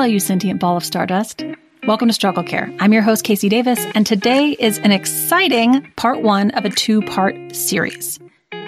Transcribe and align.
Hello, 0.00 0.08
you 0.08 0.18
sentient 0.18 0.58
ball 0.58 0.78
of 0.78 0.82
stardust. 0.82 1.44
Welcome 1.86 2.08
to 2.08 2.14
Struggle 2.14 2.42
Care. 2.42 2.74
I'm 2.78 2.90
your 2.90 3.02
host, 3.02 3.22
KC 3.22 3.50
Davis, 3.50 3.84
and 3.94 4.06
today 4.06 4.56
is 4.58 4.78
an 4.78 4.92
exciting 4.92 5.92
part 5.96 6.22
one 6.22 6.52
of 6.52 6.64
a 6.64 6.70
two 6.70 7.02
part 7.02 7.36
series. 7.54 8.18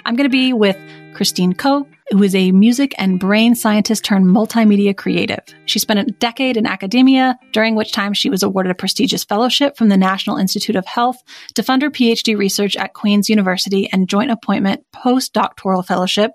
I'm 0.05 0.15
going 0.15 0.29
to 0.29 0.31
be 0.31 0.53
with 0.53 0.77
Christine 1.15 1.53
Koh, 1.53 1.87
who 2.11 2.21
is 2.23 2.35
a 2.35 2.51
music 2.51 2.93
and 2.97 3.19
brain 3.19 3.55
scientist 3.55 4.03
turned 4.03 4.25
multimedia 4.25 4.95
creative. 4.95 5.39
She 5.65 5.79
spent 5.79 5.99
a 5.99 6.11
decade 6.11 6.57
in 6.57 6.65
academia, 6.65 7.37
during 7.51 7.75
which 7.75 7.91
time 7.91 8.13
she 8.13 8.29
was 8.29 8.43
awarded 8.43 8.71
a 8.71 8.75
prestigious 8.75 9.23
fellowship 9.23 9.77
from 9.77 9.89
the 9.89 9.97
National 9.97 10.37
Institute 10.37 10.75
of 10.75 10.85
Health 10.85 11.23
to 11.55 11.63
fund 11.63 11.81
her 11.81 11.89
PhD 11.89 12.37
research 12.37 12.75
at 12.75 12.93
Queen's 12.93 13.29
University 13.29 13.89
and 13.91 14.09
joint 14.09 14.31
appointment 14.31 14.85
postdoctoral 14.93 15.85
fellowship 15.85 16.31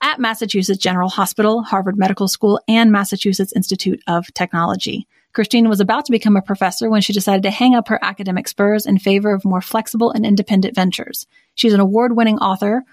at 0.00 0.20
Massachusetts 0.20 0.78
General 0.78 1.08
Hospital, 1.08 1.62
Harvard 1.62 1.98
Medical 1.98 2.28
School, 2.28 2.60
and 2.66 2.90
Massachusetts 2.90 3.52
Institute 3.54 4.02
of 4.06 4.32
Technology. 4.34 5.06
Christine 5.32 5.68
was 5.68 5.80
about 5.80 6.04
to 6.04 6.12
become 6.12 6.36
a 6.36 6.42
professor 6.42 6.90
when 6.90 7.00
she 7.00 7.14
decided 7.14 7.42
to 7.44 7.50
hang 7.50 7.74
up 7.74 7.88
her 7.88 7.98
academic 8.02 8.46
spurs 8.46 8.84
in 8.84 8.98
favor 8.98 9.32
of 9.32 9.46
more 9.46 9.62
flexible 9.62 10.10
and 10.10 10.26
independent 10.26 10.74
ventures. 10.74 11.26
She's 11.54 11.72
an 11.72 11.80
award 11.80 12.14
winning 12.14 12.38
author, 12.38 12.84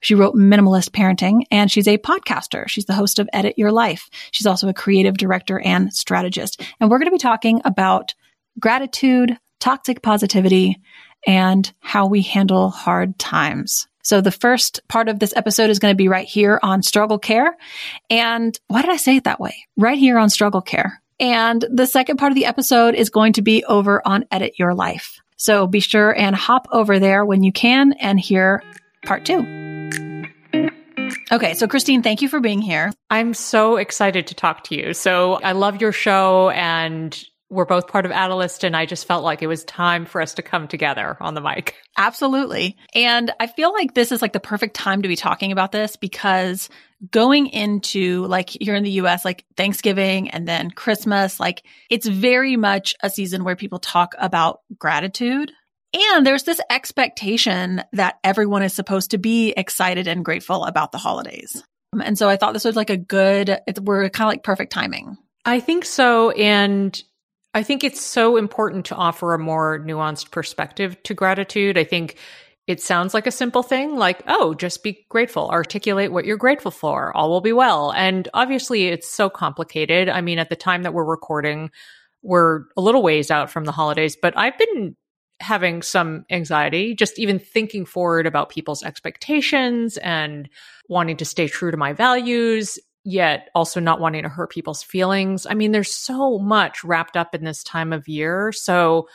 she 0.00 0.14
wrote 0.14 0.34
Minimalist 0.34 0.90
Parenting 0.90 1.42
and 1.50 1.70
she's 1.70 1.88
a 1.88 1.98
podcaster. 1.98 2.68
She's 2.68 2.86
the 2.86 2.94
host 2.94 3.18
of 3.18 3.28
Edit 3.32 3.58
Your 3.58 3.72
Life. 3.72 4.08
She's 4.30 4.46
also 4.46 4.68
a 4.68 4.74
creative 4.74 5.16
director 5.16 5.60
and 5.60 5.92
strategist. 5.92 6.60
And 6.80 6.90
we're 6.90 6.98
going 6.98 7.08
to 7.08 7.12
be 7.12 7.18
talking 7.18 7.60
about 7.64 8.14
gratitude, 8.60 9.36
toxic 9.60 10.02
positivity, 10.02 10.80
and 11.26 11.72
how 11.80 12.06
we 12.06 12.22
handle 12.22 12.70
hard 12.70 13.18
times. 13.18 13.88
So 14.02 14.20
the 14.20 14.30
first 14.30 14.80
part 14.88 15.08
of 15.08 15.18
this 15.18 15.34
episode 15.36 15.68
is 15.68 15.80
going 15.80 15.92
to 15.92 15.96
be 15.96 16.08
right 16.08 16.26
here 16.26 16.58
on 16.62 16.82
struggle 16.82 17.18
care. 17.18 17.56
And 18.08 18.58
why 18.68 18.80
did 18.80 18.90
I 18.90 18.96
say 18.96 19.16
it 19.16 19.24
that 19.24 19.40
way? 19.40 19.54
Right 19.76 19.98
here 19.98 20.18
on 20.18 20.30
struggle 20.30 20.62
care. 20.62 21.02
And 21.20 21.64
the 21.70 21.86
second 21.86 22.16
part 22.16 22.32
of 22.32 22.36
the 22.36 22.46
episode 22.46 22.94
is 22.94 23.10
going 23.10 23.34
to 23.34 23.42
be 23.42 23.64
over 23.64 24.00
on 24.06 24.24
Edit 24.30 24.58
Your 24.58 24.74
Life. 24.74 25.18
So 25.36 25.66
be 25.66 25.80
sure 25.80 26.16
and 26.16 26.34
hop 26.34 26.68
over 26.72 26.98
there 26.98 27.24
when 27.24 27.42
you 27.42 27.52
can 27.52 27.92
and 27.94 28.18
hear 28.18 28.62
part 29.04 29.24
two. 29.24 29.67
Okay, 31.30 31.54
so 31.54 31.66
Christine, 31.66 32.02
thank 32.02 32.22
you 32.22 32.28
for 32.28 32.40
being 32.40 32.60
here. 32.60 32.92
I'm 33.10 33.34
so 33.34 33.76
excited 33.76 34.26
to 34.28 34.34
talk 34.34 34.64
to 34.64 34.74
you. 34.76 34.94
So 34.94 35.34
I 35.34 35.52
love 35.52 35.80
your 35.80 35.92
show 35.92 36.50
and 36.50 37.22
we're 37.50 37.64
both 37.64 37.88
part 37.88 38.04
of 38.04 38.12
Atalyst 38.12 38.62
and 38.64 38.76
I 38.76 38.84
just 38.84 39.06
felt 39.06 39.24
like 39.24 39.42
it 39.42 39.46
was 39.46 39.64
time 39.64 40.04
for 40.04 40.20
us 40.20 40.34
to 40.34 40.42
come 40.42 40.68
together 40.68 41.16
on 41.20 41.34
the 41.34 41.40
mic. 41.40 41.74
Absolutely. 41.96 42.76
And 42.94 43.32
I 43.40 43.46
feel 43.46 43.72
like 43.72 43.94
this 43.94 44.12
is 44.12 44.20
like 44.20 44.32
the 44.32 44.40
perfect 44.40 44.74
time 44.74 45.02
to 45.02 45.08
be 45.08 45.16
talking 45.16 45.50
about 45.50 45.72
this 45.72 45.96
because 45.96 46.68
going 47.10 47.46
into 47.46 48.26
like 48.26 48.50
here 48.50 48.74
in 48.74 48.82
the 48.82 48.90
US, 49.02 49.24
like 49.24 49.44
Thanksgiving 49.56 50.28
and 50.30 50.46
then 50.46 50.70
Christmas, 50.70 51.40
like 51.40 51.62
it's 51.88 52.06
very 52.06 52.56
much 52.56 52.94
a 53.02 53.08
season 53.08 53.44
where 53.44 53.56
people 53.56 53.78
talk 53.78 54.14
about 54.18 54.60
gratitude 54.78 55.52
and 55.94 56.26
there's 56.26 56.44
this 56.44 56.60
expectation 56.70 57.82
that 57.92 58.18
everyone 58.22 58.62
is 58.62 58.74
supposed 58.74 59.12
to 59.12 59.18
be 59.18 59.50
excited 59.56 60.06
and 60.06 60.24
grateful 60.24 60.64
about 60.64 60.92
the 60.92 60.98
holidays. 60.98 61.62
Um, 61.92 62.00
and 62.00 62.18
so 62.18 62.28
I 62.28 62.36
thought 62.36 62.52
this 62.52 62.64
was 62.64 62.76
like 62.76 62.90
a 62.90 62.96
good, 62.96 63.58
we're 63.80 64.08
kind 64.10 64.28
of 64.28 64.32
like 64.32 64.44
perfect 64.44 64.72
timing. 64.72 65.16
I 65.44 65.60
think 65.60 65.84
so. 65.84 66.30
And 66.32 67.00
I 67.54 67.62
think 67.62 67.82
it's 67.82 68.00
so 68.00 68.36
important 68.36 68.86
to 68.86 68.94
offer 68.94 69.32
a 69.32 69.38
more 69.38 69.78
nuanced 69.78 70.30
perspective 70.30 71.02
to 71.04 71.14
gratitude. 71.14 71.78
I 71.78 71.84
think 71.84 72.16
it 72.66 72.82
sounds 72.82 73.14
like 73.14 73.26
a 73.26 73.30
simple 73.30 73.62
thing, 73.62 73.96
like, 73.96 74.22
oh, 74.28 74.52
just 74.52 74.82
be 74.82 75.06
grateful, 75.08 75.48
articulate 75.48 76.12
what 76.12 76.26
you're 76.26 76.36
grateful 76.36 76.70
for, 76.70 77.16
all 77.16 77.30
will 77.30 77.40
be 77.40 77.54
well. 77.54 77.90
And 77.92 78.28
obviously, 78.34 78.88
it's 78.88 79.08
so 79.08 79.30
complicated. 79.30 80.10
I 80.10 80.20
mean, 80.20 80.38
at 80.38 80.50
the 80.50 80.56
time 80.56 80.82
that 80.82 80.92
we're 80.92 81.04
recording, 81.04 81.70
we're 82.22 82.64
a 82.76 82.82
little 82.82 83.02
ways 83.02 83.30
out 83.30 83.48
from 83.48 83.64
the 83.64 83.72
holidays, 83.72 84.18
but 84.20 84.36
I've 84.36 84.58
been 84.58 84.94
having 85.40 85.82
some 85.82 86.24
anxiety, 86.30 86.94
just 86.94 87.18
even 87.18 87.38
thinking 87.38 87.84
forward 87.84 88.26
about 88.26 88.48
people's 88.48 88.82
expectations 88.82 89.96
and 89.98 90.48
wanting 90.88 91.16
to 91.16 91.24
stay 91.24 91.48
true 91.48 91.70
to 91.70 91.76
my 91.76 91.92
values, 91.92 92.78
yet 93.04 93.48
also 93.54 93.80
not 93.80 94.00
wanting 94.00 94.22
to 94.22 94.28
hurt 94.28 94.50
people's 94.50 94.82
feelings. 94.82 95.46
I 95.46 95.54
mean, 95.54 95.72
there's 95.72 95.94
so 95.94 96.38
much 96.38 96.82
wrapped 96.82 97.16
up 97.16 97.34
in 97.34 97.44
this 97.44 97.62
time 97.62 97.92
of 97.92 98.08
year. 98.08 98.52
So 98.52 99.08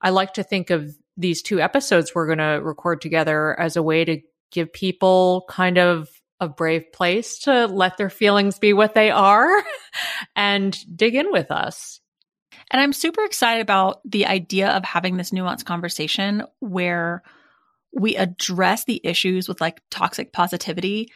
I 0.00 0.10
like 0.10 0.34
to 0.34 0.42
think 0.42 0.70
of 0.70 0.96
these 1.16 1.42
two 1.42 1.60
episodes 1.60 2.12
we're 2.14 2.26
going 2.26 2.38
to 2.38 2.64
record 2.64 3.00
together 3.00 3.58
as 3.58 3.76
a 3.76 3.82
way 3.82 4.04
to 4.04 4.20
give 4.50 4.72
people 4.72 5.44
kind 5.48 5.78
of 5.78 6.08
a 6.40 6.48
brave 6.48 6.92
place 6.92 7.38
to 7.40 7.66
let 7.66 7.96
their 7.96 8.10
feelings 8.10 8.58
be 8.58 8.72
what 8.72 8.94
they 8.94 9.10
are 9.10 9.64
and 10.36 10.76
dig 10.96 11.14
in 11.14 11.30
with 11.32 11.50
us. 11.50 12.00
And 12.70 12.80
I'm 12.80 12.92
super 12.92 13.24
excited 13.24 13.60
about 13.60 14.00
the 14.04 14.26
idea 14.26 14.70
of 14.70 14.84
having 14.84 15.16
this 15.16 15.30
nuanced 15.30 15.64
conversation 15.64 16.44
where 16.60 17.22
we 17.92 18.16
address 18.16 18.84
the 18.84 19.00
issues 19.04 19.48
with 19.48 19.60
like 19.60 19.80
toxic 19.90 20.32
positivity 20.32 21.10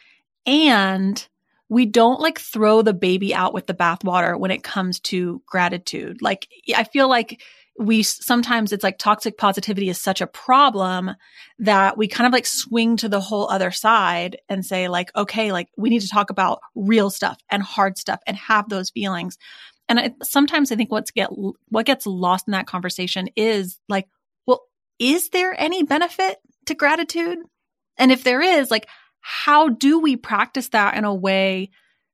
and 0.45 1.27
we 1.69 1.85
don't 1.85 2.19
like 2.19 2.39
throw 2.39 2.81
the 2.81 2.93
baby 2.93 3.33
out 3.33 3.53
with 3.53 3.67
the 3.67 3.73
bathwater 3.73 4.37
when 4.39 4.51
it 4.51 4.63
comes 4.63 4.99
to 5.01 5.41
gratitude. 5.45 6.21
Like, 6.21 6.47
I 6.75 6.83
feel 6.83 7.07
like 7.07 7.41
we 7.77 8.03
sometimes 8.03 8.73
it's 8.73 8.83
like 8.83 8.97
toxic 8.97 9.37
positivity 9.37 9.87
is 9.87 10.01
such 10.01 10.19
a 10.19 10.27
problem 10.27 11.15
that 11.59 11.97
we 11.97 12.07
kind 12.07 12.27
of 12.27 12.33
like 12.33 12.45
swing 12.45 12.97
to 12.97 13.07
the 13.07 13.21
whole 13.21 13.49
other 13.49 13.71
side 13.71 14.37
and 14.49 14.65
say, 14.65 14.89
like, 14.89 15.15
okay, 15.15 15.51
like 15.51 15.69
we 15.77 15.89
need 15.89 16.01
to 16.01 16.09
talk 16.09 16.29
about 16.29 16.59
real 16.75 17.09
stuff 17.09 17.37
and 17.49 17.63
hard 17.63 17.97
stuff 17.97 18.19
and 18.27 18.35
have 18.35 18.67
those 18.67 18.89
feelings. 18.89 19.37
And 19.89 19.99
I, 19.99 20.13
sometimes 20.23 20.71
I 20.71 20.75
think 20.75 20.91
what's 20.91 21.11
get 21.11 21.29
what 21.69 21.85
gets 21.85 22.05
lost 22.05 22.47
in 22.47 22.51
that 22.51 22.67
conversation 22.67 23.27
is 23.35 23.79
like, 23.89 24.07
well, 24.45 24.61
is 24.99 25.29
there 25.29 25.59
any 25.59 25.83
benefit 25.83 26.37
to 26.67 26.75
gratitude? 26.75 27.39
And 27.97 28.11
if 28.11 28.23
there 28.23 28.41
is, 28.41 28.71
like, 28.71 28.87
how 29.19 29.67
do 29.67 29.99
we 29.99 30.15
practice 30.15 30.69
that 30.69 30.95
in 30.95 31.03
a 31.03 31.13
way 31.13 31.71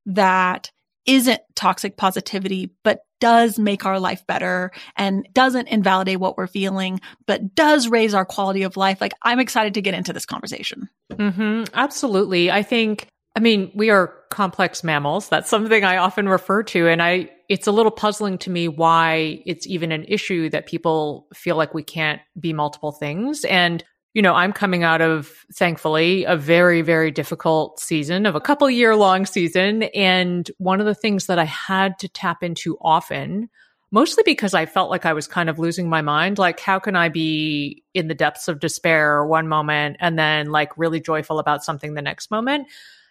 that 0.08 0.72
isn't 1.06 1.41
toxic 1.56 1.97
positivity, 1.97 2.72
but 2.84 3.02
does 3.19 3.59
make 3.59 3.86
our 3.86 4.00
life 4.00 4.25
better 4.28 4.72
and 4.96 5.28
doesn't 5.34 5.68
invalidate 5.68 6.19
what 6.19 6.38
we're 6.38 6.47
feeling, 6.47 7.00
but 7.28 7.53
does 7.56 7.88
raise 7.88 8.13
our 8.13 8.25
quality 8.25 8.63
of 8.63 8.75
life. 8.75 9.00
Like 9.00 9.13
I'm 9.22 9.40
excited 9.40 9.75
to 9.75 9.81
get 9.81 9.94
into 9.94 10.13
this 10.13 10.25
conversation. 10.25 10.90
Mm-hmm, 11.13 11.74
absolutely. 11.74 12.50
I 12.50 12.63
think 12.63 13.07
I 13.36 13.42
mean, 13.42 13.72
we 13.75 13.90
are 13.90 14.13
complex 14.30 14.84
mammals. 14.84 15.28
That's 15.28 15.50
something 15.50 15.84
I 15.84 15.97
often 15.97 16.30
refer 16.30 16.63
to. 16.63 16.88
And 16.88 17.02
I, 17.02 17.30
it's 17.50 17.67
a 17.67 17.72
little 17.72 17.91
puzzling 17.91 18.38
to 18.39 18.50
me 18.50 18.67
why 18.67 19.41
it's 19.45 19.67
even 19.67 19.91
an 19.91 20.06
issue 20.07 20.50
that 20.50 20.66
people 20.66 21.28
feel 21.33 21.56
like 21.56 21.73
we 21.73 21.83
can't 21.83 22.22
be 22.39 22.53
multiple 22.53 22.91
things. 22.91 23.45
And, 23.45 23.83
you 24.13 24.22
know, 24.22 24.33
I'm 24.33 24.53
coming 24.53 24.83
out 24.83 25.01
of, 25.01 25.31
thankfully, 25.53 26.23
a 26.23 26.35
very, 26.35 26.81
very 26.81 27.11
difficult 27.11 27.79
season 27.79 28.25
of 28.25 28.35
a 28.35 28.41
couple 28.41 28.69
year 28.69 28.95
long 28.95 29.25
season. 29.25 29.83
And 29.83 30.50
one 30.57 30.79
of 30.79 30.85
the 30.85 30.95
things 30.95 31.28
that 31.28 31.39
I 31.39 31.45
had 31.45 32.00
to 32.00 32.07
tap 32.07 32.44
into 32.44 32.78
often 32.81 33.50
mostly 33.91 34.23
because 34.25 34.53
I 34.53 34.66
felt 34.66 34.89
like 34.89 35.06
I 35.06 35.13
was 35.13 35.27
kind 35.27 35.50
of 35.50 35.59
losing 35.59 35.88
my 35.88 36.01
mind. 36.01 36.38
Like, 36.38 36.59
how 36.59 36.79
can 36.79 36.95
I 36.95 37.07
be 37.07 37.83
in 37.94 38.09
the 38.09 38.13
depths 38.13 38.47
of 38.47 38.59
despair 38.59 39.25
one 39.25 39.47
moment 39.47 39.97
and 40.00 40.19
then 40.19 40.47
like 40.51 40.77
really 40.77 41.00
joyful 41.00 41.39
about 41.39 41.63
something 41.63 41.94
the 41.94 42.01
next 42.01 42.29
moment? 42.29 42.67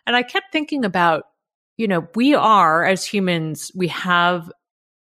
And 0.06 0.14
I 0.14 0.22
kept 0.22 0.52
thinking 0.52 0.84
about, 0.84 1.24
you 1.76 1.88
know, 1.88 2.06
we 2.14 2.34
are 2.34 2.84
as 2.84 3.04
humans, 3.04 3.70
we 3.74 3.88
have 3.88 4.50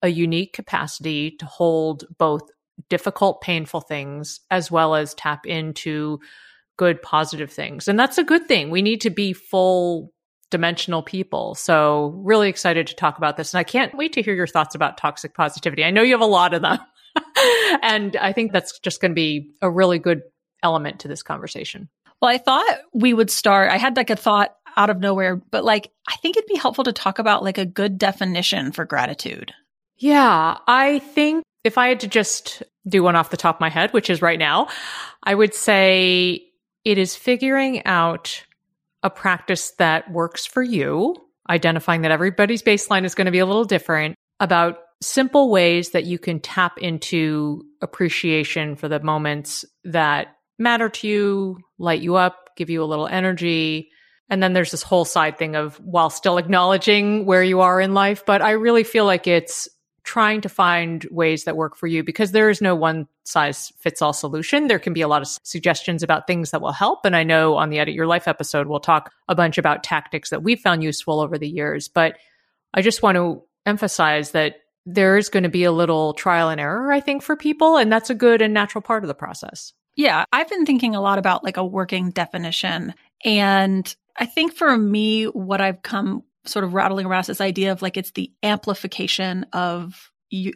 a 0.02 0.08
unique 0.08 0.52
capacity 0.52 1.32
to 1.32 1.46
hold 1.46 2.04
both 2.18 2.42
difficult, 2.88 3.40
painful 3.40 3.80
things 3.80 4.40
as 4.50 4.70
well 4.70 4.94
as 4.94 5.14
tap 5.14 5.46
into 5.46 6.18
good, 6.76 7.02
positive 7.02 7.52
things. 7.52 7.88
And 7.88 7.98
that's 7.98 8.18
a 8.18 8.24
good 8.24 8.48
thing. 8.48 8.70
We 8.70 8.82
need 8.82 9.02
to 9.02 9.10
be 9.10 9.32
full 9.32 10.12
dimensional 10.50 11.02
people. 11.02 11.54
So, 11.54 12.14
really 12.24 12.48
excited 12.48 12.86
to 12.88 12.94
talk 12.94 13.18
about 13.18 13.36
this. 13.36 13.52
And 13.52 13.58
I 13.58 13.64
can't 13.64 13.94
wait 13.94 14.14
to 14.14 14.22
hear 14.22 14.34
your 14.34 14.46
thoughts 14.46 14.74
about 14.74 14.96
toxic 14.96 15.34
positivity. 15.34 15.84
I 15.84 15.90
know 15.90 16.02
you 16.02 16.12
have 16.12 16.20
a 16.20 16.26
lot 16.26 16.54
of 16.54 16.62
them. 16.62 16.78
and 17.82 18.16
I 18.16 18.32
think 18.32 18.52
that's 18.52 18.78
just 18.80 19.00
going 19.00 19.12
to 19.12 19.16
be 19.16 19.52
a 19.62 19.70
really 19.70 19.98
good 19.98 20.22
element 20.62 21.00
to 21.00 21.08
this 21.08 21.22
conversation. 21.22 21.88
Well, 22.20 22.30
I 22.30 22.38
thought 22.38 22.78
we 22.92 23.14
would 23.14 23.30
start. 23.30 23.70
I 23.70 23.78
had 23.78 23.96
like 23.96 24.10
a 24.10 24.16
thought 24.16 24.54
out 24.80 24.88
of 24.88 24.98
nowhere, 24.98 25.36
but 25.36 25.62
like, 25.62 25.92
I 26.08 26.16
think 26.16 26.38
it'd 26.38 26.48
be 26.48 26.56
helpful 26.56 26.84
to 26.84 26.92
talk 26.92 27.18
about 27.18 27.44
like 27.44 27.58
a 27.58 27.66
good 27.66 27.98
definition 27.98 28.72
for 28.72 28.86
gratitude. 28.86 29.52
Yeah. 29.98 30.56
I 30.66 31.00
think 31.00 31.44
if 31.64 31.76
I 31.76 31.88
had 31.88 32.00
to 32.00 32.08
just 32.08 32.62
do 32.88 33.02
one 33.02 33.14
off 33.14 33.28
the 33.28 33.36
top 33.36 33.56
of 33.56 33.60
my 33.60 33.68
head, 33.68 33.92
which 33.92 34.08
is 34.08 34.22
right 34.22 34.38
now, 34.38 34.68
I 35.22 35.34
would 35.34 35.54
say 35.54 36.42
it 36.86 36.96
is 36.96 37.14
figuring 37.14 37.84
out 37.84 38.42
a 39.02 39.10
practice 39.10 39.72
that 39.72 40.10
works 40.10 40.46
for 40.46 40.62
you, 40.62 41.14
identifying 41.50 42.00
that 42.00 42.10
everybody's 42.10 42.62
baseline 42.62 43.04
is 43.04 43.14
going 43.14 43.26
to 43.26 43.30
be 43.30 43.38
a 43.38 43.46
little 43.46 43.66
different 43.66 44.14
about 44.40 44.78
simple 45.02 45.50
ways 45.50 45.90
that 45.90 46.04
you 46.04 46.18
can 46.18 46.40
tap 46.40 46.78
into 46.78 47.62
appreciation 47.82 48.76
for 48.76 48.88
the 48.88 49.00
moments 49.00 49.66
that 49.84 50.36
matter 50.58 50.88
to 50.88 51.06
you, 51.06 51.58
light 51.78 52.00
you 52.00 52.14
up, 52.14 52.50
give 52.56 52.70
you 52.70 52.82
a 52.82 52.86
little 52.86 53.06
energy, 53.06 53.90
and 54.30 54.42
then 54.42 54.52
there's 54.52 54.70
this 54.70 54.82
whole 54.82 55.04
side 55.04 55.36
thing 55.36 55.56
of 55.56 55.76
while 55.80 56.08
still 56.08 56.38
acknowledging 56.38 57.26
where 57.26 57.42
you 57.42 57.60
are 57.60 57.80
in 57.80 57.92
life. 57.94 58.24
But 58.24 58.40
I 58.40 58.52
really 58.52 58.84
feel 58.84 59.04
like 59.04 59.26
it's 59.26 59.68
trying 60.02 60.40
to 60.40 60.48
find 60.48 61.06
ways 61.10 61.44
that 61.44 61.56
work 61.56 61.76
for 61.76 61.86
you 61.86 62.02
because 62.02 62.32
there 62.32 62.48
is 62.48 62.62
no 62.62 62.74
one 62.74 63.06
size 63.24 63.72
fits 63.80 64.00
all 64.00 64.12
solution. 64.12 64.66
There 64.66 64.78
can 64.78 64.92
be 64.92 65.02
a 65.02 65.08
lot 65.08 65.20
of 65.20 65.28
suggestions 65.42 66.02
about 66.02 66.26
things 66.26 66.52
that 66.52 66.62
will 66.62 66.72
help. 66.72 67.04
And 67.04 67.14
I 67.14 67.22
know 67.22 67.56
on 67.56 67.70
the 67.70 67.78
Edit 67.78 67.94
Your 67.94 68.06
Life 68.06 68.26
episode, 68.26 68.66
we'll 68.66 68.80
talk 68.80 69.12
a 69.28 69.34
bunch 69.34 69.58
about 69.58 69.84
tactics 69.84 70.30
that 70.30 70.42
we've 70.42 70.60
found 70.60 70.82
useful 70.82 71.20
over 71.20 71.36
the 71.36 71.48
years. 71.48 71.88
But 71.88 72.16
I 72.72 72.82
just 72.82 73.02
want 73.02 73.16
to 73.16 73.42
emphasize 73.66 74.30
that 74.30 74.56
there 74.86 75.18
is 75.18 75.28
going 75.28 75.42
to 75.42 75.48
be 75.48 75.64
a 75.64 75.72
little 75.72 76.14
trial 76.14 76.48
and 76.48 76.60
error, 76.60 76.90
I 76.92 77.00
think, 77.00 77.22
for 77.22 77.36
people. 77.36 77.76
And 77.76 77.92
that's 77.92 78.10
a 78.10 78.14
good 78.14 78.40
and 78.42 78.54
natural 78.54 78.82
part 78.82 79.04
of 79.04 79.08
the 79.08 79.14
process. 79.14 79.72
Yeah. 79.96 80.24
I've 80.32 80.48
been 80.48 80.64
thinking 80.64 80.94
a 80.94 81.00
lot 81.00 81.18
about 81.18 81.44
like 81.44 81.56
a 81.56 81.64
working 81.64 82.10
definition. 82.10 82.94
And 83.24 83.94
I 84.20 84.26
think 84.26 84.54
for 84.54 84.76
me, 84.76 85.24
what 85.24 85.62
I've 85.62 85.82
come 85.82 86.22
sort 86.44 86.64
of 86.64 86.74
rattling 86.74 87.06
around 87.06 87.22
is 87.22 87.26
this 87.28 87.40
idea 87.40 87.72
of 87.72 87.82
like 87.82 87.96
it's 87.96 88.12
the 88.12 88.30
amplification 88.42 89.46
of 89.52 90.12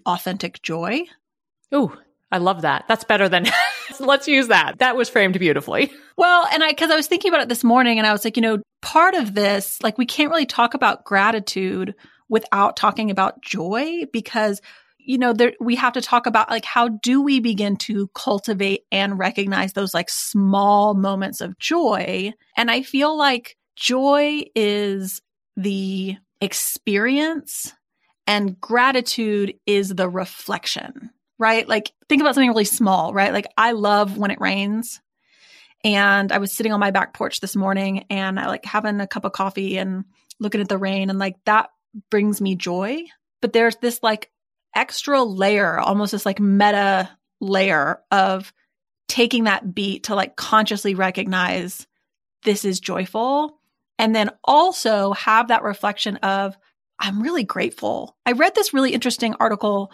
authentic 0.07 0.63
joy. 0.63 1.03
Ooh, 1.75 1.97
I 2.31 2.39
love 2.39 2.63
that. 2.63 2.85
That's 2.89 3.05
better 3.05 3.29
than 3.29 3.47
let's 4.01 4.29
use 4.29 4.49
that. 4.49 4.79
That 4.79 4.97
was 4.97 5.09
framed 5.09 5.39
beautifully. 5.39 5.91
Well, 6.17 6.47
and 6.53 6.63
I, 6.63 6.75
cause 6.75 6.91
I 6.91 6.97
was 6.97 7.07
thinking 7.07 7.31
about 7.31 7.41
it 7.41 7.49
this 7.49 7.65
morning 7.65 7.99
and 7.99 8.07
I 8.07 8.13
was 8.13 8.25
like, 8.25 8.37
you 8.37 8.43
know, 8.43 8.59
part 8.83 9.15
of 9.15 9.35
this, 9.35 9.83
like 9.83 9.97
we 9.99 10.07
can't 10.07 10.31
really 10.31 10.47
talk 10.47 10.75
about 10.75 11.05
gratitude 11.05 11.95
without 12.29 12.77
talking 12.77 13.11
about 13.11 13.41
joy 13.41 14.05
because 14.13 14.61
you 15.05 15.19
know 15.19 15.33
there 15.33 15.53
we 15.61 15.77
have 15.77 15.93
to 15.93 16.01
talk 16.01 16.27
about 16.27 16.51
like 16.51 16.65
how 16.65 16.89
do 16.89 17.23
we 17.23 17.41
begin 17.41 17.77
to 17.77 18.09
cultivate 18.15 18.83
and 18.91 19.19
recognize 19.19 19.73
those 19.73 19.95
like 19.95 20.09
small 20.09 20.95
moments 20.95 21.41
of 21.41 21.59
joy 21.59 22.33
and 22.57 22.71
i 22.71 22.83
feel 22.83 23.17
like 23.17 23.57
joy 23.77 24.43
is 24.55 25.21
the 25.57 26.17
experience 26.41 27.73
and 28.27 28.61
gratitude 28.61 29.55
is 29.67 29.91
the 29.91 30.09
reflection, 30.09 31.11
right? 31.39 31.69
Like 31.69 31.93
think 32.09 32.21
about 32.21 32.35
something 32.35 32.49
really 32.49 32.65
small, 32.65 33.13
right? 33.13 33.33
Like 33.33 33.47
I 33.57 33.73
love 33.73 34.17
when 34.17 34.31
it 34.31 34.41
rains. 34.41 35.01
And 35.85 36.33
I 36.33 36.39
was 36.39 36.55
sitting 36.55 36.73
on 36.73 36.81
my 36.81 36.91
back 36.91 37.13
porch 37.13 37.41
this 37.41 37.55
morning 37.55 38.07
and 38.09 38.41
I 38.41 38.47
like 38.47 38.65
having 38.65 39.01
a 39.01 39.07
cup 39.07 39.25
of 39.25 39.33
coffee 39.33 39.77
and 39.77 40.05
looking 40.41 40.63
at 40.63 40.69
the 40.69 40.79
rain 40.79 41.11
and 41.11 41.19
like 41.19 41.37
that 41.45 41.69
brings 42.11 42.41
me 42.41 42.57
joy. 42.57 43.05
But 43.43 43.53
there's 43.53 43.77
this 43.77 44.01
like 44.03 44.31
extra 44.75 45.23
layer, 45.23 45.79
almost 45.79 46.13
this 46.13 46.27
like 46.27 46.41
meta 46.41 47.09
layer 47.41 48.01
of 48.11 48.53
taking 49.09 49.45
that 49.45 49.75
beat 49.75 50.05
to 50.05 50.15
like 50.15 50.37
consciously 50.37 50.95
recognize 50.95 51.87
this 52.45 52.65
is 52.65 52.81
joyful 52.81 53.59
and 53.99 54.15
then 54.15 54.31
also 54.43 55.13
have 55.13 55.49
that 55.49 55.63
reflection 55.63 56.17
of, 56.17 56.57
I'm 56.99 57.23
really 57.23 57.45
grateful. 57.45 58.17
I 58.27 58.33
read 58.33 58.55
this 58.55 58.75
really 58.75 58.93
interesting 58.93 59.35
article 59.39 59.93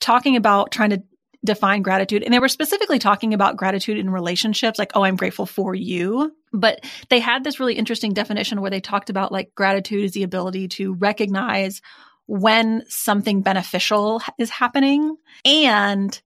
talking 0.00 0.36
about 0.36 0.70
trying 0.70 0.90
to 0.90 1.02
define 1.44 1.82
gratitude. 1.82 2.22
And 2.22 2.34
they 2.34 2.40
were 2.40 2.48
specifically 2.48 2.98
talking 2.98 3.32
about 3.32 3.56
gratitude 3.56 3.96
in 3.96 4.10
relationships, 4.10 4.78
like, 4.78 4.92
oh, 4.94 5.02
I'm 5.04 5.16
grateful 5.16 5.46
for 5.46 5.74
you. 5.74 6.34
But 6.52 6.84
they 7.10 7.20
had 7.20 7.44
this 7.44 7.60
really 7.60 7.74
interesting 7.74 8.12
definition 8.12 8.60
where 8.60 8.70
they 8.70 8.80
talked 8.80 9.08
about 9.08 9.32
like 9.32 9.54
gratitude 9.54 10.04
is 10.04 10.12
the 10.12 10.24
ability 10.24 10.68
to 10.68 10.94
recognize 10.94 11.80
when 12.28 12.84
something 12.88 13.40
beneficial 13.40 14.22
is 14.38 14.50
happening 14.50 15.16
and 15.44 16.20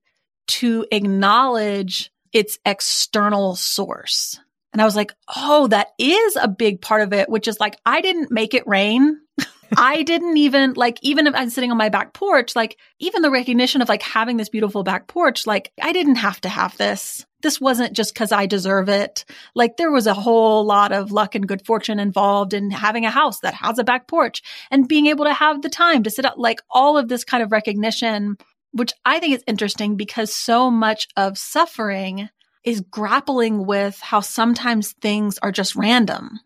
to 0.45 0.85
acknowledge 0.91 2.11
its 2.33 2.59
external 2.65 3.55
source. 3.55 4.39
And 4.73 4.81
I 4.81 4.85
was 4.85 4.95
like, 4.95 5.13
oh, 5.35 5.67
that 5.67 5.89
is 5.97 6.35
a 6.35 6.47
big 6.47 6.81
part 6.81 7.01
of 7.03 7.13
it, 7.13 7.29
which 7.29 7.47
is 7.47 7.59
like, 7.59 7.77
I 7.85 8.01
didn't 8.01 8.31
make 8.31 8.53
it 8.53 8.67
rain. 8.67 9.19
I 9.77 10.03
didn't 10.03 10.37
even 10.37 10.73
like, 10.73 10.99
even 11.01 11.27
if 11.27 11.35
I'm 11.35 11.49
sitting 11.49 11.71
on 11.71 11.77
my 11.77 11.89
back 11.89 12.13
porch, 12.13 12.55
like, 12.55 12.77
even 12.99 13.21
the 13.21 13.31
recognition 13.31 13.81
of 13.81 13.89
like 13.89 14.01
having 14.01 14.37
this 14.37 14.49
beautiful 14.49 14.83
back 14.83 15.07
porch, 15.07 15.45
like, 15.47 15.71
I 15.81 15.91
didn't 15.91 16.15
have 16.15 16.41
to 16.41 16.49
have 16.49 16.77
this. 16.77 17.25
This 17.41 17.59
wasn't 17.59 17.93
just 17.93 18.13
because 18.13 18.31
I 18.31 18.45
deserve 18.45 18.87
it. 18.89 19.25
Like, 19.53 19.77
there 19.77 19.91
was 19.91 20.07
a 20.07 20.13
whole 20.13 20.65
lot 20.65 20.91
of 20.91 21.11
luck 21.11 21.35
and 21.35 21.47
good 21.47 21.65
fortune 21.65 21.99
involved 21.99 22.53
in 22.53 22.71
having 22.71 23.05
a 23.05 23.11
house 23.11 23.39
that 23.41 23.53
has 23.55 23.77
a 23.77 23.83
back 23.83 24.07
porch 24.07 24.41
and 24.71 24.87
being 24.87 25.07
able 25.07 25.25
to 25.25 25.33
have 25.33 25.61
the 25.61 25.69
time 25.69 26.03
to 26.03 26.09
sit 26.09 26.25
up, 26.25 26.35
like, 26.37 26.61
all 26.69 26.97
of 26.97 27.09
this 27.09 27.25
kind 27.25 27.43
of 27.43 27.51
recognition, 27.51 28.37
which 28.71 28.93
I 29.03 29.19
think 29.19 29.35
is 29.35 29.43
interesting 29.45 29.97
because 29.97 30.33
so 30.33 30.71
much 30.71 31.07
of 31.17 31.37
suffering 31.37 32.29
is 32.63 32.79
grappling 32.79 33.65
with 33.65 33.99
how 33.99 34.21
sometimes 34.21 34.93
things 34.93 35.37
are 35.39 35.51
just 35.51 35.75
random. 35.75 36.39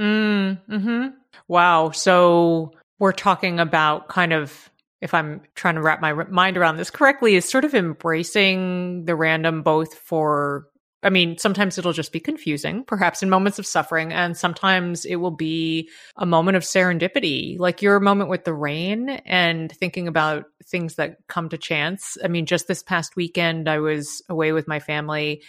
Mm, 0.00 0.58
hmm 0.66 1.06
Wow. 1.46 1.90
So 1.90 2.72
we're 2.98 3.12
talking 3.12 3.60
about 3.60 4.08
kind 4.08 4.32
of, 4.32 4.70
if 5.00 5.14
I'm 5.14 5.42
trying 5.54 5.76
to 5.76 5.82
wrap 5.82 6.00
my 6.00 6.12
mind 6.12 6.56
around 6.56 6.76
this 6.76 6.90
correctly, 6.90 7.36
is 7.36 7.48
sort 7.48 7.64
of 7.64 7.74
embracing 7.74 9.04
the 9.04 9.14
random 9.14 9.62
both 9.62 9.94
for 9.94 10.68
I 11.02 11.10
mean, 11.10 11.38
sometimes 11.38 11.78
it'll 11.78 11.92
just 11.92 12.12
be 12.12 12.18
confusing, 12.18 12.82
perhaps 12.82 13.22
in 13.22 13.30
moments 13.30 13.60
of 13.60 13.66
suffering, 13.66 14.12
and 14.12 14.36
sometimes 14.36 15.04
it 15.04 15.16
will 15.16 15.30
be 15.30 15.88
a 16.16 16.26
moment 16.26 16.56
of 16.56 16.64
serendipity, 16.64 17.56
like 17.56 17.82
your 17.82 18.00
moment 18.00 18.30
with 18.30 18.44
the 18.44 18.52
rain 18.52 19.08
and 19.08 19.70
thinking 19.70 20.08
about 20.08 20.46
things 20.64 20.96
that 20.96 21.18
come 21.28 21.48
to 21.50 21.58
chance. 21.58 22.18
I 22.24 22.26
mean, 22.26 22.46
just 22.46 22.66
this 22.66 22.82
past 22.82 23.14
weekend, 23.14 23.68
I 23.68 23.78
was 23.78 24.22
away 24.28 24.50
with 24.50 24.66
my 24.66 24.80
family, 24.80 25.42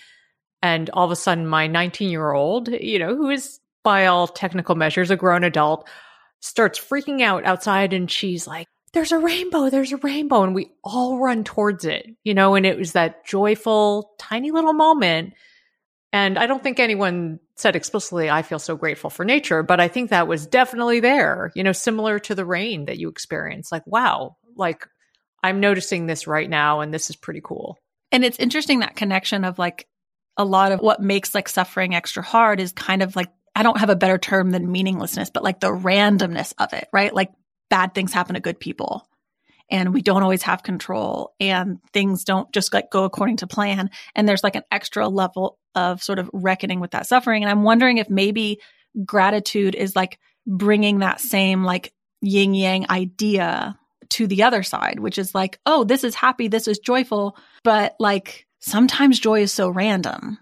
and 0.61 0.87
all 0.91 1.05
of 1.05 1.11
a 1.11 1.15
sudden, 1.15 1.47
my 1.47 1.65
19 1.65 2.11
year 2.11 2.31
old, 2.31 2.67
you 2.67 2.99
know, 2.99 3.15
who 3.15 3.31
is 3.31 3.59
by 3.89 4.05
all 4.05 4.27
technical 4.27 4.75
measures 4.75 5.09
a 5.09 5.15
grown 5.15 5.43
adult, 5.43 5.89
starts 6.41 6.77
freaking 6.77 7.23
out 7.23 7.43
outside, 7.43 7.91
and 7.91 8.11
she's 8.11 8.45
like, 8.45 8.67
there's 8.93 9.11
a 9.11 9.17
rainbow, 9.17 9.71
there's 9.71 9.91
a 9.91 9.97
rainbow. 9.97 10.43
And 10.43 10.53
we 10.53 10.69
all 10.83 11.17
run 11.17 11.43
towards 11.43 11.85
it, 11.85 12.05
you 12.23 12.35
know, 12.35 12.53
and 12.53 12.67
it 12.67 12.77
was 12.77 12.91
that 12.91 13.25
joyful, 13.25 14.11
tiny 14.19 14.51
little 14.51 14.73
moment. 14.73 15.33
And 16.13 16.37
I 16.37 16.45
don't 16.45 16.61
think 16.61 16.79
anyone 16.79 17.39
said 17.55 17.75
explicitly, 17.75 18.29
I 18.29 18.43
feel 18.43 18.59
so 18.59 18.75
grateful 18.75 19.09
for 19.09 19.25
nature, 19.25 19.63
but 19.63 19.79
I 19.79 19.87
think 19.87 20.11
that 20.11 20.27
was 20.27 20.45
definitely 20.45 20.99
there, 20.99 21.51
you 21.55 21.63
know, 21.63 21.71
similar 21.71 22.19
to 22.19 22.35
the 22.35 22.45
rain 22.45 22.85
that 22.85 22.99
you 22.99 23.09
experience. 23.09 23.71
Like, 23.71 23.87
wow, 23.87 24.37
like 24.55 24.87
I'm 25.41 25.61
noticing 25.61 26.05
this 26.05 26.27
right 26.27 26.47
now, 26.47 26.81
and 26.81 26.93
this 26.93 27.09
is 27.09 27.15
pretty 27.15 27.41
cool. 27.43 27.79
And 28.11 28.23
it's 28.23 28.37
interesting 28.37 28.81
that 28.81 28.95
connection 28.95 29.45
of 29.45 29.57
like 29.57 29.87
a 30.37 30.45
lot 30.45 30.73
of 30.73 30.79
what 30.79 31.01
makes 31.01 31.33
like 31.33 31.49
suffering 31.49 31.95
extra 31.95 32.23
hard 32.23 32.59
is 32.59 32.71
kind 32.71 33.01
of 33.01 33.15
like 33.15 33.29
I 33.59 33.63
don't 33.63 33.77
have 33.77 33.89
a 33.89 33.95
better 33.97 34.17
term 34.17 34.51
than 34.51 34.71
meaninglessness, 34.71 35.31
but 35.31 35.43
like 35.43 35.59
the 35.59 35.67
randomness 35.67 36.53
of 36.57 36.71
it, 36.71 36.87
right? 36.93 37.13
Like 37.13 37.33
bad 37.69 37.93
things 37.93 38.13
happen 38.13 38.35
to 38.35 38.39
good 38.39 38.57
people 38.57 39.05
and 39.69 39.93
we 39.93 40.01
don't 40.01 40.23
always 40.23 40.43
have 40.43 40.63
control 40.63 41.33
and 41.41 41.79
things 41.91 42.23
don't 42.23 42.49
just 42.53 42.73
like 42.73 42.89
go 42.89 43.03
according 43.03 43.35
to 43.37 43.47
plan. 43.47 43.89
And 44.15 44.29
there's 44.29 44.45
like 44.45 44.55
an 44.55 44.63
extra 44.71 45.09
level 45.09 45.59
of 45.75 46.01
sort 46.01 46.19
of 46.19 46.29
reckoning 46.31 46.79
with 46.79 46.91
that 46.91 47.05
suffering. 47.05 47.43
And 47.43 47.51
I'm 47.51 47.63
wondering 47.63 47.97
if 47.97 48.09
maybe 48.09 48.61
gratitude 49.05 49.75
is 49.75 49.93
like 49.93 50.19
bringing 50.47 50.99
that 50.99 51.19
same 51.19 51.65
like 51.65 51.91
yin 52.21 52.53
yang 52.53 52.89
idea 52.89 53.77
to 54.11 54.25
the 54.25 54.43
other 54.43 54.63
side, 54.63 55.01
which 55.01 55.17
is 55.17 55.35
like, 55.35 55.59
oh, 55.65 55.83
this 55.83 56.05
is 56.05 56.15
happy, 56.15 56.47
this 56.47 56.69
is 56.69 56.79
joyful, 56.79 57.35
but 57.65 57.97
like 57.99 58.47
sometimes 58.59 59.19
joy 59.19 59.41
is 59.41 59.51
so 59.51 59.67
random. 59.67 60.37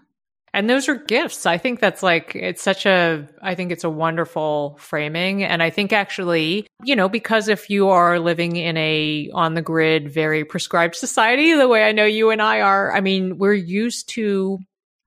And 0.54 0.68
those 0.68 0.88
are 0.88 0.94
gifts. 0.94 1.46
I 1.46 1.58
think 1.58 1.80
that's 1.80 2.02
like, 2.02 2.34
it's 2.34 2.62
such 2.62 2.86
a, 2.86 3.28
I 3.42 3.54
think 3.54 3.70
it's 3.70 3.84
a 3.84 3.90
wonderful 3.90 4.76
framing. 4.80 5.44
And 5.44 5.62
I 5.62 5.70
think 5.70 5.92
actually, 5.92 6.66
you 6.82 6.96
know, 6.96 7.08
because 7.08 7.48
if 7.48 7.68
you 7.68 7.88
are 7.88 8.18
living 8.18 8.56
in 8.56 8.76
a 8.76 9.30
on 9.34 9.54
the 9.54 9.62
grid, 9.62 10.10
very 10.10 10.44
prescribed 10.44 10.96
society, 10.96 11.54
the 11.54 11.68
way 11.68 11.84
I 11.84 11.92
know 11.92 12.06
you 12.06 12.30
and 12.30 12.40
I 12.40 12.60
are, 12.60 12.94
I 12.94 13.00
mean, 13.00 13.38
we're 13.38 13.52
used 13.52 14.08
to 14.10 14.58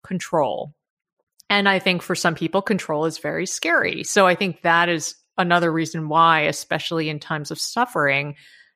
control. 0.05 0.73
And 1.49 1.67
I 1.67 1.79
think 1.79 2.01
for 2.01 2.15
some 2.15 2.35
people, 2.35 2.61
control 2.61 3.05
is 3.05 3.17
very 3.17 3.45
scary. 3.45 4.03
So 4.03 4.27
I 4.27 4.35
think 4.35 4.61
that 4.61 4.89
is 4.89 5.15
another 5.37 5.71
reason 5.71 6.07
why, 6.07 6.41
especially 6.41 7.09
in 7.09 7.19
times 7.19 7.51
of 7.51 7.59
suffering, 7.59 8.35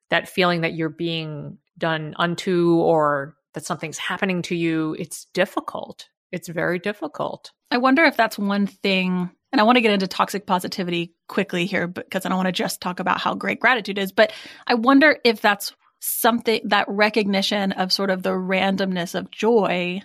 that 0.10 0.27
feeling 0.27 0.62
that 0.62 0.74
you're 0.74 0.89
being 0.89 1.57
done 1.77 2.15
unto 2.17 2.75
or 2.75 3.36
that 3.53 3.65
something's 3.65 3.98
happening 3.98 4.41
to 4.43 4.55
you, 4.55 4.95
it's 5.00 5.25
difficult 5.34 6.07
it's 6.32 6.48
very 6.48 6.79
difficult. 6.79 7.51
I 7.72 7.77
wonder 7.77 8.03
if 8.03 8.17
that's 8.17 8.38
one 8.38 8.67
thing. 8.67 9.29
And 9.51 9.62
I 9.62 9.63
want 9.63 9.77
to 9.77 9.82
get 9.82 9.94
into 9.94 10.08
toxic 10.08 10.46
positivity 10.46 11.13
quickly 11.27 11.65
here 11.65 11.88
because 11.88 12.25
I 12.25 12.29
don't 12.29 12.38
want 12.38 12.48
to 12.48 12.51
just 12.51 12.82
talk 12.82 13.00
about 13.00 13.22
how 13.22 13.36
great 13.36 13.60
gratitude 13.60 13.98
is. 13.98 14.12
But 14.12 14.34
I 14.67 14.74
wonder 14.74 15.17
if 15.24 15.39
that's 15.39 15.74
something 16.01 16.62
that 16.65 16.88
recognition 16.89 17.72
of 17.72 17.94
sort 17.94 18.10
of 18.10 18.22
the 18.22 18.32
randomness 18.32 19.15
of 19.15 19.32
joy. 19.32 20.01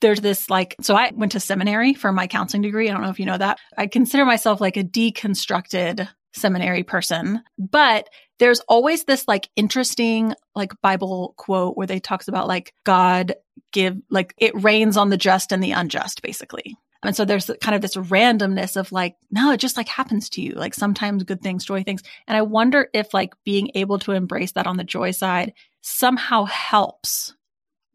There's 0.00 0.20
this 0.20 0.50
like, 0.50 0.74
so 0.80 0.94
I 0.94 1.12
went 1.14 1.32
to 1.32 1.40
seminary 1.40 1.94
for 1.94 2.12
my 2.12 2.26
counseling 2.26 2.62
degree. 2.62 2.88
I 2.88 2.92
don't 2.92 3.02
know 3.02 3.10
if 3.10 3.20
you 3.20 3.26
know 3.26 3.38
that. 3.38 3.58
I 3.76 3.86
consider 3.86 4.24
myself 4.24 4.60
like 4.60 4.76
a 4.76 4.84
deconstructed 4.84 6.08
seminary 6.34 6.82
person, 6.82 7.42
but 7.58 8.08
there's 8.38 8.60
always 8.60 9.04
this 9.04 9.28
like 9.28 9.48
interesting 9.56 10.34
like 10.54 10.80
Bible 10.82 11.34
quote 11.36 11.76
where 11.76 11.86
they 11.86 12.00
talks 12.00 12.28
about 12.28 12.48
like 12.48 12.74
God 12.84 13.34
give 13.72 13.96
like 14.10 14.34
it 14.38 14.60
rains 14.62 14.96
on 14.96 15.10
the 15.10 15.16
just 15.16 15.52
and 15.52 15.62
the 15.62 15.72
unjust 15.72 16.22
basically. 16.22 16.76
And 17.02 17.14
so 17.14 17.24
there's 17.24 17.50
kind 17.60 17.74
of 17.74 17.82
this 17.82 17.96
randomness 17.96 18.76
of 18.76 18.90
like, 18.90 19.16
no, 19.30 19.52
it 19.52 19.60
just 19.60 19.76
like 19.76 19.88
happens 19.88 20.30
to 20.30 20.40
you. 20.40 20.52
Like 20.52 20.74
sometimes 20.74 21.22
good 21.24 21.42
things, 21.42 21.64
joy 21.64 21.82
things. 21.82 22.02
And 22.26 22.36
I 22.36 22.42
wonder 22.42 22.88
if 22.94 23.12
like 23.12 23.34
being 23.44 23.70
able 23.74 23.98
to 24.00 24.12
embrace 24.12 24.52
that 24.52 24.66
on 24.66 24.78
the 24.78 24.84
joy 24.84 25.10
side 25.10 25.52
somehow 25.82 26.44
helps 26.44 27.34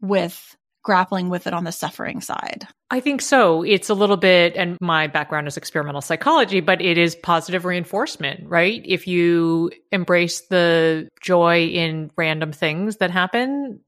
with 0.00 0.56
grappling 0.82 1.28
with 1.28 1.46
it 1.46 1.52
on 1.52 1.64
the 1.64 1.72
suffering 1.72 2.20
side. 2.20 2.66
I 2.90 3.00
think 3.00 3.22
so. 3.22 3.62
It's 3.62 3.90
a 3.90 3.94
little 3.94 4.16
bit, 4.16 4.56
and 4.56 4.76
my 4.80 5.06
background 5.06 5.46
is 5.46 5.56
experimental 5.56 6.00
psychology, 6.00 6.60
but 6.60 6.80
it 6.80 6.98
is 6.98 7.14
positive 7.14 7.64
reinforcement, 7.64 8.48
right? 8.48 8.82
If 8.84 9.06
you 9.06 9.70
embrace 9.92 10.42
the 10.42 11.08
joy 11.22 11.66
in 11.66 12.10
random 12.16 12.52
things 12.52 12.96
that 12.96 13.10
happen, 13.10 13.80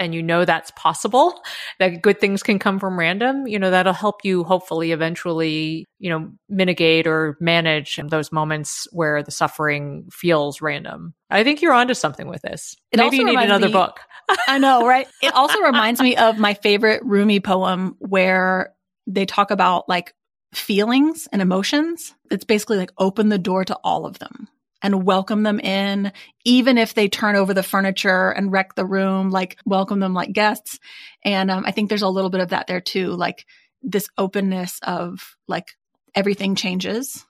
and 0.00 0.14
you 0.14 0.22
know 0.22 0.46
that's 0.46 0.72
possible, 0.72 1.42
that 1.78 2.00
good 2.00 2.18
things 2.18 2.42
can 2.42 2.58
come 2.58 2.80
from 2.80 2.98
random, 2.98 3.46
you 3.46 3.58
know, 3.58 3.70
that'll 3.70 3.92
help 3.92 4.24
you 4.24 4.42
hopefully 4.44 4.92
eventually, 4.92 5.84
you 5.98 6.08
know, 6.08 6.32
mitigate 6.48 7.06
or 7.06 7.36
manage 7.38 8.00
those 8.08 8.32
moments 8.32 8.88
where 8.92 9.22
the 9.22 9.30
suffering 9.30 10.08
feels 10.10 10.62
random. 10.62 11.12
I 11.28 11.44
think 11.44 11.60
you're 11.60 11.74
onto 11.74 11.92
something 11.92 12.26
with 12.26 12.40
this. 12.40 12.76
It 12.90 12.96
Maybe 12.96 13.18
you 13.18 13.26
need 13.26 13.38
another 13.38 13.66
me, 13.66 13.72
book. 13.72 14.00
I 14.48 14.58
know, 14.58 14.86
right? 14.86 15.08
It 15.22 15.34
also 15.34 15.60
reminds 15.60 16.00
me 16.00 16.16
of 16.16 16.38
my 16.38 16.54
favorite 16.54 17.02
Rumi 17.04 17.40
poem 17.40 17.96
where 17.98 18.74
they 19.06 19.26
talk 19.26 19.50
about 19.50 19.88
like 19.88 20.14
feelings 20.54 21.28
and 21.32 21.42
emotions. 21.42 22.14
It's 22.30 22.44
basically 22.44 22.76
like 22.78 22.92
open 22.98 23.28
the 23.28 23.38
door 23.38 23.64
to 23.64 23.76
all 23.84 24.06
of 24.06 24.18
them 24.18 24.48
and 24.82 25.04
welcome 25.04 25.42
them 25.42 25.60
in, 25.60 26.12
even 26.44 26.78
if 26.78 26.94
they 26.94 27.08
turn 27.08 27.36
over 27.36 27.52
the 27.52 27.62
furniture 27.62 28.30
and 28.30 28.50
wreck 28.50 28.74
the 28.74 28.86
room, 28.86 29.30
like 29.30 29.58
welcome 29.64 30.00
them 30.00 30.14
like 30.14 30.32
guests. 30.32 30.78
And 31.24 31.50
um, 31.50 31.64
I 31.66 31.72
think 31.72 31.88
there's 31.88 32.02
a 32.02 32.08
little 32.08 32.30
bit 32.30 32.40
of 32.40 32.48
that 32.48 32.66
there 32.66 32.80
too, 32.80 33.08
like 33.08 33.44
this 33.82 34.08
openness 34.16 34.78
of 34.82 35.36
like 35.48 35.76
everything 36.14 36.54
changes. 36.54 37.24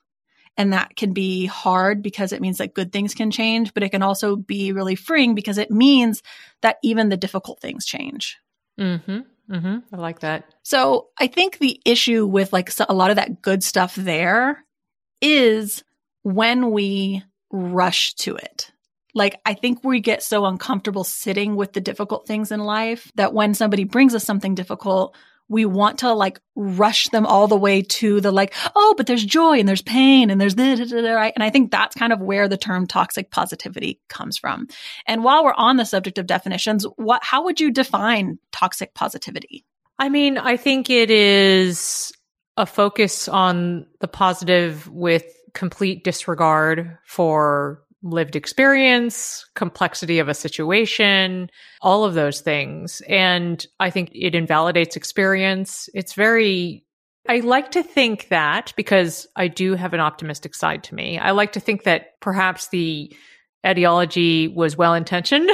And 0.57 0.73
that 0.73 0.95
can 0.95 1.13
be 1.13 1.45
hard 1.45 2.03
because 2.03 2.33
it 2.33 2.41
means 2.41 2.57
that 2.57 2.73
good 2.73 2.91
things 2.91 3.13
can 3.13 3.31
change, 3.31 3.73
but 3.73 3.83
it 3.83 3.89
can 3.89 4.03
also 4.03 4.35
be 4.35 4.73
really 4.73 4.95
freeing 4.95 5.33
because 5.33 5.57
it 5.57 5.71
means 5.71 6.21
that 6.61 6.77
even 6.83 7.09
the 7.09 7.17
difficult 7.17 7.59
things 7.61 7.85
change. 7.85 8.37
Mm-hmm. 8.79 9.19
Mm-hmm. 9.49 9.77
I 9.93 9.97
like 9.97 10.19
that. 10.19 10.45
So 10.63 11.09
I 11.19 11.27
think 11.27 11.57
the 11.57 11.81
issue 11.85 12.25
with 12.25 12.53
like 12.53 12.71
a 12.87 12.93
lot 12.93 13.09
of 13.09 13.15
that 13.15 13.41
good 13.41 13.63
stuff 13.63 13.95
there 13.95 14.63
is 15.21 15.83
when 16.23 16.71
we 16.71 17.23
rush 17.51 18.13
to 18.15 18.35
it. 18.35 18.71
Like, 19.13 19.39
I 19.45 19.55
think 19.55 19.83
we 19.83 19.99
get 19.99 20.23
so 20.23 20.45
uncomfortable 20.45 21.03
sitting 21.03 21.57
with 21.57 21.73
the 21.73 21.81
difficult 21.81 22.27
things 22.27 22.51
in 22.51 22.61
life 22.61 23.11
that 23.15 23.33
when 23.33 23.53
somebody 23.53 23.83
brings 23.83 24.15
us 24.15 24.23
something 24.23 24.55
difficult, 24.55 25.15
we 25.51 25.65
want 25.65 25.99
to 25.99 26.13
like 26.13 26.39
rush 26.55 27.09
them 27.09 27.25
all 27.25 27.45
the 27.45 27.57
way 27.57 27.81
to 27.81 28.21
the 28.21 28.31
like, 28.31 28.53
oh, 28.73 28.93
but 28.95 29.05
there's 29.05 29.25
joy 29.25 29.59
and 29.59 29.67
there's 29.67 29.81
pain 29.81 30.29
and 30.29 30.39
there's 30.39 30.55
this, 30.55 30.93
right? 30.93 31.33
And 31.35 31.43
I 31.43 31.49
think 31.49 31.71
that's 31.71 31.93
kind 31.93 32.13
of 32.13 32.21
where 32.21 32.47
the 32.47 32.55
term 32.55 32.87
toxic 32.87 33.31
positivity 33.31 33.99
comes 34.07 34.37
from. 34.37 34.69
And 35.05 35.25
while 35.25 35.43
we're 35.43 35.53
on 35.53 35.75
the 35.75 35.83
subject 35.83 36.17
of 36.17 36.25
definitions, 36.25 36.85
what, 36.95 37.21
how 37.21 37.43
would 37.43 37.59
you 37.59 37.69
define 37.69 38.39
toxic 38.53 38.93
positivity? 38.93 39.65
I 39.99 40.07
mean, 40.07 40.37
I 40.37 40.55
think 40.55 40.89
it 40.89 41.11
is 41.11 42.13
a 42.55 42.65
focus 42.65 43.27
on 43.27 43.87
the 43.99 44.07
positive 44.07 44.87
with 44.89 45.25
complete 45.53 46.05
disregard 46.05 46.97
for 47.05 47.83
lived 48.03 48.35
experience, 48.35 49.45
complexity 49.55 50.19
of 50.19 50.27
a 50.27 50.33
situation, 50.33 51.49
all 51.81 52.03
of 52.03 52.13
those 52.13 52.41
things. 52.41 53.01
And 53.07 53.65
I 53.79 53.89
think 53.89 54.11
it 54.13 54.35
invalidates 54.35 54.95
experience. 54.95 55.89
It's 55.93 56.13
very, 56.13 56.83
I 57.29 57.39
like 57.39 57.71
to 57.71 57.83
think 57.83 58.29
that 58.29 58.73
because 58.75 59.27
I 59.35 59.47
do 59.47 59.75
have 59.75 59.93
an 59.93 59.99
optimistic 59.99 60.55
side 60.55 60.83
to 60.85 60.95
me. 60.95 61.19
I 61.19 61.31
like 61.31 61.53
to 61.53 61.59
think 61.59 61.83
that 61.83 62.19
perhaps 62.19 62.69
the 62.69 63.15
ideology 63.65 64.47
was 64.47 64.75
well 64.75 64.95
intentioned 64.95 65.51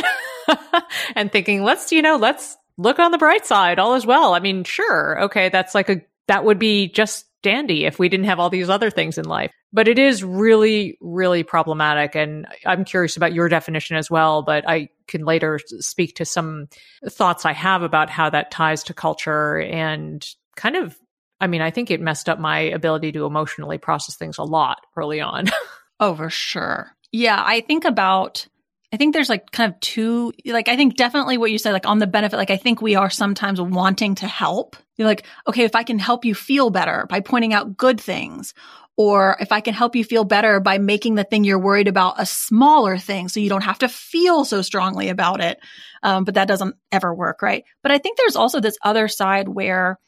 and 1.16 1.32
thinking, 1.32 1.63
let's, 1.63 1.92
you 1.92 2.01
know, 2.01 2.16
let's 2.16 2.56
look 2.77 3.00
on 3.00 3.12
the 3.12 3.18
bright 3.18 3.46
side, 3.46 3.80
all 3.80 3.96
is 3.96 4.06
well. 4.06 4.34
I 4.34 4.39
mean, 4.39 4.63
sure. 4.63 5.24
Okay. 5.24 5.50
That's 5.50 5.75
like 5.75 5.89
a, 5.89 6.01
that 6.27 6.46
would 6.46 6.60
be 6.60 6.88
just 6.89 7.25
dandy 7.43 7.86
if 7.86 8.00
we 8.00 8.10
didn't 8.10 8.25
have 8.25 8.39
all 8.39 8.50
these 8.50 8.69
other 8.69 8.89
things 8.89 9.17
in 9.17 9.25
life. 9.25 9.51
But 9.72 9.88
it 9.88 10.00
is 10.00 10.24
really, 10.24 10.98
really 11.01 11.43
problematic. 11.43 12.15
And 12.15 12.48
I'm 12.65 12.84
curious 12.84 13.17
about 13.17 13.34
your 13.34 13.50
definition 13.50 13.96
as 13.96 14.10
well, 14.10 14.41
but 14.41 14.67
I 14.67 14.89
can 15.07 15.24
later 15.24 15.60
speak 15.79 16.15
to 16.15 16.25
some 16.25 16.67
thoughts 17.07 17.46
I 17.46 17.53
have 17.53 17.84
about 17.84 18.10
how 18.10 18.29
that 18.29 18.51
ties 18.51 18.84
to 18.86 18.93
culture 18.93 19.60
and 19.60 20.25
kind 20.55 20.75
of, 20.75 20.98
I 21.39 21.48
mean, 21.48 21.62
I 21.62 21.72
think 21.72 21.91
it 21.91 22.01
messed 22.01 22.27
up 22.27 22.39
my 22.39 22.60
ability 22.60 23.12
to 23.13 23.25
emotionally 23.25 23.77
process 23.77 24.15
things 24.15 24.38
a 24.38 24.43
lot 24.43 24.79
early 24.96 25.22
on. 25.22 25.46
oh, 26.00 26.15
for 26.15 26.29
sure. 26.29 26.91
Yeah. 27.12 27.41
I 27.46 27.62
think 27.62 27.86
about, 27.86 28.48
I 28.94 28.98
think 28.98 29.13
there's 29.13 29.29
like 29.29 29.51
kind 29.51 29.74
of 29.74 29.79
two, 29.82 30.32
like, 30.46 30.70
I 30.70 30.77
think 30.77 30.96
definitely 30.96 31.38
what 31.38 31.51
you 31.51 31.58
said, 31.58 31.74
like 31.74 31.86
on 31.86 32.00
the 32.00 32.08
benefit, 32.08 32.38
like, 32.38 32.51
I 32.51 32.58
think 32.58 32.82
we 32.82 32.96
are 32.96 33.10
sometimes 33.10 33.60
wanting 33.60 34.15
to 34.15 34.27
help. 34.27 34.77
You're 34.96 35.08
like, 35.08 35.25
okay, 35.46 35.63
if 35.63 35.75
I 35.75 35.84
can 35.84 36.00
help 36.00 36.24
you 36.24 36.34
feel 36.34 36.70
better 36.70 37.06
by 37.10 37.20
pointing 37.20 37.53
out 37.53 37.75
good 37.75 38.00
things, 38.00 38.53
or 38.96 39.38
if 39.39 39.51
I 39.51 39.62
can 39.62 39.75
help 39.75 39.96
you 39.96 40.03
feel 40.03 40.24
better 40.24 40.60
by 40.60 40.79
making 40.79 41.15
the 41.15 41.24
thing 41.24 41.44
you're 41.44 41.60
worried 41.60 41.88
about 41.88 42.20
a 42.20 42.25
smaller 42.25 42.98
thing 42.98 43.27
so 43.27 43.39
you 43.39 43.50
don't 43.50 43.63
have 43.63 43.79
to 43.79 43.89
feel 43.89 44.44
so 44.44 44.63
strongly 44.63 45.10
about 45.10 45.39
it. 45.39 45.60
Um, 46.01 46.24
but 46.24 46.34
that 46.34 46.48
doesn't 46.48 46.75
ever 46.91 47.13
work, 47.13 47.41
right? 47.41 47.63
But 47.84 47.91
I 47.91 48.00
think 48.00 48.17
there's 48.17 48.36
also 48.36 48.60
this 48.60 48.77
other 48.84 49.08
side 49.08 49.48
where 49.48 50.00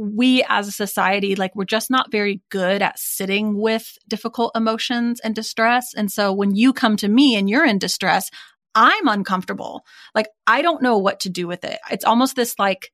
we 0.00 0.42
as 0.48 0.66
a 0.66 0.72
society, 0.72 1.36
like 1.36 1.54
we're 1.54 1.64
just 1.64 1.90
not 1.90 2.10
very 2.10 2.40
good 2.48 2.80
at 2.80 2.98
sitting 2.98 3.54
with 3.54 3.98
difficult 4.08 4.52
emotions 4.54 5.20
and 5.20 5.34
distress. 5.34 5.92
And 5.94 6.10
so 6.10 6.32
when 6.32 6.54
you 6.54 6.72
come 6.72 6.96
to 6.96 7.08
me 7.08 7.36
and 7.36 7.50
you're 7.50 7.66
in 7.66 7.78
distress, 7.78 8.30
I'm 8.74 9.08
uncomfortable. 9.08 9.84
Like 10.14 10.28
I 10.46 10.62
don't 10.62 10.82
know 10.82 10.96
what 10.96 11.20
to 11.20 11.28
do 11.28 11.46
with 11.46 11.64
it. 11.64 11.78
It's 11.90 12.04
almost 12.04 12.34
this 12.34 12.58
like, 12.58 12.90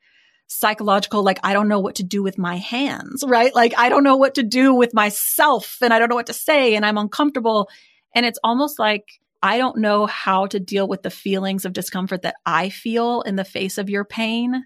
psychological, 0.48 1.24
like, 1.24 1.40
I 1.42 1.52
don't 1.52 1.66
know 1.66 1.80
what 1.80 1.96
to 1.96 2.04
do 2.04 2.22
with 2.22 2.38
my 2.38 2.56
hands, 2.56 3.24
right? 3.26 3.52
Like, 3.52 3.74
I 3.76 3.88
don't 3.88 4.04
know 4.04 4.16
what 4.16 4.36
to 4.36 4.44
do 4.44 4.72
with 4.74 4.94
myself 4.94 5.78
and 5.82 5.92
I 5.92 5.98
don't 5.98 6.08
know 6.08 6.14
what 6.14 6.26
to 6.26 6.32
say 6.32 6.76
and 6.76 6.86
I'm 6.86 6.98
uncomfortable. 6.98 7.68
And 8.14 8.24
it's 8.24 8.38
almost 8.44 8.78
like 8.78 9.04
I 9.42 9.58
don't 9.58 9.78
know 9.78 10.06
how 10.06 10.46
to 10.46 10.60
deal 10.60 10.88
with 10.88 11.02
the 11.02 11.10
feelings 11.10 11.64
of 11.64 11.72
discomfort 11.72 12.22
that 12.22 12.36
I 12.44 12.68
feel 12.68 13.22
in 13.22 13.36
the 13.36 13.44
face 13.44 13.76
of 13.76 13.90
your 13.90 14.04
pain. 14.04 14.64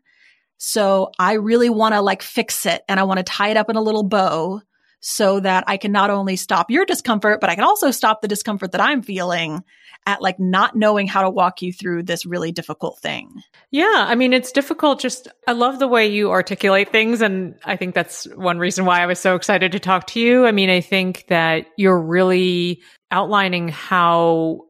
So 0.62 1.10
I 1.18 1.34
really 1.34 1.70
want 1.70 1.94
to 1.94 2.02
like 2.02 2.20
fix 2.20 2.66
it 2.66 2.82
and 2.86 3.00
I 3.00 3.04
want 3.04 3.16
to 3.16 3.24
tie 3.24 3.48
it 3.48 3.56
up 3.56 3.70
in 3.70 3.76
a 3.76 3.82
little 3.82 4.02
bow 4.02 4.60
so 5.00 5.40
that 5.40 5.64
I 5.66 5.78
can 5.78 5.90
not 5.90 6.10
only 6.10 6.36
stop 6.36 6.70
your 6.70 6.84
discomfort, 6.84 7.40
but 7.40 7.48
I 7.48 7.54
can 7.54 7.64
also 7.64 7.90
stop 7.90 8.20
the 8.20 8.28
discomfort 8.28 8.72
that 8.72 8.80
I'm 8.82 9.00
feeling 9.00 9.64
at 10.04 10.20
like 10.20 10.38
not 10.38 10.76
knowing 10.76 11.06
how 11.06 11.22
to 11.22 11.30
walk 11.30 11.62
you 11.62 11.72
through 11.72 12.02
this 12.02 12.26
really 12.26 12.52
difficult 12.52 12.98
thing. 12.98 13.42
Yeah. 13.70 14.04
I 14.06 14.14
mean, 14.14 14.34
it's 14.34 14.52
difficult. 14.52 15.00
Just, 15.00 15.28
I 15.46 15.52
love 15.52 15.78
the 15.78 15.88
way 15.88 16.08
you 16.08 16.30
articulate 16.30 16.92
things. 16.92 17.22
And 17.22 17.54
I 17.64 17.76
think 17.76 17.94
that's 17.94 18.24
one 18.34 18.58
reason 18.58 18.84
why 18.84 19.00
I 19.00 19.06
was 19.06 19.18
so 19.18 19.36
excited 19.36 19.72
to 19.72 19.80
talk 19.80 20.08
to 20.08 20.20
you. 20.20 20.44
I 20.44 20.52
mean, 20.52 20.68
I 20.68 20.82
think 20.82 21.24
that 21.28 21.68
you're 21.78 22.00
really 22.00 22.82
outlining 23.10 23.68
how 23.68 24.66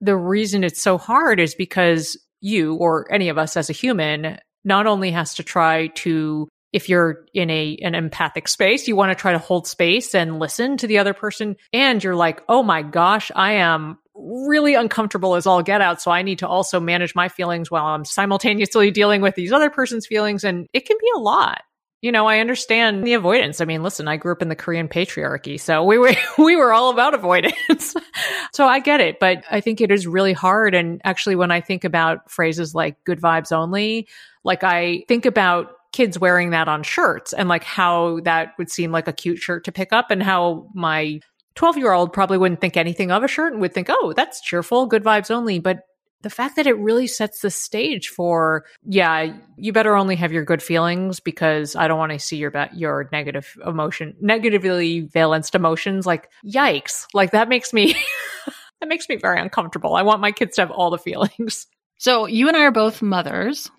the 0.00 0.16
reason 0.16 0.62
it's 0.62 0.80
so 0.80 0.98
hard 0.98 1.40
is 1.40 1.56
because 1.56 2.16
you 2.40 2.74
or 2.76 3.12
any 3.12 3.28
of 3.28 3.38
us 3.38 3.56
as 3.56 3.68
a 3.70 3.72
human 3.72 4.38
not 4.66 4.86
only 4.86 5.12
has 5.12 5.34
to 5.36 5.42
try 5.42 5.86
to 5.86 6.48
if 6.72 6.90
you're 6.90 7.24
in 7.32 7.48
a 7.48 7.78
an 7.80 7.94
empathic 7.94 8.48
space, 8.48 8.86
you 8.86 8.96
want 8.96 9.10
to 9.10 9.14
try 9.14 9.32
to 9.32 9.38
hold 9.38 9.66
space 9.66 10.14
and 10.14 10.38
listen 10.38 10.76
to 10.76 10.86
the 10.86 10.98
other 10.98 11.14
person. 11.14 11.56
And 11.72 12.04
you're 12.04 12.16
like, 12.16 12.42
oh 12.50 12.62
my 12.62 12.82
gosh, 12.82 13.30
I 13.34 13.52
am 13.52 13.98
really 14.14 14.74
uncomfortable 14.74 15.36
as 15.36 15.46
all 15.46 15.62
get 15.62 15.80
out. 15.80 16.02
So 16.02 16.10
I 16.10 16.22
need 16.22 16.40
to 16.40 16.48
also 16.48 16.80
manage 16.80 17.14
my 17.14 17.28
feelings 17.28 17.70
while 17.70 17.86
I'm 17.86 18.04
simultaneously 18.04 18.90
dealing 18.90 19.22
with 19.22 19.34
these 19.34 19.52
other 19.52 19.70
person's 19.70 20.06
feelings. 20.06 20.44
And 20.44 20.66
it 20.72 20.86
can 20.86 20.96
be 21.00 21.08
a 21.16 21.18
lot. 21.18 21.62
You 22.02 22.12
know, 22.12 22.26
I 22.26 22.38
understand 22.40 23.04
the 23.04 23.14
avoidance. 23.14 23.60
I 23.60 23.64
mean, 23.64 23.82
listen, 23.82 24.06
I 24.06 24.16
grew 24.16 24.32
up 24.32 24.42
in 24.42 24.48
the 24.48 24.54
Korean 24.54 24.86
patriarchy, 24.86 25.58
so 25.58 25.82
we 25.82 25.98
were 25.98 26.12
we 26.38 26.56
were 26.56 26.72
all 26.72 26.90
about 26.90 27.14
avoidance. 27.14 27.94
so 28.52 28.66
I 28.66 28.80
get 28.80 29.00
it, 29.00 29.18
but 29.18 29.44
I 29.50 29.60
think 29.60 29.80
it 29.80 29.90
is 29.90 30.06
really 30.06 30.32
hard 30.32 30.74
and 30.74 31.00
actually 31.04 31.36
when 31.36 31.50
I 31.50 31.60
think 31.60 31.84
about 31.84 32.30
phrases 32.30 32.74
like 32.74 33.02
good 33.04 33.20
vibes 33.20 33.50
only, 33.50 34.08
like 34.44 34.62
I 34.62 35.04
think 35.08 35.26
about 35.26 35.72
kids 35.92 36.18
wearing 36.18 36.50
that 36.50 36.68
on 36.68 36.82
shirts 36.82 37.32
and 37.32 37.48
like 37.48 37.64
how 37.64 38.20
that 38.20 38.52
would 38.58 38.70
seem 38.70 38.92
like 38.92 39.08
a 39.08 39.12
cute 39.12 39.38
shirt 39.38 39.64
to 39.64 39.72
pick 39.72 39.94
up 39.94 40.10
and 40.10 40.22
how 40.22 40.68
my 40.74 41.20
12 41.54 41.78
year 41.78 41.92
old 41.92 42.12
probably 42.12 42.36
wouldn't 42.36 42.60
think 42.60 42.76
anything 42.76 43.10
of 43.10 43.24
a 43.24 43.28
shirt 43.28 43.52
and 43.52 43.62
would 43.62 43.72
think, 43.72 43.88
oh, 43.90 44.12
that's 44.12 44.42
cheerful, 44.42 44.86
good 44.86 45.02
vibes 45.02 45.30
only. 45.30 45.58
But 45.58 45.78
the 46.26 46.30
fact 46.30 46.56
that 46.56 46.66
it 46.66 46.76
really 46.76 47.06
sets 47.06 47.38
the 47.38 47.52
stage 47.52 48.08
for, 48.08 48.64
yeah, 48.82 49.32
you 49.56 49.72
better 49.72 49.94
only 49.94 50.16
have 50.16 50.32
your 50.32 50.44
good 50.44 50.60
feelings 50.60 51.20
because 51.20 51.76
I 51.76 51.86
don't 51.86 52.00
want 52.00 52.10
to 52.10 52.18
see 52.18 52.36
your 52.36 52.52
your 52.74 53.08
negative 53.12 53.56
emotion, 53.64 54.16
negatively 54.20 55.02
valenced 55.02 55.54
emotions. 55.54 56.04
Like, 56.04 56.28
yikes! 56.44 57.06
Like 57.14 57.30
that 57.30 57.48
makes 57.48 57.72
me 57.72 57.94
that 58.80 58.88
makes 58.88 59.08
me 59.08 59.14
very 59.14 59.40
uncomfortable. 59.40 59.94
I 59.94 60.02
want 60.02 60.20
my 60.20 60.32
kids 60.32 60.56
to 60.56 60.62
have 60.62 60.72
all 60.72 60.90
the 60.90 60.98
feelings. 60.98 61.68
So 61.98 62.26
you 62.26 62.48
and 62.48 62.56
I 62.56 62.62
are 62.62 62.72
both 62.72 63.02
mothers 63.02 63.70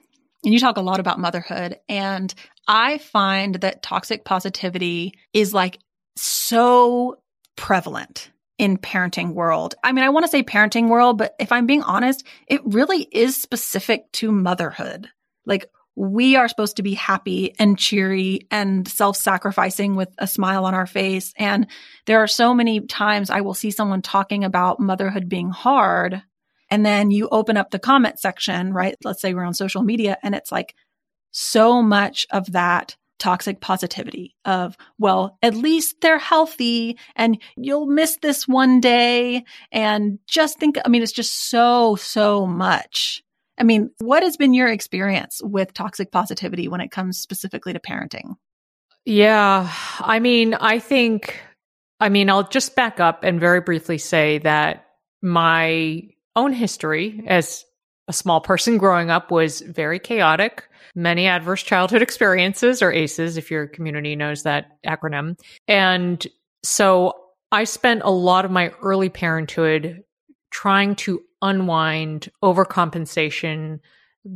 and 0.45 0.53
you 0.53 0.59
talk 0.61 0.77
a 0.77 0.81
lot 0.81 1.01
about 1.01 1.19
motherhood. 1.19 1.79
And 1.89 2.33
I 2.65 2.97
find 2.97 3.55
that 3.55 3.83
toxic 3.83 4.23
positivity 4.23 5.15
is 5.33 5.53
like 5.53 5.79
so 6.15 7.17
prevalent 7.57 8.31
in 8.57 8.77
parenting 8.77 9.33
world. 9.33 9.75
I 9.83 9.91
mean, 9.91 10.03
I 10.03 10.09
want 10.09 10.25
to 10.25 10.31
say 10.31 10.43
parenting 10.43 10.89
world, 10.89 11.17
but 11.17 11.35
if 11.39 11.51
I'm 11.51 11.67
being 11.67 11.83
honest, 11.83 12.25
it 12.47 12.61
really 12.65 13.07
is 13.11 13.39
specific 13.39 14.11
to 14.13 14.31
motherhood. 14.31 15.09
Like 15.45 15.69
we 15.95 16.35
are 16.35 16.47
supposed 16.47 16.77
to 16.77 16.83
be 16.83 16.93
happy 16.93 17.55
and 17.59 17.77
cheery 17.77 18.41
and 18.51 18.87
self-sacrificing 18.87 19.95
with 19.95 20.09
a 20.17 20.27
smile 20.27 20.65
on 20.65 20.75
our 20.75 20.85
face. 20.85 21.33
And 21.37 21.67
there 22.05 22.19
are 22.21 22.27
so 22.27 22.53
many 22.53 22.81
times 22.81 23.29
I 23.29 23.41
will 23.41 23.55
see 23.55 23.71
someone 23.71 24.01
talking 24.01 24.43
about 24.43 24.79
motherhood 24.79 25.27
being 25.27 25.49
hard. 25.49 26.21
And 26.69 26.85
then 26.85 27.11
you 27.11 27.29
open 27.29 27.57
up 27.57 27.71
the 27.71 27.79
comment 27.79 28.19
section, 28.19 28.73
right? 28.73 28.95
Let's 29.03 29.21
say 29.21 29.33
we're 29.33 29.43
on 29.43 29.53
social 29.53 29.81
media 29.81 30.17
and 30.21 30.35
it's 30.35 30.51
like 30.51 30.75
so 31.31 31.81
much 31.81 32.27
of 32.31 32.51
that 32.51 32.95
toxic 33.19 33.61
positivity 33.61 34.35
of, 34.45 34.77
well, 34.99 35.37
at 35.41 35.55
least 35.55 36.01
they're 36.01 36.19
healthy 36.19 36.97
and 37.15 37.41
you'll 37.55 37.87
miss 37.87 38.17
this 38.21 38.47
one 38.47 38.79
day. 38.79 39.43
And 39.71 40.19
just 40.27 40.59
think, 40.59 40.77
I 40.85 40.89
mean, 40.89 41.03
it's 41.03 41.11
just 41.11 41.49
so, 41.49 41.95
so 41.95 42.45
much. 42.45 43.23
I 43.57 43.63
mean, 43.63 43.89
what 43.99 44.23
has 44.23 44.37
been 44.37 44.53
your 44.53 44.67
experience 44.67 45.41
with 45.43 45.73
toxic 45.73 46.11
positivity 46.11 46.67
when 46.67 46.81
it 46.81 46.91
comes 46.91 47.17
specifically 47.17 47.73
to 47.73 47.79
parenting? 47.79 48.35
Yeah. 49.05 49.71
I 49.99 50.19
mean, 50.19 50.53
I 50.53 50.79
think, 50.79 51.39
I 51.99 52.09
mean, 52.09 52.29
I'll 52.29 52.47
just 52.47 52.75
back 52.75 52.99
up 52.99 53.23
and 53.23 53.39
very 53.39 53.61
briefly 53.61 53.97
say 53.97 54.37
that 54.39 54.85
my 55.21 56.03
own 56.35 56.53
history 56.53 57.23
as 57.25 57.65
a 58.07 58.13
small 58.13 58.41
person 58.41 58.77
growing 58.77 59.09
up 59.09 59.31
was 59.31 59.61
very 59.61 59.99
chaotic. 59.99 60.69
Many 60.97 61.27
adverse 61.27 61.61
childhood 61.61 62.01
experiences, 62.01 62.81
or 62.81 62.91
ACEs, 62.91 63.37
if 63.37 63.51
your 63.51 63.67
community 63.67 64.15
knows 64.15 64.41
that 64.43 64.83
acronym. 64.83 65.39
And 65.67 66.25
so 66.63 67.13
I 67.51 67.65
spent 67.65 68.01
a 68.03 68.09
lot 68.09 68.45
of 68.45 68.51
my 68.51 68.69
early 68.81 69.09
parenthood 69.09 70.01
trying 70.49 70.95
to 70.95 71.21
unwind 71.43 72.31
overcompensation, 72.43 73.79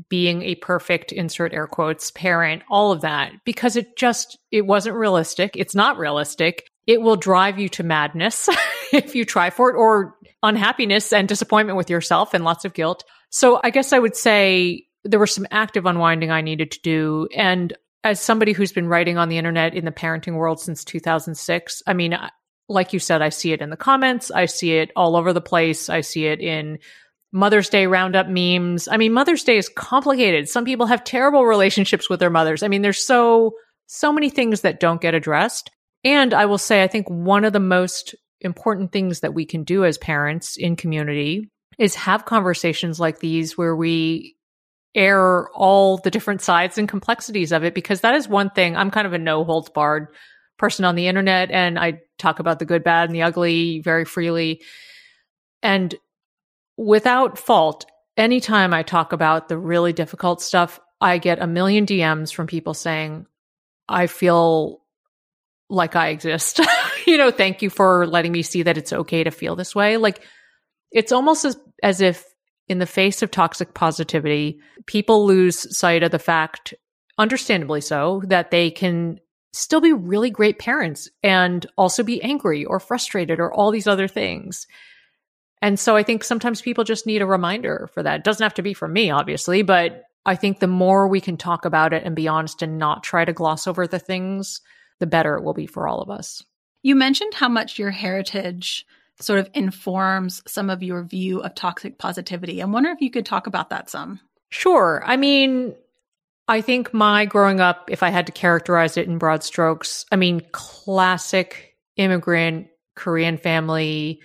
being 0.08 0.44
a 0.44 0.54
perfect 0.54 1.12
insert 1.12 1.52
air 1.52 1.66
quotes 1.66 2.12
parent, 2.12 2.62
all 2.70 2.92
of 2.92 3.02
that, 3.02 3.32
because 3.44 3.76
it 3.76 3.98
just, 3.98 4.38
it 4.52 4.68
wasn't 4.68 4.96
realistic. 4.96 5.56
It's 5.56 5.74
not 5.74 5.98
realistic. 5.98 6.70
It 6.86 7.02
will 7.02 7.16
drive 7.16 7.58
you 7.58 7.70
to 7.70 7.84
madness 7.84 8.48
if 8.94 9.16
you 9.16 9.26
try 9.26 9.50
for 9.50 9.72
it 9.72 9.76
or 9.76 10.16
unhappiness 10.44 11.12
and 11.12 11.28
disappointment 11.28 11.76
with 11.76 11.90
yourself 11.90 12.36
and 12.36 12.44
lots 12.44 12.66
of 12.66 12.76
guilt. 12.76 13.04
So 13.32 13.60
I 13.64 13.72
guess 13.72 13.94
I 13.94 14.00
would 14.00 14.16
say 14.16 14.86
there 15.04 15.20
was 15.20 15.34
some 15.34 15.48
active 15.52 15.86
unwinding 15.86 16.32
I 16.32 16.42
needed 16.42 16.72
to 16.72 16.82
do. 16.82 17.28
And 17.36 17.74
as 18.04 18.20
somebody 18.20 18.52
who's 18.54 18.72
been 18.72 18.88
writing 18.88 19.18
on 19.18 19.30
the 19.30 19.38
internet 19.38 19.74
in 19.76 19.86
the 19.86 19.92
parenting 19.92 20.36
world 20.36 20.60
since 20.60 20.84
2006, 20.84 21.84
I 21.86 21.94
mean, 21.94 22.18
like 22.68 22.94
you 22.94 23.00
said, 23.00 23.22
I 23.22 23.30
see 23.30 23.52
it 23.52 23.62
in 23.62 23.70
the 23.70 23.78
comments. 23.78 24.32
I 24.32 24.46
see 24.46 24.74
it 24.74 24.92
all 24.96 25.16
over 25.16 25.34
the 25.34 25.42
place. 25.42 25.90
I 25.90 26.02
see 26.02 26.26
it 26.26 26.40
in 26.40 26.80
Mother's 27.32 27.70
Day 27.70 27.88
roundup 27.88 28.28
memes. 28.28 28.88
I 28.88 28.98
mean, 28.98 29.14
Mother's 29.14 29.44
Day 29.44 29.58
is 29.58 29.70
complicated. 29.70 30.50
Some 30.50 30.66
people 30.66 30.88
have 30.88 31.04
terrible 31.04 31.46
relationships 31.46 32.10
with 32.10 32.20
their 32.20 32.30
mothers. 32.30 32.64
I 32.64 32.68
mean, 32.68 32.82
there's 32.82 33.06
so, 33.06 33.54
so 33.88 34.12
many 34.12 34.30
things 34.30 34.62
that 34.62 34.80
don't 34.80 35.02
get 35.02 35.14
addressed. 35.14 35.70
And 36.04 36.34
I 36.34 36.46
will 36.46 36.58
say, 36.58 36.84
I 36.84 36.88
think 36.88 37.08
one 37.10 37.46
of 37.46 37.54
the 37.54 37.60
most 37.60 38.16
important 38.42 38.92
things 38.92 39.20
that 39.20 39.34
we 39.34 39.46
can 39.46 39.64
do 39.64 39.86
as 39.86 39.98
parents 39.98 40.58
in 40.58 40.76
community 40.76 41.50
is 41.78 41.96
have 41.96 42.26
conversations 42.26 43.00
like 43.00 43.20
these 43.20 43.58
where 43.58 43.76
we 43.76 44.36
air 44.94 45.50
all 45.54 45.98
the 45.98 46.12
different 46.12 46.42
sides 46.42 46.78
and 46.78 46.88
complexities 46.88 47.52
of 47.52 47.64
it 47.64 47.74
because 47.74 48.02
that 48.02 48.16
is 48.16 48.28
one 48.28 48.50
thing 48.50 48.76
I'm 48.76 48.92
kind 48.92 49.08
of 49.08 49.14
a 49.14 49.18
no 49.18 49.44
holds 49.44 49.70
barred 49.70 50.08
person 50.58 50.86
on 50.86 50.96
the 50.96 51.08
internet 51.08 51.50
and 51.52 51.80
I 51.80 52.02
talk 52.18 52.40
about 52.40 52.60
the 52.60 52.66
good, 52.66 52.84
bad, 52.84 53.10
and 53.10 53.16
the 53.16 53.24
ugly 53.24 53.80
very 53.80 54.06
freely. 54.06 54.62
And 55.64 55.94
without 56.78 57.38
fault, 57.38 57.86
anytime 58.16 58.74
I 58.74 58.84
talk 58.84 59.14
about 59.14 59.50
the 59.50 59.58
really 59.58 59.94
difficult 59.94 60.42
stuff, 60.42 60.80
I 61.00 61.18
get 61.18 61.42
a 61.42 61.48
million 61.48 61.86
DMs 61.86 62.34
from 62.34 62.48
people 62.48 62.74
saying, 62.74 63.26
I 63.90 64.08
feel 64.08 64.82
like 65.70 65.96
I 65.96 66.10
exist. 66.10 66.60
you 67.08 67.18
know, 67.18 67.32
thank 67.32 67.62
you 67.62 67.70
for 67.70 68.06
letting 68.06 68.32
me 68.32 68.44
see 68.44 68.64
that 68.64 68.78
it's 68.78 68.94
okay 68.94 69.24
to 69.24 69.32
feel 69.32 69.56
this 69.56 69.74
way. 69.74 69.98
Like 69.98 70.22
it's 70.92 71.12
almost 71.12 71.46
as, 71.46 71.58
as 71.82 72.02
if 72.02 72.24
in 72.72 72.80
the 72.80 72.86
face 72.86 73.22
of 73.22 73.30
toxic 73.30 73.74
positivity, 73.74 74.62
people 74.86 75.26
lose 75.26 75.78
sight 75.78 76.04
of 76.04 76.12
the 76.12 76.18
fact, 76.18 76.74
understandably 77.18 77.82
so, 77.82 78.22
that 78.28 78.50
they 78.50 78.72
can 78.72 79.20
still 79.52 79.82
be 79.82 79.92
really 79.92 80.30
great 80.30 80.58
parents 80.58 81.10
and 81.22 81.66
also 81.78 82.02
be 82.02 82.24
angry 82.24 82.64
or 82.64 82.80
frustrated 82.80 83.42
or 83.42 83.54
all 83.54 83.72
these 83.72 83.88
other 83.88 84.08
things. 84.08 84.68
And 85.62 85.78
so 85.78 85.98
I 85.98 86.04
think 86.04 86.24
sometimes 86.24 86.62
people 86.62 86.86
just 86.86 87.06
need 87.06 87.22
a 87.22 87.26
reminder 87.26 87.90
for 87.94 88.02
that. 88.04 88.20
It 88.20 88.24
doesn't 88.24 88.44
have 88.44 88.54
to 88.54 88.62
be 88.62 88.74
from 88.74 88.94
me, 88.94 89.12
obviously, 89.12 89.64
but 89.64 90.04
I 90.26 90.38
think 90.38 90.60
the 90.60 90.68
more 90.68 91.10
we 91.10 91.20
can 91.20 91.36
talk 91.36 91.66
about 91.66 91.92
it 91.92 92.04
and 92.06 92.16
be 92.16 92.30
honest 92.30 92.62
and 92.62 92.78
not 92.78 93.04
try 93.04 93.26
to 93.26 93.34
gloss 93.34 93.68
over 93.68 93.86
the 93.86 94.00
things, 94.00 94.62
the 95.00 95.08
better 95.08 95.36
it 95.36 95.44
will 95.44 95.54
be 95.54 95.68
for 95.68 95.90
all 95.90 96.02
of 96.02 96.10
us. 96.10 96.42
You 96.84 96.96
mentioned 96.96 97.34
how 97.34 97.50
much 97.50 97.78
your 97.78 97.92
heritage 97.92 98.86
sort 99.22 99.40
of 99.40 99.50
informs 99.54 100.42
some 100.48 100.70
of 100.70 100.84
your 100.84 101.04
view 101.04 101.42
of 101.42 101.56
toxic 101.56 101.98
positivity. 101.98 102.62
I 102.62 102.66
wonder 102.66 102.90
if 102.90 103.02
you 103.02 103.12
could 103.12 103.26
talk 103.26 103.48
about 103.48 103.70
that 103.70 103.90
some. 103.90 104.20
Sure. 104.50 105.02
I 105.06 105.18
mean, 105.18 105.76
I 106.48 106.62
think 106.62 106.94
my 106.94 107.26
growing 107.26 107.62
up, 107.62 107.90
if 107.90 108.04
I 108.04 108.10
had 108.10 108.26
to 108.26 108.32
characterize 108.32 108.98
it 108.98 109.08
in 109.08 109.18
broad 109.18 109.44
strokes, 109.44 110.06
I 110.12 110.16
mean, 110.16 110.42
classic 110.52 111.78
immigrant 111.96 112.68
Korean 112.96 113.38
family. 113.38 114.20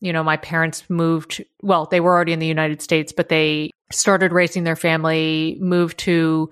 You 0.00 0.12
know, 0.12 0.22
my 0.22 0.36
parents 0.36 0.88
moved, 0.88 1.44
well, 1.62 1.86
they 1.90 2.00
were 2.00 2.14
already 2.14 2.32
in 2.32 2.38
the 2.38 2.46
United 2.46 2.80
States, 2.80 3.12
but 3.12 3.28
they 3.28 3.70
started 3.90 4.32
raising 4.32 4.62
their 4.64 4.76
family, 4.76 5.58
moved 5.60 5.98
to 5.98 6.50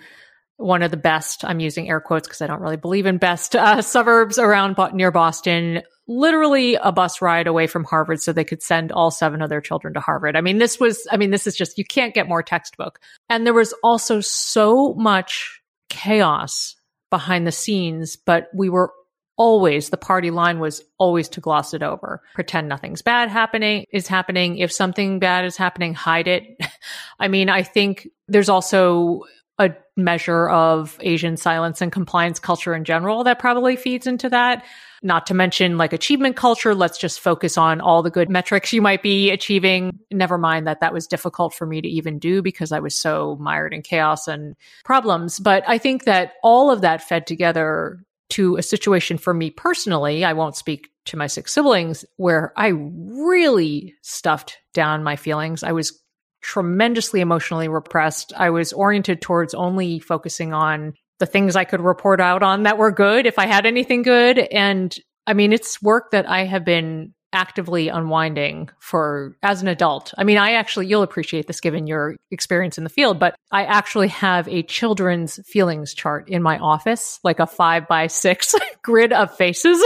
one 0.57 0.83
of 0.83 0.91
the 0.91 0.97
best, 0.97 1.45
I'm 1.45 1.61
using 1.61 1.89
air 1.89 2.01
quotes 2.01 2.27
because 2.27 2.41
I 2.41 2.47
don't 2.47 2.61
really 2.61 2.77
believe 2.77 3.07
in 3.07 3.19
best 3.19 3.55
uh, 3.55 3.83
suburbs 3.83 4.39
around 4.39 4.77
near 4.95 5.11
Boston, 5.11 5.83
literally 6.09 6.77
a 6.77 6.93
bus 6.93 7.21
ride 7.21 7.47
away 7.47 7.67
from 7.67 7.85
Harvard 7.85 8.21
so 8.23 8.33
they 8.33 8.45
could 8.45 8.63
send 8.63 8.93
all 8.93 9.11
seven 9.11 9.43
of 9.43 9.51
their 9.51 9.61
children 9.61 9.95
to 9.95 10.01
Harvard. 10.01 10.37
I 10.37 10.41
mean, 10.41 10.59
this 10.59 10.79
was, 10.81 11.07
I 11.11 11.17
mean, 11.17 11.31
this 11.31 11.47
is 11.47 11.57
just, 11.57 11.79
you 11.79 11.85
can't 11.85 12.15
get 12.15 12.29
more 12.29 12.43
textbook. 12.43 13.01
And 13.29 13.45
there 13.47 13.55
was 13.55 13.75
also 13.83 14.21
so 14.21 14.95
much 14.95 15.61
chaos 15.89 16.77
behind 17.11 17.47
the 17.47 17.53
scenes, 17.53 18.17
but 18.17 18.49
we 18.55 18.69
were 18.69 18.93
always, 19.37 19.91
the 19.91 19.97
party 19.97 20.31
line 20.31 20.59
was 20.59 20.83
always 20.99 21.29
to 21.29 21.41
gloss 21.41 21.75
it 21.75 21.83
over. 21.83 22.23
Pretend 22.35 22.69
nothing's 22.69 23.03
bad 23.03 23.29
happening 23.29 23.85
is 23.93 24.09
happening. 24.09 24.59
If 24.59 24.73
something 24.73 25.19
bad 25.19 25.45
is 25.45 25.57
happening, 25.57 25.93
hide 25.93 26.29
it. 26.29 26.59
I 27.21 27.29
mean, 27.29 27.51
I 27.51 27.63
think 27.63 28.09
there's 28.29 28.49
also 28.49 29.25
a 29.59 29.71
measure 29.97 30.49
of 30.51 30.99
Asian 31.01 31.37
silence 31.37 31.81
and 31.81 31.91
compliance 31.91 32.39
culture 32.39 32.75
in 32.75 32.85
general 32.85 33.25
that 33.25 33.39
probably 33.39 33.77
feeds 33.77 34.07
into 34.07 34.29
that. 34.29 34.65
Not 35.03 35.27
to 35.27 35.35
mention 35.35 35.79
like 35.79 35.93
achievement 35.93 36.37
culture. 36.37 36.75
Let's 36.75 36.99
just 36.99 37.21
focus 37.21 37.57
on 37.57 37.81
all 37.81 38.03
the 38.03 38.11
good 38.11 38.29
metrics 38.29 38.73
you 38.73 38.83
might 38.83 39.03
be 39.03 39.31
achieving. 39.31 39.99
Never 40.11 40.37
mind 40.37 40.67
that 40.67 40.81
that 40.81 40.93
was 40.93 41.07
difficult 41.07 41.55
for 41.55 41.67
me 41.67 41.81
to 41.81 41.89
even 41.89 42.19
do 42.19 42.43
because 42.43 42.73
I 42.73 42.81
was 42.81 42.95
so 42.95 43.37
mired 43.41 43.73
in 43.73 43.83
chaos 43.83 44.29
and 44.29 44.57
problems. 44.85 45.39
But 45.39 45.65
I 45.67 45.79
think 45.79 46.05
that 46.05 46.33
all 46.43 46.71
of 46.71 46.83
that 46.83 47.03
fed 47.03 47.27
together 47.27 48.05
to 48.31 48.57
a 48.57 48.63
situation 48.63 49.19
for 49.19 49.33
me 49.33 49.51
personally. 49.51 50.25
I 50.25 50.33
won't 50.33 50.57
speak 50.57 50.91
to 51.07 51.17
my 51.17 51.29
six 51.29 51.55
siblings 51.55 52.05
where 52.17 52.53
I 52.57 52.69
really 52.69 53.95
stuffed 54.03 54.59
down 54.75 55.05
my 55.05 55.17
feelings. 55.17 55.63
I 55.63 55.73
was 55.73 56.03
tremendously 56.47 57.21
emotionally 57.21 57.67
repressed. 57.67 58.33
I 58.37 58.51
was 58.51 58.73
oriented 58.73 59.21
towards 59.21 59.53
only 59.53 59.99
focusing 59.99 60.53
on 60.53 60.95
the 61.19 61.27
things 61.27 61.57
I 61.57 61.65
could 61.65 61.81
report 61.81 62.21
out 62.21 62.45
on 62.45 62.63
that 62.63 62.79
were 62.79 62.93
good, 62.93 63.27
if 63.27 63.37
I 63.37 63.47
had 63.47 63.67
anything 63.67 64.03
good. 64.03 64.39
And 64.39 64.97
I 65.27 65.33
mean, 65.33 65.53
it's 65.53 65.83
work 65.83 66.13
that 66.13 66.29
I 66.29 66.45
have 66.45 66.65
been 66.65 67.15
actively 67.33 67.89
unwinding 67.89 68.71
for 68.79 69.37
as 69.43 69.61
an 69.61 69.67
adult. 69.67 70.15
I 70.17 70.23
mean, 70.23 70.39
I 70.39 70.53
actually, 70.53 70.87
you'll 70.87 71.03
appreciate 71.03 71.49
this 71.49 71.61
given 71.61 71.89
your 71.89 72.15
experience 72.31 72.79
in 72.79 72.85
the 72.85 72.91
field, 72.91 73.19
but 73.19 73.35
I 73.51 73.65
actually 73.65 74.09
have 74.09 74.47
a 74.47 74.63
children's 74.63 75.41
feelings 75.49 75.95
chart 75.95 76.29
in 76.29 76.43
my 76.43 76.59
office, 76.59 77.19
like 77.25 77.41
a 77.41 77.47
five 77.49 77.89
by 77.89 78.07
six 78.07 78.55
grid 78.83 79.13
of 79.13 79.37
faces. 79.37 79.85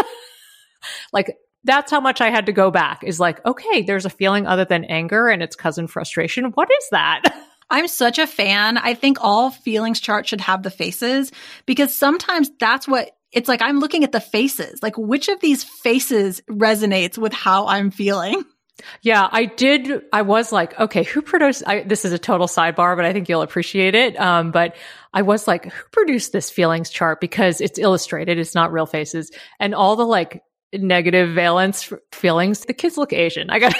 like 1.14 1.38
that's 1.64 1.90
how 1.90 2.00
much 2.00 2.20
I 2.20 2.30
had 2.30 2.46
to 2.46 2.52
go 2.52 2.70
back 2.70 3.04
is 3.04 3.20
like, 3.20 3.44
okay, 3.44 3.82
there's 3.82 4.06
a 4.06 4.10
feeling 4.10 4.46
other 4.46 4.64
than 4.64 4.84
anger 4.84 5.28
and 5.28 5.42
its 5.42 5.56
cousin 5.56 5.86
frustration. 5.86 6.46
What 6.52 6.70
is 6.70 6.88
that? 6.90 7.22
I'm 7.70 7.86
such 7.86 8.18
a 8.18 8.26
fan. 8.26 8.78
I 8.78 8.94
think 8.94 9.18
all 9.20 9.50
feelings 9.50 10.00
charts 10.00 10.28
should 10.28 10.40
have 10.40 10.62
the 10.62 10.70
faces 10.70 11.30
because 11.66 11.94
sometimes 11.94 12.50
that's 12.58 12.88
what 12.88 13.12
it's 13.30 13.48
like. 13.48 13.62
I'm 13.62 13.78
looking 13.78 14.02
at 14.02 14.10
the 14.10 14.20
faces, 14.20 14.82
like 14.82 14.98
which 14.98 15.28
of 15.28 15.38
these 15.40 15.62
faces 15.62 16.42
resonates 16.50 17.16
with 17.16 17.32
how 17.32 17.66
I'm 17.68 17.90
feeling. 17.90 18.44
Yeah, 19.02 19.28
I 19.30 19.44
did. 19.44 20.04
I 20.10 20.22
was 20.22 20.52
like, 20.52 20.80
okay, 20.80 21.02
who 21.02 21.20
produced? 21.20 21.62
I, 21.66 21.82
this 21.82 22.06
is 22.06 22.14
a 22.14 22.18
total 22.18 22.46
sidebar, 22.46 22.96
but 22.96 23.04
I 23.04 23.12
think 23.12 23.28
you'll 23.28 23.42
appreciate 23.42 23.94
it. 23.94 24.18
Um, 24.18 24.52
but 24.52 24.74
I 25.12 25.20
was 25.20 25.46
like, 25.46 25.70
who 25.70 25.88
produced 25.92 26.32
this 26.32 26.50
feelings 26.50 26.88
chart? 26.88 27.20
Because 27.20 27.60
it's 27.60 27.78
illustrated, 27.78 28.38
it's 28.38 28.54
not 28.54 28.72
real 28.72 28.86
faces. 28.86 29.32
And 29.58 29.74
all 29.74 29.96
the 29.96 30.06
like 30.06 30.42
negative 30.72 31.34
valence 31.34 31.92
feelings, 32.12 32.60
the 32.60 32.74
kids 32.74 32.96
look 32.96 33.12
Asian. 33.12 33.50
I 33.50 33.58
got 33.58 33.74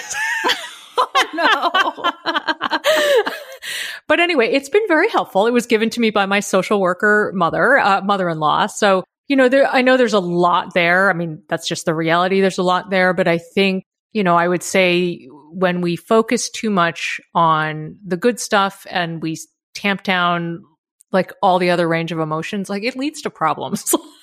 oh, 0.98 1.08
no. 1.34 2.80
but 4.08 4.20
anyway, 4.20 4.50
it's 4.52 4.68
been 4.68 4.86
very 4.88 5.08
helpful. 5.08 5.46
It 5.46 5.52
was 5.52 5.66
given 5.66 5.90
to 5.90 6.00
me 6.00 6.10
by 6.10 6.26
my 6.26 6.40
social 6.40 6.80
worker 6.80 7.32
mother, 7.34 7.78
uh, 7.78 8.02
mother-in-law. 8.02 8.66
So, 8.66 9.04
you 9.28 9.36
know, 9.36 9.48
there, 9.48 9.66
I 9.66 9.82
know 9.82 9.96
there's 9.96 10.12
a 10.12 10.20
lot 10.20 10.74
there. 10.74 11.10
I 11.10 11.12
mean, 11.12 11.42
that's 11.48 11.68
just 11.68 11.84
the 11.84 11.94
reality. 11.94 12.40
There's 12.40 12.58
a 12.58 12.64
lot 12.64 12.90
there, 12.90 13.14
but 13.14 13.28
I 13.28 13.38
think, 13.38 13.84
you 14.12 14.24
know, 14.24 14.36
I 14.36 14.48
would 14.48 14.62
say 14.62 15.28
when 15.52 15.80
we 15.80 15.96
focus 15.96 16.50
too 16.50 16.70
much 16.70 17.20
on 17.34 17.96
the 18.04 18.16
good 18.16 18.40
stuff 18.40 18.86
and 18.90 19.22
we 19.22 19.38
tamp 19.74 20.02
down 20.02 20.64
like 21.12 21.32
all 21.42 21.58
the 21.58 21.70
other 21.70 21.88
range 21.88 22.12
of 22.12 22.18
emotions, 22.18 22.68
like 22.68 22.82
it 22.82 22.96
leads 22.96 23.22
to 23.22 23.30
problems. 23.30 23.94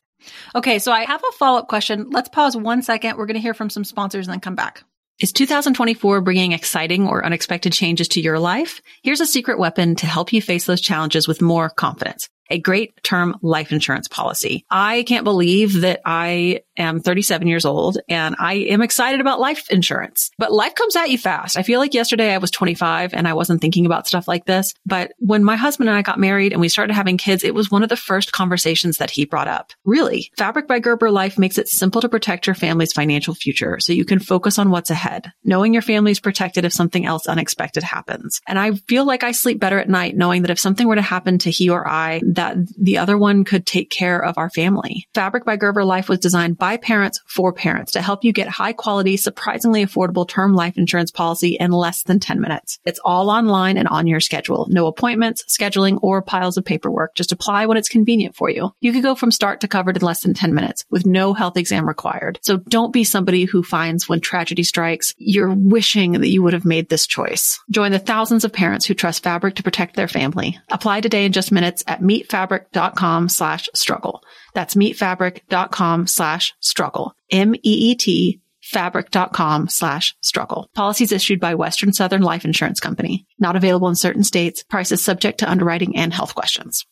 okay. 0.55 0.79
So 0.79 0.91
I 0.91 1.03
have 1.03 1.21
a 1.21 1.31
follow 1.33 1.59
up 1.59 1.67
question. 1.67 2.09
Let's 2.09 2.29
pause 2.29 2.55
one 2.55 2.81
second. 2.81 3.17
We're 3.17 3.25
going 3.25 3.35
to 3.35 3.41
hear 3.41 3.53
from 3.53 3.69
some 3.69 3.83
sponsors 3.83 4.27
and 4.27 4.33
then 4.33 4.39
come 4.39 4.55
back. 4.55 4.83
Is 5.19 5.31
2024 5.31 6.21
bringing 6.21 6.51
exciting 6.51 7.07
or 7.07 7.25
unexpected 7.25 7.73
changes 7.73 8.09
to 8.09 8.21
your 8.21 8.37
life? 8.37 8.81
Here's 9.01 9.21
a 9.21 9.25
secret 9.25 9.57
weapon 9.57 9.95
to 9.95 10.05
help 10.05 10.31
you 10.31 10.43
face 10.43 10.65
those 10.65 10.81
challenges 10.81 11.27
with 11.27 11.41
more 11.41 11.69
confidence 11.69 12.29
a 12.49 12.59
great 12.59 13.01
term 13.03 13.35
life 13.41 13.71
insurance 13.71 14.07
policy. 14.07 14.65
I 14.69 15.03
can't 15.03 15.23
believe 15.23 15.81
that 15.81 16.01
I 16.05 16.61
am 16.77 16.99
37 16.99 17.47
years 17.47 17.65
old 17.65 17.97
and 18.09 18.35
I 18.39 18.55
am 18.55 18.81
excited 18.81 19.21
about 19.21 19.39
life 19.39 19.69
insurance, 19.69 20.31
but 20.37 20.51
life 20.51 20.75
comes 20.75 20.95
at 20.95 21.09
you 21.09 21.17
fast. 21.17 21.57
I 21.57 21.63
feel 21.63 21.79
like 21.79 21.93
yesterday 21.93 22.33
I 22.33 22.37
was 22.37 22.51
25 22.51 23.13
and 23.13 23.27
I 23.27 23.33
wasn't 23.33 23.61
thinking 23.61 23.85
about 23.85 24.07
stuff 24.07 24.27
like 24.27 24.45
this. 24.45 24.73
But 24.85 25.11
when 25.17 25.43
my 25.43 25.55
husband 25.55 25.89
and 25.89 25.97
I 25.97 26.01
got 26.01 26.19
married 26.19 26.51
and 26.51 26.61
we 26.61 26.69
started 26.69 26.93
having 26.93 27.17
kids, 27.17 27.43
it 27.43 27.55
was 27.55 27.71
one 27.71 27.83
of 27.83 27.89
the 27.89 27.95
first 27.95 28.31
conversations 28.31 28.97
that 28.97 29.11
he 29.11 29.25
brought 29.25 29.47
up. 29.47 29.71
Really, 29.85 30.31
Fabric 30.37 30.67
by 30.67 30.79
Gerber 30.79 31.11
Life 31.11 31.37
makes 31.37 31.57
it 31.57 31.67
simple 31.67 32.01
to 32.01 32.09
protect 32.09 32.47
your 32.47 32.55
family's 32.55 32.93
financial 32.93 33.33
future 33.33 33.79
so 33.79 33.93
you 33.93 34.05
can 34.05 34.19
focus 34.19 34.59
on 34.59 34.69
what's 34.69 34.89
ahead, 34.89 35.31
knowing 35.43 35.73
your 35.73 35.81
family's 35.81 36.19
protected 36.19 36.65
if 36.65 36.73
something 36.73 37.05
else 37.05 37.27
unexpected 37.27 37.83
happens. 37.83 38.41
And 38.47 38.59
I 38.59 38.73
feel 38.73 39.05
like 39.05 39.23
I 39.23 39.31
sleep 39.31 39.59
better 39.59 39.79
at 39.79 39.89
night 39.89 40.15
knowing 40.15 40.43
that 40.43 40.51
if 40.51 40.59
something 40.59 40.87
were 40.87 40.95
to 40.95 41.01
happen 41.01 41.37
to 41.39 41.51
he 41.51 41.69
or 41.69 41.87
I, 41.87 42.21
that 42.33 42.57
the 42.77 42.97
other 42.97 43.17
one 43.17 43.43
could 43.43 43.65
take 43.65 43.89
care 43.89 44.23
of 44.23 44.37
our 44.37 44.49
family. 44.49 45.07
Fabric 45.13 45.45
by 45.45 45.55
Gerber 45.55 45.83
Life 45.83 46.09
was 46.09 46.19
designed 46.19 46.57
by 46.57 46.66
parents 46.75 47.21
for 47.25 47.53
parents 47.53 47.93
to 47.93 48.01
help 48.01 48.25
you 48.25 48.33
get 48.33 48.49
high 48.49 48.73
quality, 48.73 49.15
surprisingly 49.15 49.85
affordable 49.85 50.27
term 50.27 50.53
life 50.53 50.77
insurance 50.77 51.09
policy 51.09 51.55
in 51.57 51.71
less 51.71 52.03
than 52.03 52.19
10 52.19 52.41
minutes. 52.41 52.79
It's 52.83 52.99
all 53.05 53.29
online 53.29 53.77
and 53.77 53.87
on 53.87 54.07
your 54.07 54.19
schedule. 54.19 54.67
No 54.69 54.87
appointments, 54.87 55.45
scheduling, 55.45 55.99
or 56.01 56.21
piles 56.21 56.57
of 56.57 56.65
paperwork. 56.65 57.15
Just 57.15 57.31
apply 57.31 57.67
when 57.67 57.77
it's 57.77 57.87
convenient 57.87 58.35
for 58.35 58.49
you. 58.49 58.73
You 58.81 58.91
could 58.91 59.03
go 59.03 59.15
from 59.15 59.31
start 59.31 59.61
to 59.61 59.69
covered 59.69 59.95
in 59.95 60.03
less 60.03 60.23
than 60.23 60.33
10 60.33 60.53
minutes 60.53 60.83
with 60.89 61.05
no 61.05 61.33
health 61.33 61.55
exam 61.55 61.87
required. 61.87 62.39
So 62.41 62.57
don't 62.57 62.91
be 62.91 63.05
somebody 63.05 63.45
who 63.45 63.63
finds 63.63 64.09
when 64.09 64.19
tragedy 64.19 64.63
strikes, 64.63 65.15
you're 65.17 65.53
wishing 65.53 66.11
that 66.11 66.27
you 66.27 66.43
would 66.43 66.53
have 66.53 66.65
made 66.65 66.89
this 66.89 67.07
choice. 67.07 67.61
Join 67.69 67.93
the 67.93 67.99
thousands 67.99 68.43
of 68.43 68.51
parents 68.51 68.85
who 68.85 68.93
trust 68.93 69.23
Fabric 69.23 69.55
to 69.55 69.63
protect 69.63 69.95
their 69.95 70.09
family. 70.09 70.59
Apply 70.69 70.99
today 70.99 71.23
in 71.23 71.31
just 71.31 71.51
minutes 71.51 71.85
at 71.87 72.01
meetfabric 72.01 72.47
meetfabric.com 72.47 73.29
slash 73.29 73.69
struggle. 73.73 74.23
That's 74.57 74.73
meetfabric.com 74.73 76.07
slash 76.07 76.55
struggle. 76.61 77.13
M-E-E-T 77.29 78.41
fabric.com 78.63 79.69
slash 79.69 80.15
struggle. 80.21 80.67
Policies 80.73 81.11
issued 81.11 81.39
by 81.39 81.53
Western 81.53 81.93
Southern 81.93 82.23
Life 82.23 82.43
Insurance 82.43 82.79
Company. 82.79 83.27
Not 83.37 83.55
available 83.55 83.87
in 83.87 83.93
certain 83.93 84.23
states. 84.23 84.63
Prices 84.63 85.03
subject 85.03 85.41
to 85.41 85.49
underwriting 85.49 85.95
and 85.95 86.11
health 86.11 86.33
questions. 86.33 86.87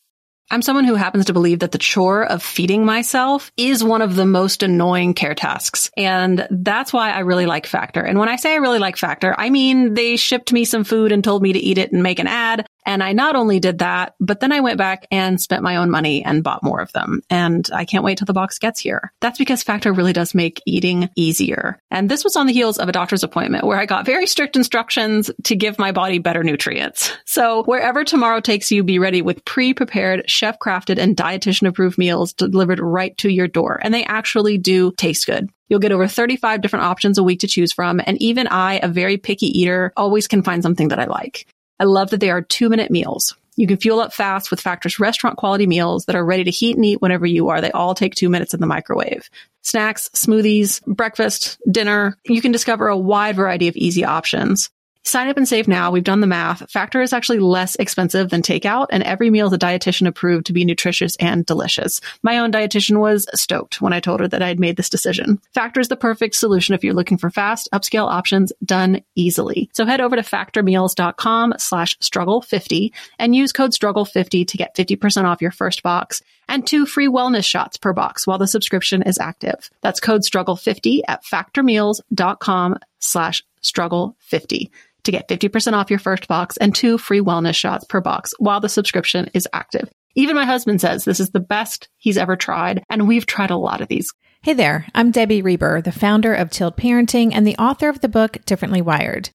I'm 0.48 0.62
someone 0.62 0.84
who 0.84 0.94
happens 0.94 1.24
to 1.24 1.32
believe 1.32 1.58
that 1.58 1.72
the 1.72 1.78
chore 1.78 2.24
of 2.24 2.40
feeding 2.40 2.84
myself 2.84 3.50
is 3.56 3.82
one 3.82 4.00
of 4.00 4.14
the 4.14 4.26
most 4.26 4.62
annoying 4.62 5.12
care 5.14 5.34
tasks. 5.34 5.90
And 5.96 6.46
that's 6.52 6.92
why 6.92 7.10
I 7.10 7.20
really 7.20 7.46
like 7.46 7.66
Factor. 7.66 8.00
And 8.00 8.16
when 8.16 8.28
I 8.28 8.36
say 8.36 8.52
I 8.52 8.58
really 8.58 8.78
like 8.78 8.96
Factor, 8.96 9.34
I 9.36 9.50
mean 9.50 9.94
they 9.94 10.14
shipped 10.14 10.52
me 10.52 10.64
some 10.64 10.84
food 10.84 11.10
and 11.10 11.24
told 11.24 11.42
me 11.42 11.52
to 11.52 11.58
eat 11.58 11.78
it 11.78 11.90
and 11.90 12.04
make 12.04 12.20
an 12.20 12.28
ad. 12.28 12.64
And 12.86 13.02
I 13.02 13.12
not 13.12 13.36
only 13.36 13.60
did 13.60 13.80
that, 13.80 14.14
but 14.20 14.40
then 14.40 14.52
I 14.52 14.60
went 14.60 14.78
back 14.78 15.06
and 15.10 15.40
spent 15.40 15.62
my 15.62 15.76
own 15.76 15.90
money 15.90 16.24
and 16.24 16.44
bought 16.44 16.62
more 16.62 16.80
of 16.80 16.92
them. 16.92 17.20
And 17.28 17.68
I 17.74 17.84
can't 17.84 18.04
wait 18.04 18.18
till 18.18 18.26
the 18.26 18.32
box 18.32 18.58
gets 18.58 18.80
here. 18.80 19.12
That's 19.20 19.38
because 19.38 19.62
Factor 19.62 19.92
really 19.92 20.12
does 20.12 20.34
make 20.34 20.62
eating 20.64 21.10
easier. 21.16 21.78
And 21.90 22.08
this 22.08 22.24
was 22.24 22.36
on 22.36 22.46
the 22.46 22.52
heels 22.52 22.78
of 22.78 22.88
a 22.88 22.92
doctor's 22.92 23.24
appointment 23.24 23.64
where 23.64 23.78
I 23.78 23.86
got 23.86 24.06
very 24.06 24.26
strict 24.26 24.56
instructions 24.56 25.30
to 25.44 25.56
give 25.56 25.78
my 25.78 25.92
body 25.92 26.18
better 26.18 26.44
nutrients. 26.44 27.12
So 27.26 27.64
wherever 27.64 28.04
tomorrow 28.04 28.40
takes 28.40 28.70
you, 28.70 28.84
be 28.84 28.98
ready 28.98 29.20
with 29.20 29.44
pre-prepared, 29.44 30.30
chef 30.30 30.58
crafted 30.58 30.98
and 30.98 31.16
dietitian 31.16 31.66
approved 31.66 31.98
meals 31.98 32.32
delivered 32.32 32.78
right 32.78 33.16
to 33.18 33.28
your 33.28 33.48
door. 33.48 33.80
And 33.82 33.92
they 33.92 34.04
actually 34.04 34.58
do 34.58 34.92
taste 34.96 35.26
good. 35.26 35.50
You'll 35.68 35.80
get 35.80 35.92
over 35.92 36.06
35 36.06 36.60
different 36.60 36.84
options 36.84 37.18
a 37.18 37.24
week 37.24 37.40
to 37.40 37.48
choose 37.48 37.72
from. 37.72 38.00
And 38.04 38.20
even 38.22 38.46
I, 38.46 38.74
a 38.74 38.88
very 38.88 39.16
picky 39.16 39.46
eater, 39.60 39.92
always 39.96 40.28
can 40.28 40.42
find 40.42 40.62
something 40.62 40.88
that 40.88 41.00
I 41.00 41.06
like. 41.06 41.46
I 41.78 41.84
love 41.84 42.10
that 42.10 42.20
they 42.20 42.30
are 42.30 42.42
two 42.42 42.68
minute 42.68 42.90
meals. 42.90 43.36
You 43.56 43.66
can 43.66 43.78
fuel 43.78 44.00
up 44.00 44.12
fast 44.12 44.50
with 44.50 44.60
Factor's 44.60 45.00
restaurant 45.00 45.38
quality 45.38 45.66
meals 45.66 46.04
that 46.04 46.16
are 46.16 46.24
ready 46.24 46.44
to 46.44 46.50
heat 46.50 46.76
and 46.76 46.84
eat 46.84 47.00
whenever 47.00 47.24
you 47.24 47.48
are. 47.48 47.60
They 47.60 47.70
all 47.70 47.94
take 47.94 48.14
two 48.14 48.28
minutes 48.28 48.52
in 48.52 48.60
the 48.60 48.66
microwave. 48.66 49.30
Snacks, 49.62 50.10
smoothies, 50.10 50.84
breakfast, 50.84 51.58
dinner. 51.70 52.18
You 52.24 52.42
can 52.42 52.52
discover 52.52 52.88
a 52.88 52.96
wide 52.96 53.36
variety 53.36 53.68
of 53.68 53.76
easy 53.76 54.04
options. 54.04 54.70
Sign 55.06 55.28
up 55.28 55.36
and 55.36 55.46
save 55.46 55.68
now. 55.68 55.92
We've 55.92 56.02
done 56.02 56.20
the 56.20 56.26
math. 56.26 56.68
Factor 56.68 57.00
is 57.00 57.12
actually 57.12 57.38
less 57.38 57.76
expensive 57.76 58.28
than 58.28 58.42
takeout, 58.42 58.88
and 58.90 59.04
every 59.04 59.30
meal 59.30 59.46
is 59.46 59.52
a 59.52 59.58
dietitian 59.58 60.08
approved 60.08 60.46
to 60.46 60.52
be 60.52 60.64
nutritious 60.64 61.14
and 61.20 61.46
delicious. 61.46 62.00
My 62.24 62.38
own 62.38 62.50
dietitian 62.50 62.98
was 62.98 63.28
stoked 63.32 63.80
when 63.80 63.92
I 63.92 64.00
told 64.00 64.18
her 64.18 64.26
that 64.26 64.42
I 64.42 64.48
had 64.48 64.58
made 64.58 64.76
this 64.76 64.88
decision. 64.88 65.40
Factor 65.54 65.78
is 65.78 65.86
the 65.86 65.96
perfect 65.96 66.34
solution 66.34 66.74
if 66.74 66.82
you're 66.82 66.92
looking 66.92 67.18
for 67.18 67.30
fast, 67.30 67.68
upscale 67.72 68.10
options 68.10 68.52
done 68.64 69.00
easily. 69.14 69.70
So 69.74 69.86
head 69.86 70.00
over 70.00 70.16
to 70.16 70.22
factormeals.com 70.22 71.54
slash 71.56 71.96
struggle50 71.98 72.90
and 73.20 73.32
use 73.32 73.52
code 73.52 73.70
struggle50 73.70 74.48
to 74.48 74.56
get 74.56 74.74
50% 74.74 75.22
off 75.22 75.40
your 75.40 75.52
first 75.52 75.84
box 75.84 76.20
and 76.48 76.66
two 76.66 76.84
free 76.84 77.08
wellness 77.08 77.44
shots 77.44 77.76
per 77.76 77.92
box 77.92 78.26
while 78.26 78.38
the 78.38 78.48
subscription 78.48 79.02
is 79.02 79.20
active. 79.20 79.70
That's 79.82 80.00
code 80.00 80.22
struggle50 80.22 81.02
at 81.06 81.22
factormeals.com 81.22 82.78
slash 82.98 83.44
struggle50 83.62 84.70
to 85.06 85.12
get 85.12 85.28
50% 85.28 85.72
off 85.72 85.90
your 85.90 85.98
first 85.98 86.28
box 86.28 86.56
and 86.58 86.74
two 86.74 86.98
free 86.98 87.20
wellness 87.20 87.56
shots 87.56 87.84
per 87.88 88.00
box 88.00 88.34
while 88.38 88.60
the 88.60 88.68
subscription 88.68 89.30
is 89.32 89.48
active. 89.52 89.88
Even 90.14 90.36
my 90.36 90.44
husband 90.44 90.80
says 90.80 91.04
this 91.04 91.20
is 91.20 91.30
the 91.30 91.40
best 91.40 91.88
he's 91.96 92.16
ever 92.16 92.36
tried, 92.36 92.82
and 92.88 93.08
we've 93.08 93.26
tried 93.26 93.50
a 93.50 93.56
lot 93.56 93.80
of 93.80 93.88
these. 93.88 94.12
Hey 94.42 94.52
there, 94.52 94.86
I'm 94.94 95.10
Debbie 95.10 95.42
Reber, 95.42 95.80
the 95.80 95.92
founder 95.92 96.34
of 96.34 96.50
Tilt 96.50 96.76
Parenting 96.76 97.32
and 97.32 97.46
the 97.46 97.56
author 97.56 97.88
of 97.88 98.00
the 98.00 98.08
book 98.08 98.38
Differently 98.46 98.80
Wired. 98.80 99.30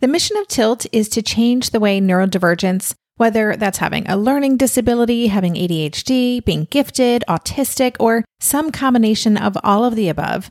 The 0.00 0.08
mission 0.08 0.36
of 0.36 0.48
Tilt 0.48 0.86
is 0.92 1.08
to 1.10 1.22
change 1.22 1.70
the 1.70 1.80
way 1.80 2.00
neurodivergence, 2.00 2.94
whether 3.16 3.56
that's 3.56 3.78
having 3.78 4.06
a 4.08 4.16
learning 4.16 4.58
disability, 4.58 5.28
having 5.28 5.54
ADHD, 5.54 6.44
being 6.44 6.66
gifted, 6.70 7.24
autistic, 7.28 7.96
or 7.98 8.24
some 8.40 8.70
combination 8.70 9.38
of 9.38 9.56
all 9.64 9.84
of 9.84 9.96
the 9.96 10.08
above, 10.08 10.50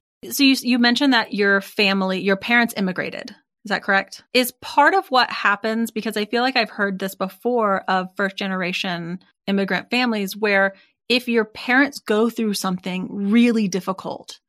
So 0.29 0.43
you 0.43 0.55
you 0.61 0.79
mentioned 0.79 1.13
that 1.13 1.33
your 1.33 1.61
family, 1.61 2.21
your 2.21 2.37
parents 2.37 2.73
immigrated. 2.77 3.31
Is 3.63 3.69
that 3.69 3.83
correct? 3.83 4.23
Is 4.33 4.53
part 4.61 4.93
of 4.93 5.07
what 5.07 5.29
happens 5.29 5.91
because 5.91 6.17
I 6.17 6.25
feel 6.25 6.41
like 6.41 6.55
I've 6.55 6.69
heard 6.69 6.99
this 6.99 7.15
before 7.15 7.83
of 7.87 8.15
first 8.15 8.37
generation 8.37 9.19
immigrant 9.47 9.89
families 9.89 10.35
where 10.35 10.73
if 11.09 11.27
your 11.27 11.45
parents 11.45 11.99
go 11.99 12.29
through 12.29 12.53
something 12.53 13.29
really 13.31 13.67
difficult 13.67 14.39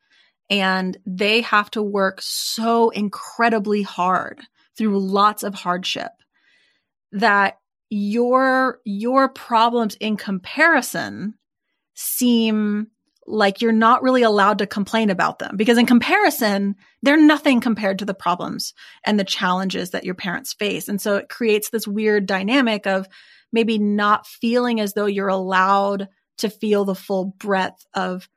and 0.48 0.96
they 1.06 1.40
have 1.40 1.70
to 1.72 1.82
work 1.82 2.20
so 2.22 2.90
incredibly 2.90 3.82
hard 3.82 4.40
through 4.76 4.98
lots 4.98 5.42
of 5.42 5.54
hardship 5.54 6.12
that 7.12 7.58
your 7.90 8.80
your 8.84 9.28
problems 9.28 9.96
in 9.96 10.16
comparison 10.16 11.34
seem 11.94 12.88
like 13.26 13.60
you're 13.60 13.72
not 13.72 14.02
really 14.02 14.22
allowed 14.22 14.58
to 14.58 14.66
complain 14.66 15.10
about 15.10 15.38
them. 15.38 15.56
Because 15.56 15.78
in 15.78 15.86
comparison 15.86 16.76
they're 17.02 17.16
nothing 17.16 17.60
compared 17.60 17.98
to 17.98 18.04
the 18.04 18.14
problems 18.14 18.74
and 19.04 19.18
the 19.18 19.24
challenges 19.24 19.90
that 19.90 20.04
your 20.04 20.14
parents 20.14 20.52
face. 20.52 20.88
And 20.88 21.00
so 21.00 21.16
it 21.16 21.28
creates 21.28 21.70
this 21.70 21.86
weird 21.86 22.26
dynamic 22.26 22.86
of 22.86 23.08
maybe 23.52 23.78
not 23.78 24.26
feeling 24.26 24.80
as 24.80 24.94
though 24.94 25.06
you're 25.06 25.28
allowed 25.28 26.08
to 26.38 26.48
feel 26.48 26.84
the 26.84 26.94
full 26.94 27.26
breadth 27.38 27.84
of 27.94 28.28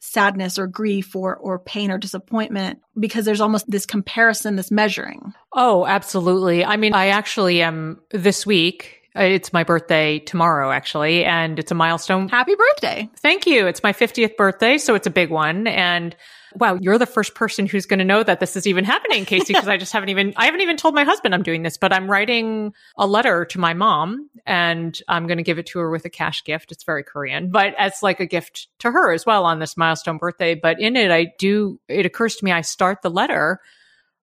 sadness 0.00 0.58
or 0.58 0.66
grief 0.66 1.14
or 1.14 1.36
or 1.36 1.58
pain 1.58 1.90
or 1.90 1.98
disappointment 1.98 2.80
because 2.98 3.26
there's 3.26 3.40
almost 3.40 3.70
this 3.70 3.84
comparison 3.84 4.56
this 4.56 4.70
measuring. 4.70 5.34
Oh 5.54 5.86
absolutely. 5.86 6.64
I 6.64 6.76
mean 6.78 6.94
i 6.94 7.08
actually 7.08 7.62
am 7.62 8.00
this 8.10 8.46
week 8.46 8.99
Uh, 9.16 9.22
it's 9.22 9.52
my 9.52 9.64
birthday 9.64 10.18
tomorrow 10.20 10.70
actually 10.70 11.24
and 11.24 11.58
it's 11.58 11.72
a 11.72 11.74
milestone 11.74 12.28
happy 12.28 12.54
birthday 12.54 13.08
thank 13.16 13.46
you 13.46 13.66
it's 13.66 13.82
my 13.82 13.92
50th 13.92 14.36
birthday 14.36 14.78
so 14.78 14.94
it's 14.94 15.06
a 15.06 15.10
big 15.10 15.30
one 15.30 15.66
and 15.66 16.14
wow, 16.56 16.78
you're 16.80 16.98
the 16.98 17.06
first 17.06 17.34
person 17.34 17.66
who's 17.66 17.86
going 17.86 17.98
to 17.98 18.04
know 18.04 18.22
that 18.22 18.40
this 18.40 18.56
is 18.56 18.66
even 18.66 18.84
happening, 18.84 19.24
KC, 19.24 19.48
because 19.48 19.68
I 19.68 19.76
just 19.76 19.92
haven't 19.92 20.08
even, 20.08 20.32
I 20.36 20.46
haven't 20.46 20.60
even 20.60 20.76
told 20.76 20.94
my 20.94 21.04
husband 21.04 21.34
I'm 21.34 21.42
doing 21.42 21.62
this, 21.62 21.76
but 21.76 21.92
I'm 21.92 22.10
writing 22.10 22.72
a 22.96 23.06
letter 23.06 23.44
to 23.46 23.60
my 23.60 23.74
mom 23.74 24.28
and 24.46 24.98
I'm 25.08 25.26
going 25.26 25.38
to 25.38 25.44
give 25.44 25.58
it 25.58 25.66
to 25.66 25.78
her 25.80 25.90
with 25.90 26.04
a 26.04 26.10
cash 26.10 26.44
gift. 26.44 26.72
It's 26.72 26.84
very 26.84 27.04
Korean, 27.04 27.50
but 27.50 27.74
as 27.78 28.02
like 28.02 28.20
a 28.20 28.26
gift 28.26 28.68
to 28.80 28.90
her 28.90 29.12
as 29.12 29.24
well 29.24 29.44
on 29.44 29.58
this 29.58 29.76
milestone 29.76 30.18
birthday. 30.18 30.54
But 30.54 30.80
in 30.80 30.96
it, 30.96 31.10
I 31.10 31.28
do, 31.38 31.80
it 31.88 32.06
occurs 32.06 32.36
to 32.36 32.44
me, 32.44 32.52
I 32.52 32.62
start 32.62 33.02
the 33.02 33.10
letter 33.10 33.60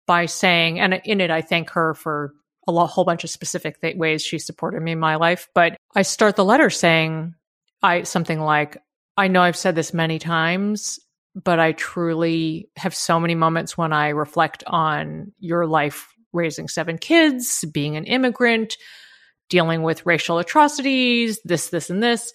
by 0.06 0.26
saying, 0.26 0.80
and 0.80 1.00
in 1.06 1.22
it, 1.22 1.32
I 1.32 1.41
thank 1.41 1.72
her 1.72 1.94
for 1.94 2.34
a 2.80 2.88
whole 2.88 3.06
bunch 3.06 3.24
of 3.24 3.30
specific 3.30 3.82
th- 3.82 3.96
ways 3.96 4.24
she 4.24 4.40
supported 4.40 4.82
me 4.82 4.92
in 4.92 5.00
my 5.00 5.16
life. 5.16 5.48
But 5.54 5.78
I 5.96 6.02
start 6.04 6.36
the 6.36 6.46
letter 6.46 6.70
saying, 6.70 7.36
I, 7.82 8.04
something 8.04 8.40
like, 8.40 8.78
I 9.18 9.28
know 9.28 9.42
I've 9.42 9.58
said 9.58 9.76
this 9.76 9.94
many 9.94 10.20
times 10.20 11.00
but 11.36 11.60
I 11.60 11.72
truly 11.72 12.70
have 12.76 12.96
so 12.96 13.20
many 13.20 13.36
moments 13.36 13.78
when 13.78 13.94
I 13.94 14.10
reflect 14.10 14.64
on 14.68 15.32
your 15.40 15.66
life 15.66 16.14
raising 16.34 16.68
seven 16.68 16.98
kids, 16.98 17.64
being 17.74 17.96
an 17.96 18.06
immigrant, 18.06 18.78
dealing 19.50 19.84
with 19.84 20.06
racial 20.06 20.40
atrocities, 20.40 21.40
this, 21.44 21.70
this, 21.70 21.90
and 21.90 22.02
this. 22.02 22.34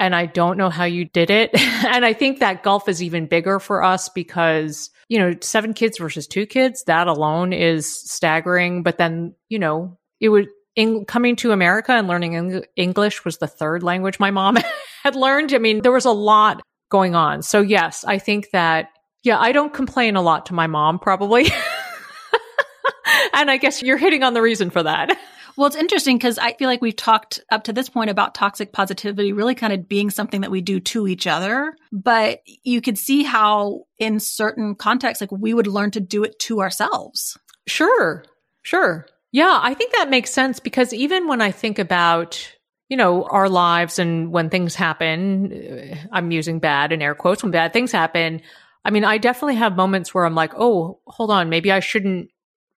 And 0.00 0.14
I 0.14 0.26
don't 0.26 0.58
know 0.58 0.70
how 0.70 0.84
you 0.84 1.04
did 1.04 1.30
it. 1.30 1.50
and 1.84 2.04
I 2.04 2.12
think 2.12 2.38
that 2.38 2.62
gulf 2.62 2.88
is 2.88 3.02
even 3.02 3.26
bigger 3.26 3.58
for 3.58 3.82
us 3.82 4.08
because, 4.08 4.90
you 5.08 5.18
know, 5.18 5.34
seven 5.40 5.74
kids 5.74 5.98
versus 5.98 6.26
two 6.26 6.46
kids, 6.46 6.84
that 6.84 7.06
alone 7.06 7.52
is 7.52 7.88
staggering. 8.10 8.82
But 8.82 8.98
then, 8.98 9.34
you 9.48 9.58
know, 9.58 9.98
it 10.20 10.28
would, 10.28 10.48
in, 10.76 11.04
coming 11.06 11.36
to 11.36 11.52
America 11.52 11.92
and 11.92 12.06
learning 12.06 12.62
English 12.76 13.24
was 13.24 13.38
the 13.38 13.46
third 13.46 13.82
language 13.82 14.20
my 14.20 14.30
mom 14.30 14.58
had 15.02 15.16
learned. 15.16 15.52
I 15.52 15.58
mean, 15.58 15.82
there 15.82 15.92
was 15.92 16.04
a 16.04 16.12
lot 16.12 16.62
going 16.90 17.14
on. 17.14 17.42
So 17.42 17.60
yes, 17.60 18.04
I 18.06 18.18
think 18.18 18.50
that, 18.52 18.90
yeah, 19.22 19.38
I 19.38 19.52
don't 19.52 19.72
complain 19.72 20.16
a 20.16 20.22
lot 20.22 20.46
to 20.46 20.54
my 20.54 20.66
mom 20.66 20.98
probably. 20.98 21.46
and 23.32 23.50
I 23.50 23.56
guess 23.56 23.82
you're 23.82 23.96
hitting 23.96 24.22
on 24.22 24.34
the 24.34 24.42
reason 24.42 24.70
for 24.70 24.82
that. 24.82 25.18
Well, 25.58 25.66
it's 25.66 25.74
interesting 25.74 26.16
because 26.16 26.38
I 26.38 26.52
feel 26.52 26.68
like 26.68 26.80
we've 26.80 26.94
talked 26.94 27.40
up 27.50 27.64
to 27.64 27.72
this 27.72 27.88
point 27.88 28.10
about 28.10 28.32
toxic 28.32 28.72
positivity 28.72 29.32
really 29.32 29.56
kind 29.56 29.72
of 29.72 29.88
being 29.88 30.08
something 30.08 30.42
that 30.42 30.52
we 30.52 30.60
do 30.60 30.78
to 30.78 31.08
each 31.08 31.26
other. 31.26 31.74
But 31.90 32.42
you 32.62 32.80
could 32.80 32.96
see 32.96 33.24
how 33.24 33.86
in 33.98 34.20
certain 34.20 34.76
contexts, 34.76 35.20
like 35.20 35.32
we 35.32 35.52
would 35.52 35.66
learn 35.66 35.90
to 35.90 36.00
do 36.00 36.22
it 36.22 36.38
to 36.42 36.60
ourselves. 36.60 37.36
Sure. 37.66 38.24
Sure. 38.62 39.06
Yeah, 39.32 39.58
I 39.60 39.74
think 39.74 39.94
that 39.94 40.08
makes 40.08 40.30
sense 40.30 40.60
because 40.60 40.94
even 40.94 41.26
when 41.26 41.40
I 41.40 41.50
think 41.50 41.80
about 41.80 42.54
you 42.88 42.96
know, 42.96 43.24
our 43.24 43.48
lives 43.48 43.98
and 43.98 44.32
when 44.32 44.48
things 44.50 44.74
happen, 44.74 45.52
uh, 45.52 45.96
I'm 46.12 46.30
using 46.30 46.58
bad 46.58 46.92
in 46.92 47.02
air 47.02 47.14
quotes, 47.14 47.42
when 47.42 47.52
bad 47.52 47.72
things 47.72 47.92
happen, 47.92 48.40
I 48.84 48.90
mean, 48.90 49.04
I 49.04 49.18
definitely 49.18 49.56
have 49.56 49.76
moments 49.76 50.14
where 50.14 50.24
I'm 50.24 50.34
like, 50.34 50.54
oh, 50.56 51.00
hold 51.06 51.30
on, 51.30 51.50
maybe 51.50 51.70
I 51.70 51.80
shouldn't 51.80 52.30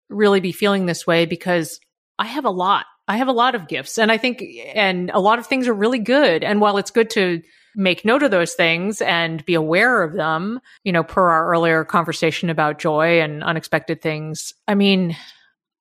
really 0.08 0.40
be 0.40 0.52
feeling 0.52 0.86
this 0.86 1.06
way 1.06 1.26
because 1.26 1.78
I 2.18 2.26
have 2.26 2.44
a 2.44 2.50
lot. 2.50 2.86
I 3.06 3.16
have 3.16 3.28
a 3.28 3.32
lot 3.32 3.54
of 3.54 3.68
gifts. 3.68 3.98
And 3.98 4.12
I 4.12 4.18
think, 4.18 4.42
and 4.74 5.10
a 5.12 5.20
lot 5.20 5.38
of 5.38 5.46
things 5.46 5.66
are 5.66 5.74
really 5.74 5.98
good. 5.98 6.44
And 6.44 6.60
while 6.60 6.76
it's 6.76 6.90
good 6.90 7.10
to 7.10 7.42
make 7.74 8.04
note 8.04 8.22
of 8.22 8.30
those 8.30 8.54
things 8.54 9.00
and 9.00 9.44
be 9.44 9.54
aware 9.54 10.02
of 10.02 10.14
them, 10.14 10.60
you 10.84 10.92
know, 10.92 11.04
per 11.04 11.30
our 11.30 11.48
earlier 11.50 11.84
conversation 11.84 12.50
about 12.50 12.78
joy 12.78 13.20
and 13.20 13.42
unexpected 13.42 14.02
things, 14.02 14.52
I 14.66 14.74
mean, 14.74 15.16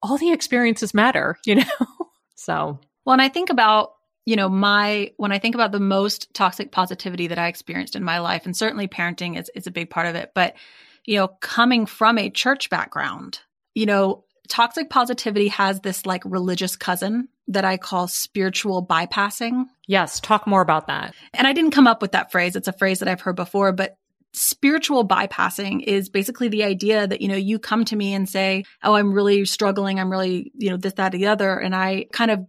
all 0.03 0.19
the 0.19 0.33
experiences 0.33 0.95
matter, 0.95 1.39
you 1.47 1.57
know? 1.57 2.11
so. 2.37 2.81
Well, 3.05 3.21
I 3.21 3.29
think 3.29 3.51
about 3.51 3.93
you 4.27 4.35
know, 4.35 4.49
my, 4.49 5.13
when 5.17 5.31
I 5.31 5.39
think 5.39 5.55
about 5.55 5.71
the 5.71 5.81
most 5.81 6.35
toxic 6.35 6.73
positivity 6.73 7.29
that 7.29 7.39
I 7.39 7.47
experienced 7.47 7.95
in 7.95 8.03
my 8.03 8.19
life, 8.19 8.45
and 8.45 8.57
certainly 8.57 8.89
parenting 8.89 9.39
is, 9.39 9.51
is 9.55 9.69
a 9.69 9.71
big 9.71 9.89
part 9.89 10.09
of 10.09 10.17
it, 10.17 10.33
but, 10.35 10.57
you 11.05 11.17
know, 11.17 11.29
coming 11.29 11.87
from 11.87 12.19
a 12.19 12.29
church 12.29 12.69
background, 12.69 13.39
you 13.75 13.87
know, 13.87 14.25
toxic 14.47 14.91
positivity 14.91 15.49
has 15.49 15.81
this 15.81 16.07
like 16.07 16.23
religious 16.25 16.77
cousin 16.77 17.29
that 17.49 17.65
I 17.65 17.77
call 17.77 18.09
spiritual 18.09 18.85
bypassing. 18.85 19.67
Yes, 19.87 20.21
talk 20.21 20.47
more 20.47 20.63
about 20.63 20.89
that. 20.89 21.15
And 21.33 21.47
I 21.47 21.53
didn't 21.53 21.71
come 21.71 21.87
up 21.87 22.03
with 22.03 22.13
that 22.13 22.33
phrase. 22.33 22.57
It's 22.57 22.69
a 22.69 22.73
phrase 22.73 22.99
that 22.99 23.09
I've 23.09 23.21
heard 23.21 23.37
before, 23.37 23.73
but 23.73 23.97
spiritual 24.33 25.07
bypassing 25.07 25.83
is 25.83 26.09
basically 26.09 26.49
the 26.49 26.65
idea 26.65 27.07
that, 27.07 27.21
you 27.21 27.29
know, 27.29 27.37
you 27.37 27.59
come 27.59 27.85
to 27.87 27.97
me 27.97 28.15
and 28.15 28.29
say, 28.29 28.65
Oh, 28.83 28.95
I'm 28.95 29.13
really 29.13 29.45
struggling. 29.45 29.99
I'm 29.99 30.11
really, 30.11 30.53
you 30.55 30.71
know, 30.71 30.77
this, 30.77 30.95
that, 30.95 31.13
the 31.13 31.29
other. 31.29 31.59
And 31.59 31.75
I 31.75 32.07
kind 32.13 32.31
of 32.31 32.47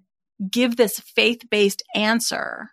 give 0.50 0.76
this 0.76 1.00
faith 1.00 1.44
based 1.50 1.84
answer 1.96 2.70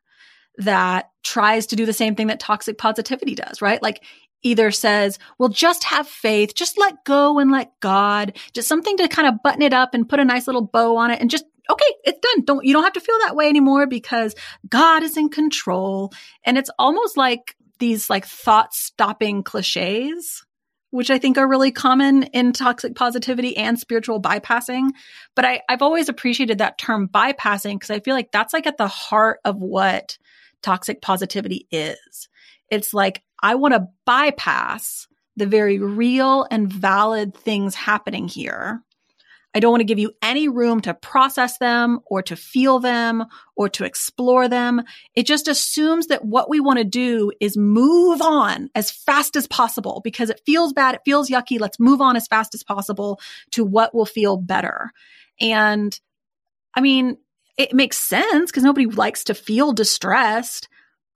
that 0.58 1.10
tries 1.22 1.66
to 1.66 1.76
do 1.76 1.86
the 1.86 1.92
same 1.92 2.14
thing 2.14 2.28
that 2.28 2.40
toxic 2.40 2.78
positivity 2.78 3.34
does, 3.34 3.60
right? 3.60 3.82
Like 3.82 4.04
either 4.44 4.70
says, 4.70 5.18
well, 5.38 5.48
just 5.48 5.82
have 5.84 6.06
faith, 6.06 6.54
just 6.54 6.78
let 6.78 7.04
go 7.04 7.40
and 7.40 7.50
let 7.50 7.72
God, 7.80 8.36
just 8.52 8.68
something 8.68 8.96
to 8.98 9.08
kind 9.08 9.26
of 9.26 9.42
button 9.42 9.62
it 9.62 9.72
up 9.72 9.94
and 9.94 10.08
put 10.08 10.20
a 10.20 10.24
nice 10.24 10.46
little 10.46 10.62
bow 10.62 10.96
on 10.96 11.10
it 11.10 11.20
and 11.20 11.30
just, 11.30 11.44
okay, 11.68 11.94
it's 12.04 12.20
done. 12.20 12.44
Don't, 12.44 12.64
you 12.64 12.72
don't 12.72 12.84
have 12.84 12.92
to 12.92 13.00
feel 13.00 13.18
that 13.20 13.34
way 13.34 13.48
anymore 13.48 13.86
because 13.86 14.36
God 14.68 15.02
is 15.02 15.16
in 15.16 15.30
control. 15.30 16.12
And 16.44 16.56
it's 16.56 16.70
almost 16.78 17.16
like 17.16 17.56
these 17.80 18.08
like 18.08 18.26
thought 18.26 18.72
stopping 18.72 19.42
cliches 19.42 20.44
which 20.94 21.10
I 21.10 21.18
think 21.18 21.38
are 21.38 21.48
really 21.48 21.72
common 21.72 22.22
in 22.22 22.52
toxic 22.52 22.94
positivity 22.94 23.56
and 23.56 23.76
spiritual 23.76 24.22
bypassing. 24.22 24.90
But 25.34 25.44
I, 25.44 25.60
I've 25.68 25.82
always 25.82 26.08
appreciated 26.08 26.58
that 26.58 26.78
term 26.78 27.08
bypassing 27.08 27.74
because 27.74 27.90
I 27.90 27.98
feel 27.98 28.14
like 28.14 28.30
that's 28.30 28.52
like 28.52 28.68
at 28.68 28.78
the 28.78 28.86
heart 28.86 29.40
of 29.44 29.56
what 29.56 30.18
toxic 30.62 31.02
positivity 31.02 31.66
is. 31.72 32.28
It's 32.70 32.94
like, 32.94 33.22
I 33.42 33.54
want 33.54 33.74
to 33.74 33.88
bypass 34.04 35.06
the 35.36 35.46
very 35.46 35.78
real 35.78 36.46
and 36.50 36.72
valid 36.72 37.36
things 37.36 37.74
happening 37.74 38.28
here 38.28 38.82
I 39.54 39.60
don't 39.60 39.70
want 39.70 39.82
to 39.82 39.86
give 39.86 40.00
you 40.00 40.12
any 40.20 40.48
room 40.48 40.80
to 40.80 40.94
process 40.94 41.58
them 41.58 42.00
or 42.06 42.22
to 42.22 42.34
feel 42.34 42.80
them 42.80 43.24
or 43.54 43.68
to 43.70 43.84
explore 43.84 44.48
them. 44.48 44.82
It 45.14 45.26
just 45.26 45.46
assumes 45.46 46.08
that 46.08 46.24
what 46.24 46.50
we 46.50 46.58
want 46.58 46.78
to 46.78 46.84
do 46.84 47.30
is 47.40 47.56
move 47.56 48.20
on 48.20 48.68
as 48.74 48.90
fast 48.90 49.36
as 49.36 49.46
possible 49.46 50.00
because 50.02 50.28
it 50.28 50.40
feels 50.44 50.72
bad. 50.72 50.96
It 50.96 51.02
feels 51.04 51.30
yucky. 51.30 51.60
Let's 51.60 51.78
move 51.78 52.00
on 52.00 52.16
as 52.16 52.26
fast 52.26 52.52
as 52.54 52.64
possible 52.64 53.20
to 53.52 53.64
what 53.64 53.94
will 53.94 54.06
feel 54.06 54.36
better. 54.36 54.90
And 55.40 55.98
I 56.74 56.80
mean, 56.80 57.16
it 57.56 57.72
makes 57.72 57.96
sense 57.96 58.50
because 58.50 58.64
nobody 58.64 58.86
likes 58.86 59.22
to 59.24 59.34
feel 59.34 59.72
distressed, 59.72 60.68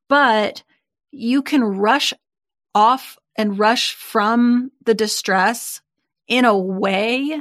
but 0.08 0.62
you 1.11 1.42
can 1.42 1.62
rush 1.62 2.12
off 2.75 3.18
and 3.37 3.59
rush 3.59 3.94
from 3.94 4.71
the 4.85 4.94
distress 4.94 5.81
in 6.27 6.44
a 6.44 6.57
way 6.57 7.40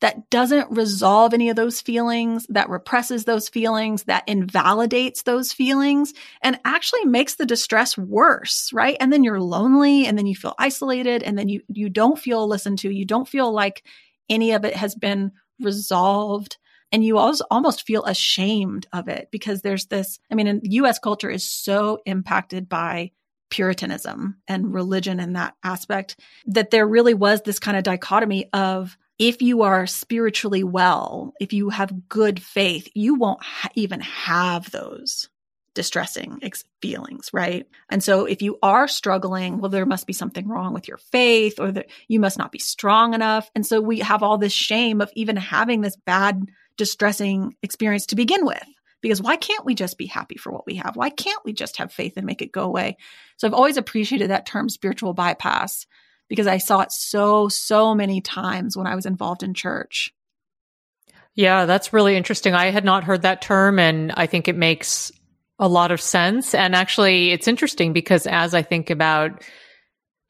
that 0.00 0.30
doesn't 0.30 0.70
resolve 0.70 1.34
any 1.34 1.50
of 1.50 1.56
those 1.56 1.80
feelings, 1.80 2.46
that 2.48 2.70
represses 2.70 3.24
those 3.24 3.48
feelings, 3.48 4.04
that 4.04 4.24
invalidates 4.26 5.22
those 5.22 5.52
feelings 5.52 6.14
and 6.42 6.58
actually 6.64 7.04
makes 7.04 7.34
the 7.34 7.44
distress 7.44 7.98
worse, 7.98 8.72
right? 8.72 8.96
And 8.98 9.12
then 9.12 9.24
you're 9.24 9.40
lonely 9.40 10.06
and 10.06 10.16
then 10.16 10.26
you 10.26 10.34
feel 10.34 10.54
isolated 10.58 11.22
and 11.22 11.38
then 11.38 11.48
you, 11.48 11.60
you 11.68 11.90
don't 11.90 12.18
feel 12.18 12.48
listened 12.48 12.78
to. 12.80 12.90
You 12.90 13.04
don't 13.04 13.28
feel 13.28 13.52
like 13.52 13.84
any 14.28 14.52
of 14.52 14.64
it 14.64 14.74
has 14.74 14.94
been 14.94 15.32
resolved. 15.60 16.56
And 16.92 17.04
you 17.04 17.18
almost 17.18 17.86
feel 17.86 18.04
ashamed 18.04 18.86
of 18.92 19.08
it 19.08 19.28
because 19.30 19.62
there's 19.62 19.86
this, 19.86 20.18
I 20.30 20.34
mean, 20.34 20.60
US 20.64 20.98
culture 20.98 21.30
is 21.30 21.44
so 21.44 22.00
impacted 22.04 22.68
by 22.68 23.12
Puritanism 23.50 24.36
and 24.46 24.72
religion 24.72 25.18
in 25.18 25.32
that 25.32 25.54
aspect 25.64 26.18
that 26.46 26.70
there 26.70 26.86
really 26.86 27.14
was 27.14 27.42
this 27.42 27.58
kind 27.58 27.76
of 27.76 27.82
dichotomy 27.82 28.48
of 28.52 28.96
if 29.18 29.42
you 29.42 29.62
are 29.62 29.86
spiritually 29.86 30.64
well, 30.64 31.34
if 31.40 31.52
you 31.52 31.68
have 31.68 32.08
good 32.08 32.40
faith, 32.40 32.88
you 32.94 33.16
won't 33.16 33.42
ha- 33.42 33.68
even 33.74 34.00
have 34.00 34.70
those 34.70 35.28
distressing 35.74 36.38
ex- 36.42 36.64
feelings, 36.80 37.30
right? 37.32 37.66
And 37.90 38.02
so 38.02 38.24
if 38.24 38.40
you 38.40 38.58
are 38.62 38.88
struggling, 38.88 39.58
well, 39.58 39.70
there 39.70 39.86
must 39.86 40.06
be 40.06 40.12
something 40.12 40.48
wrong 40.48 40.72
with 40.72 40.88
your 40.88 40.96
faith 40.96 41.60
or 41.60 41.70
that 41.72 41.90
you 42.08 42.18
must 42.18 42.38
not 42.38 42.52
be 42.52 42.58
strong 42.58 43.14
enough. 43.14 43.50
And 43.54 43.66
so 43.66 43.80
we 43.80 44.00
have 44.00 44.22
all 44.22 44.38
this 44.38 44.52
shame 44.52 45.00
of 45.00 45.10
even 45.14 45.36
having 45.36 45.80
this 45.80 45.96
bad, 45.96 46.50
distressing 46.80 47.54
experience 47.62 48.06
to 48.06 48.16
begin 48.16 48.46
with. 48.46 48.64
Because 49.02 49.20
why 49.20 49.36
can't 49.36 49.66
we 49.66 49.74
just 49.74 49.98
be 49.98 50.06
happy 50.06 50.38
for 50.38 50.50
what 50.50 50.66
we 50.66 50.76
have? 50.76 50.96
Why 50.96 51.10
can't 51.10 51.44
we 51.44 51.52
just 51.52 51.76
have 51.76 51.92
faith 51.92 52.14
and 52.16 52.24
make 52.24 52.40
it 52.40 52.52
go 52.52 52.64
away? 52.64 52.96
So 53.36 53.46
I've 53.46 53.52
always 53.52 53.76
appreciated 53.76 54.30
that 54.30 54.46
term 54.46 54.70
spiritual 54.70 55.12
bypass 55.12 55.86
because 56.30 56.46
I 56.46 56.56
saw 56.56 56.80
it 56.80 56.90
so, 56.90 57.48
so 57.48 57.94
many 57.94 58.22
times 58.22 58.78
when 58.78 58.86
I 58.86 58.94
was 58.94 59.04
involved 59.04 59.42
in 59.42 59.52
church. 59.52 60.14
Yeah, 61.34 61.66
that's 61.66 61.92
really 61.92 62.16
interesting. 62.16 62.54
I 62.54 62.70
had 62.70 62.84
not 62.84 63.04
heard 63.04 63.22
that 63.22 63.42
term, 63.42 63.78
and 63.78 64.10
I 64.16 64.26
think 64.26 64.48
it 64.48 64.56
makes 64.56 65.12
a 65.58 65.68
lot 65.68 65.92
of 65.92 66.00
sense. 66.00 66.54
And 66.54 66.74
actually, 66.74 67.30
it's 67.30 67.46
interesting 67.46 67.92
because 67.92 68.26
as 68.26 68.54
I 68.54 68.62
think 68.62 68.88
about 68.88 69.42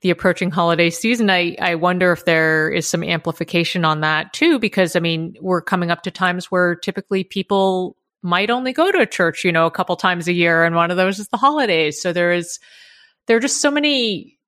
the 0.02 0.10
approaching 0.10 0.50
holiday 0.50 0.90
season, 0.90 1.28
I, 1.30 1.56
I 1.60 1.74
wonder 1.74 2.12
if 2.12 2.24
there 2.24 2.70
is 2.70 2.88
some 2.88 3.04
amplification 3.04 3.84
on 3.84 4.00
that 4.00 4.32
too, 4.32 4.58
because 4.58 4.96
I 4.96 5.00
mean, 5.00 5.36
we're 5.40 5.60
coming 5.60 5.90
up 5.90 6.02
to 6.02 6.10
times 6.10 6.50
where 6.50 6.74
typically 6.74 7.24
people 7.24 7.96
might 8.22 8.50
only 8.50 8.72
go 8.72 8.90
to 8.90 9.00
a 9.00 9.06
church, 9.06 9.44
you 9.44 9.52
know, 9.52 9.66
a 9.66 9.70
couple 9.70 9.96
times 9.96 10.28
a 10.28 10.32
year, 10.32 10.64
and 10.64 10.74
one 10.74 10.90
of 10.90 10.96
those 10.96 11.18
is 11.18 11.28
the 11.28 11.36
holidays. 11.36 12.00
So 12.00 12.12
there 12.12 12.32
is, 12.32 12.58
there 13.26 13.36
are 13.36 13.40
just 13.40 13.60
so 13.60 13.70
many 13.70 14.38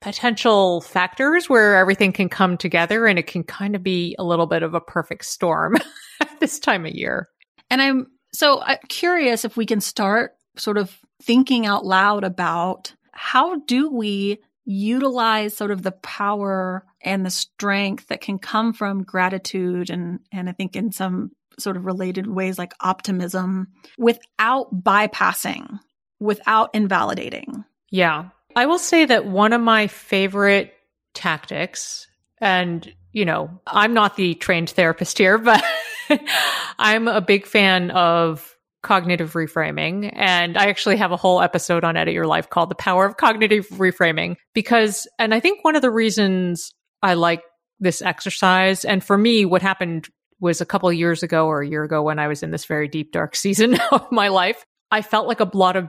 potential 0.00 0.80
factors 0.80 1.48
where 1.48 1.76
everything 1.76 2.12
can 2.12 2.28
come 2.28 2.56
together 2.56 3.06
and 3.06 3.18
it 3.18 3.26
can 3.26 3.42
kind 3.44 3.76
of 3.76 3.82
be 3.82 4.16
a 4.18 4.24
little 4.24 4.46
bit 4.46 4.62
of 4.62 4.74
a 4.74 4.80
perfect 4.80 5.24
storm 5.26 5.76
at 6.20 6.40
this 6.40 6.58
time 6.58 6.86
of 6.86 6.92
year. 6.92 7.28
And 7.68 7.82
I'm 7.82 8.06
so 8.32 8.62
I'm 8.62 8.78
curious 8.88 9.44
if 9.44 9.56
we 9.56 9.66
can 9.66 9.80
start 9.80 10.32
sort 10.56 10.78
of 10.78 10.96
thinking 11.22 11.66
out 11.66 11.84
loud 11.84 12.24
about 12.24 12.94
how 13.12 13.56
do 13.60 13.90
we 13.90 14.38
utilize 14.70 15.56
sort 15.56 15.72
of 15.72 15.82
the 15.82 15.90
power 15.90 16.84
and 17.02 17.26
the 17.26 17.30
strength 17.30 18.06
that 18.06 18.20
can 18.20 18.38
come 18.38 18.72
from 18.72 19.02
gratitude 19.02 19.90
and 19.90 20.20
and 20.30 20.48
I 20.48 20.52
think 20.52 20.76
in 20.76 20.92
some 20.92 21.32
sort 21.58 21.76
of 21.76 21.84
related 21.84 22.26
ways 22.28 22.56
like 22.56 22.72
optimism 22.80 23.66
without 23.98 24.72
bypassing, 24.72 25.80
without 26.20 26.70
invalidating. 26.72 27.64
Yeah. 27.90 28.28
I 28.54 28.66
will 28.66 28.78
say 28.78 29.04
that 29.04 29.26
one 29.26 29.52
of 29.52 29.60
my 29.60 29.88
favorite 29.88 30.72
tactics 31.14 32.06
and 32.38 32.92
you 33.12 33.24
know, 33.24 33.50
I'm 33.66 33.92
not 33.92 34.14
the 34.14 34.34
trained 34.34 34.70
therapist 34.70 35.18
here, 35.18 35.36
but 35.36 35.64
I'm 36.78 37.08
a 37.08 37.20
big 37.20 37.44
fan 37.44 37.90
of 37.90 38.56
cognitive 38.82 39.34
reframing. 39.34 40.10
And 40.14 40.56
I 40.56 40.66
actually 40.66 40.96
have 40.96 41.12
a 41.12 41.16
whole 41.16 41.40
episode 41.40 41.84
on 41.84 41.96
Edit 41.96 42.14
Your 42.14 42.26
Life 42.26 42.48
called 42.48 42.70
The 42.70 42.76
Power 42.76 43.04
of 43.04 43.16
Cognitive 43.16 43.68
Reframing 43.68 44.36
because, 44.54 45.06
and 45.18 45.34
I 45.34 45.40
think 45.40 45.64
one 45.64 45.76
of 45.76 45.82
the 45.82 45.90
reasons 45.90 46.72
I 47.02 47.14
like 47.14 47.42
this 47.78 48.02
exercise, 48.02 48.84
and 48.84 49.02
for 49.04 49.16
me, 49.16 49.44
what 49.44 49.62
happened 49.62 50.08
was 50.40 50.60
a 50.60 50.66
couple 50.66 50.90
years 50.92 51.22
ago 51.22 51.46
or 51.46 51.60
a 51.60 51.68
year 51.68 51.84
ago 51.84 52.02
when 52.02 52.18
I 52.18 52.28
was 52.28 52.42
in 52.42 52.50
this 52.50 52.64
very 52.64 52.88
deep, 52.88 53.12
dark 53.12 53.36
season 53.36 53.78
of 53.92 54.10
my 54.10 54.28
life, 54.28 54.64
I 54.90 55.02
felt 55.02 55.28
like 55.28 55.40
a 55.40 55.50
lot 55.54 55.76
of 55.76 55.88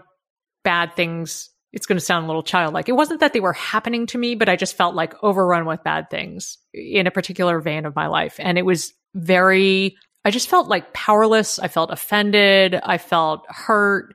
bad 0.64 0.96
things. 0.96 1.50
It's 1.74 1.86
going 1.86 1.98
to 1.98 2.06
sound 2.06 2.26
a 2.26 2.28
little 2.28 2.44
childlike. 2.44 2.90
It 2.90 2.94
wasn't 2.94 3.22
that 3.22 3.32
they 3.32 3.40
were 3.40 3.54
happening 3.54 4.06
to 4.08 4.18
me, 4.18 4.36
but 4.36 4.50
I 4.50 4.58
just 4.58 4.76
felt 4.76 4.94
like 4.94 5.24
overrun 5.24 5.66
with 5.66 5.84
bad 5.84 6.10
things 6.10 6.58
in 6.74 7.08
a 7.08 7.12
particular 7.12 7.62
vein 7.62 7.86
of 7.86 7.96
my 7.96 8.08
life. 8.08 8.36
And 8.40 8.58
it 8.58 8.66
was 8.66 8.94
very 9.16 9.96
I 10.24 10.32
just 10.32 10.50
felt 10.50 10.68
like 10.68 10.94
powerless. 10.94 11.60
I 11.60 11.68
felt 11.68 11.92
offended. 11.92 12.76
I 12.76 12.98
felt 12.98 13.46
hurt. 13.50 14.14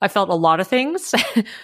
I 0.00 0.08
felt 0.08 0.28
a 0.28 0.34
lot 0.34 0.60
of 0.60 0.68
things. 0.68 1.14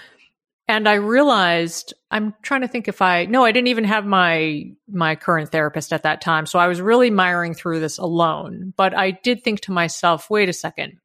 and 0.69 0.89
I 0.89 0.95
realized 0.95 1.93
I'm 2.11 2.35
trying 2.43 2.63
to 2.63 2.69
think 2.69 2.89
if 2.89 3.03
I 3.03 3.27
no, 3.27 3.45
I 3.45 3.53
didn't 3.53 3.69
even 3.69 3.85
have 3.85 4.07
my 4.07 4.71
my 4.89 5.17
current 5.17 5.51
therapist 5.53 5.93
at 5.93 6.05
that 6.05 6.23
time. 6.23 6.47
So 6.47 6.59
I 6.59 6.69
was 6.69 6.81
really 6.81 7.11
miring 7.11 7.55
through 7.55 7.81
this 7.81 7.99
alone. 7.99 8.73
But 8.77 8.97
I 8.97 9.11
did 9.11 9.45
think 9.45 9.61
to 9.63 9.73
myself, 9.73 10.31
wait 10.31 10.49
a 10.49 10.55
second. 10.55 10.99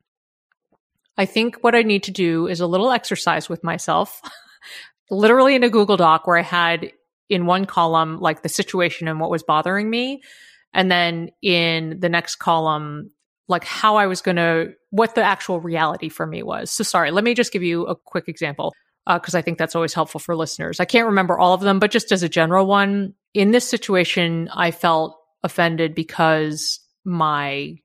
I 1.17 1.25
think 1.25 1.57
what 1.61 1.75
I 1.75 1.81
need 1.81 2.03
to 2.03 2.11
do 2.11 2.47
is 2.47 2.59
a 2.59 2.67
little 2.67 2.91
exercise 2.91 3.49
with 3.49 3.63
myself. 3.63 4.21
Literally 5.09 5.55
in 5.55 5.63
a 5.63 5.69
Google 5.69 5.97
Doc 5.97 6.27
where 6.27 6.37
I 6.37 6.43
had 6.43 6.91
in 7.29 7.45
one 7.45 7.65
column 7.65 8.19
like 8.19 8.41
the 8.41 8.49
situation 8.49 9.07
and 9.07 9.19
what 9.19 9.29
was 9.29 9.43
bothering 9.43 9.89
me 9.89 10.21
and 10.77 10.91
then 10.91 11.31
in 11.41 11.99
the 11.99 12.07
next 12.07 12.35
column, 12.35 13.09
like 13.47 13.63
how 13.63 13.95
I 13.95 14.05
was 14.05 14.21
going 14.21 14.35
to, 14.35 14.73
what 14.91 15.15
the 15.15 15.23
actual 15.23 15.59
reality 15.59 16.07
for 16.07 16.27
me 16.27 16.43
was. 16.43 16.69
So 16.69 16.83
sorry, 16.83 17.09
let 17.09 17.23
me 17.23 17.33
just 17.33 17.51
give 17.51 17.63
you 17.63 17.87
a 17.87 17.95
quick 17.95 18.25
example 18.27 18.73
because 19.11 19.33
uh, 19.33 19.39
I 19.39 19.41
think 19.41 19.57
that's 19.57 19.75
always 19.75 19.95
helpful 19.95 20.19
for 20.19 20.35
listeners. 20.35 20.79
I 20.79 20.85
can't 20.85 21.07
remember 21.07 21.39
all 21.39 21.55
of 21.55 21.61
them, 21.61 21.79
but 21.79 21.89
just 21.89 22.11
as 22.11 22.21
a 22.21 22.29
general 22.29 22.67
one, 22.67 23.15
in 23.33 23.51
this 23.51 23.67
situation, 23.67 24.49
I 24.53 24.69
felt 24.69 25.17
offended 25.43 25.95
because 25.95 26.79
my 27.03 27.77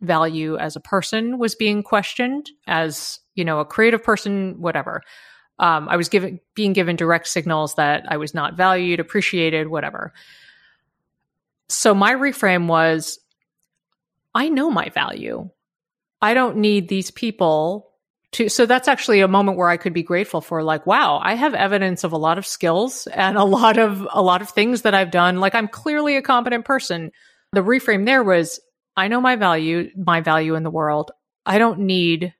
value 0.00 0.56
as 0.56 0.74
a 0.74 0.80
person 0.80 1.38
was 1.38 1.54
being 1.54 1.82
questioned 1.82 2.48
as, 2.66 3.20
you 3.34 3.44
know, 3.44 3.60
a 3.60 3.66
creative 3.66 4.02
person, 4.02 4.54
whatever. 4.58 5.02
Um, 5.58 5.86
I 5.90 5.96
was 5.96 6.08
given, 6.08 6.40
being 6.54 6.72
given 6.72 6.96
direct 6.96 7.26
signals 7.26 7.74
that 7.74 8.04
I 8.08 8.16
was 8.16 8.32
not 8.32 8.56
valued, 8.56 9.00
appreciated, 9.00 9.68
whatever. 9.68 10.14
So 11.68 11.94
my 11.94 12.14
reframe 12.14 12.66
was 12.66 13.18
I 14.34 14.48
know 14.48 14.70
my 14.70 14.88
value. 14.90 15.50
I 16.20 16.34
don't 16.34 16.58
need 16.58 16.88
these 16.88 17.10
people 17.10 17.90
to. 18.32 18.48
So 18.48 18.66
that's 18.66 18.88
actually 18.88 19.20
a 19.20 19.28
moment 19.28 19.56
where 19.56 19.68
I 19.68 19.76
could 19.76 19.92
be 19.92 20.02
grateful 20.02 20.40
for 20.40 20.62
like, 20.62 20.86
wow, 20.86 21.20
I 21.22 21.34
have 21.34 21.54
evidence 21.54 22.04
of 22.04 22.12
a 22.12 22.18
lot 22.18 22.38
of 22.38 22.46
skills 22.46 23.06
and 23.06 23.36
a 23.36 23.44
lot 23.44 23.78
of, 23.78 24.06
a 24.12 24.22
lot 24.22 24.42
of 24.42 24.50
things 24.50 24.82
that 24.82 24.94
I've 24.94 25.10
done. 25.10 25.40
Like 25.40 25.54
I'm 25.54 25.68
clearly 25.68 26.16
a 26.16 26.22
competent 26.22 26.64
person. 26.64 27.10
The 27.52 27.62
reframe 27.62 28.04
there 28.04 28.22
was 28.22 28.60
I 28.96 29.08
know 29.08 29.20
my 29.20 29.36
value, 29.36 29.90
my 29.96 30.20
value 30.20 30.56
in 30.56 30.64
the 30.64 30.70
world. 30.70 31.12
I 31.46 31.58
don't 31.58 31.80
need 31.80 32.34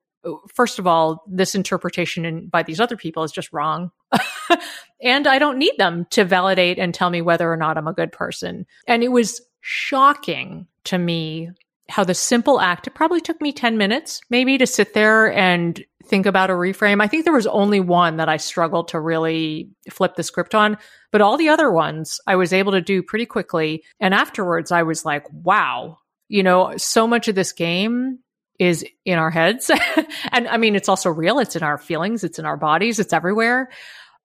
first 0.54 0.78
of 0.78 0.86
all, 0.86 1.24
this 1.26 1.54
interpretation 1.54 2.24
in, 2.24 2.48
by 2.48 2.62
these 2.62 2.80
other 2.80 2.96
people 2.96 3.22
is 3.22 3.32
just 3.32 3.52
wrong. 3.52 3.90
and 5.02 5.26
I 5.26 5.38
don't 5.38 5.58
need 5.58 5.74
them 5.78 6.06
to 6.10 6.24
validate 6.24 6.78
and 6.78 6.94
tell 6.94 7.10
me 7.10 7.22
whether 7.22 7.50
or 7.50 7.56
not 7.56 7.78
I'm 7.78 7.88
a 7.88 7.92
good 7.92 8.12
person. 8.12 8.66
And 8.86 9.02
it 9.02 9.08
was 9.08 9.40
shocking 9.60 10.66
to 10.84 10.98
me 10.98 11.50
how 11.88 12.04
the 12.04 12.14
simple 12.14 12.60
act, 12.60 12.86
it 12.86 12.94
probably 12.94 13.20
took 13.20 13.40
me 13.40 13.52
10 13.52 13.78
minutes 13.78 14.20
maybe 14.28 14.58
to 14.58 14.66
sit 14.66 14.92
there 14.92 15.32
and 15.32 15.82
think 16.04 16.26
about 16.26 16.50
a 16.50 16.54
reframe. 16.54 17.02
I 17.02 17.06
think 17.06 17.24
there 17.24 17.32
was 17.32 17.46
only 17.46 17.80
one 17.80 18.16
that 18.16 18.28
I 18.28 18.36
struggled 18.36 18.88
to 18.88 19.00
really 19.00 19.70
flip 19.90 20.14
the 20.14 20.22
script 20.22 20.54
on, 20.54 20.76
but 21.10 21.20
all 21.20 21.36
the 21.36 21.48
other 21.48 21.70
ones 21.70 22.20
I 22.26 22.36
was 22.36 22.52
able 22.52 22.72
to 22.72 22.80
do 22.80 23.02
pretty 23.02 23.26
quickly. 23.26 23.84
And 24.00 24.14
afterwards, 24.14 24.70
I 24.70 24.82
was 24.82 25.04
like, 25.04 25.24
wow, 25.32 25.98
you 26.28 26.42
know, 26.42 26.74
so 26.76 27.06
much 27.06 27.28
of 27.28 27.34
this 27.34 27.52
game 27.52 28.18
is 28.58 28.84
in 29.04 29.18
our 29.18 29.30
heads. 29.30 29.70
and 30.32 30.48
I 30.48 30.56
mean, 30.56 30.74
it's 30.74 30.88
also 30.88 31.10
real. 31.10 31.38
It's 31.38 31.56
in 31.56 31.62
our 31.62 31.78
feelings. 31.78 32.24
It's 32.24 32.38
in 32.38 32.44
our 32.44 32.56
bodies. 32.56 32.98
It's 32.98 33.12
everywhere. 33.12 33.70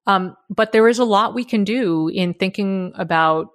Um, 0.05 0.35
but 0.49 0.71
there 0.71 0.87
is 0.87 0.99
a 0.99 1.05
lot 1.05 1.33
we 1.33 1.45
can 1.45 1.63
do 1.63 2.09
in 2.09 2.33
thinking 2.33 2.93
about 2.95 3.47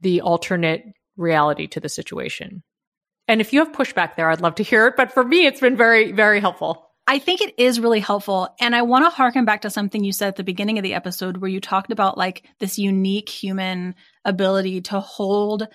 the 0.00 0.22
alternate 0.22 0.82
reality 1.16 1.66
to 1.68 1.80
the 1.80 1.88
situation. 1.88 2.62
And 3.28 3.40
if 3.40 3.52
you 3.52 3.60
have 3.60 3.72
pushback 3.72 4.16
there, 4.16 4.28
I'd 4.28 4.40
love 4.40 4.56
to 4.56 4.64
hear 4.64 4.88
it. 4.88 4.94
But 4.96 5.12
for 5.12 5.22
me, 5.22 5.46
it's 5.46 5.60
been 5.60 5.76
very, 5.76 6.10
very 6.12 6.40
helpful. 6.40 6.90
I 7.06 7.18
think 7.18 7.40
it 7.40 7.54
is 7.58 7.80
really 7.80 8.00
helpful. 8.00 8.48
And 8.60 8.74
I 8.74 8.82
want 8.82 9.04
to 9.04 9.10
harken 9.10 9.44
back 9.44 9.62
to 9.62 9.70
something 9.70 10.02
you 10.02 10.12
said 10.12 10.28
at 10.28 10.36
the 10.36 10.44
beginning 10.44 10.78
of 10.78 10.84
the 10.84 10.94
episode 10.94 11.36
where 11.36 11.50
you 11.50 11.60
talked 11.60 11.92
about 11.92 12.18
like 12.18 12.44
this 12.58 12.78
unique 12.78 13.28
human 13.28 13.94
ability 14.24 14.82
to 14.82 15.00
hold 15.00 15.66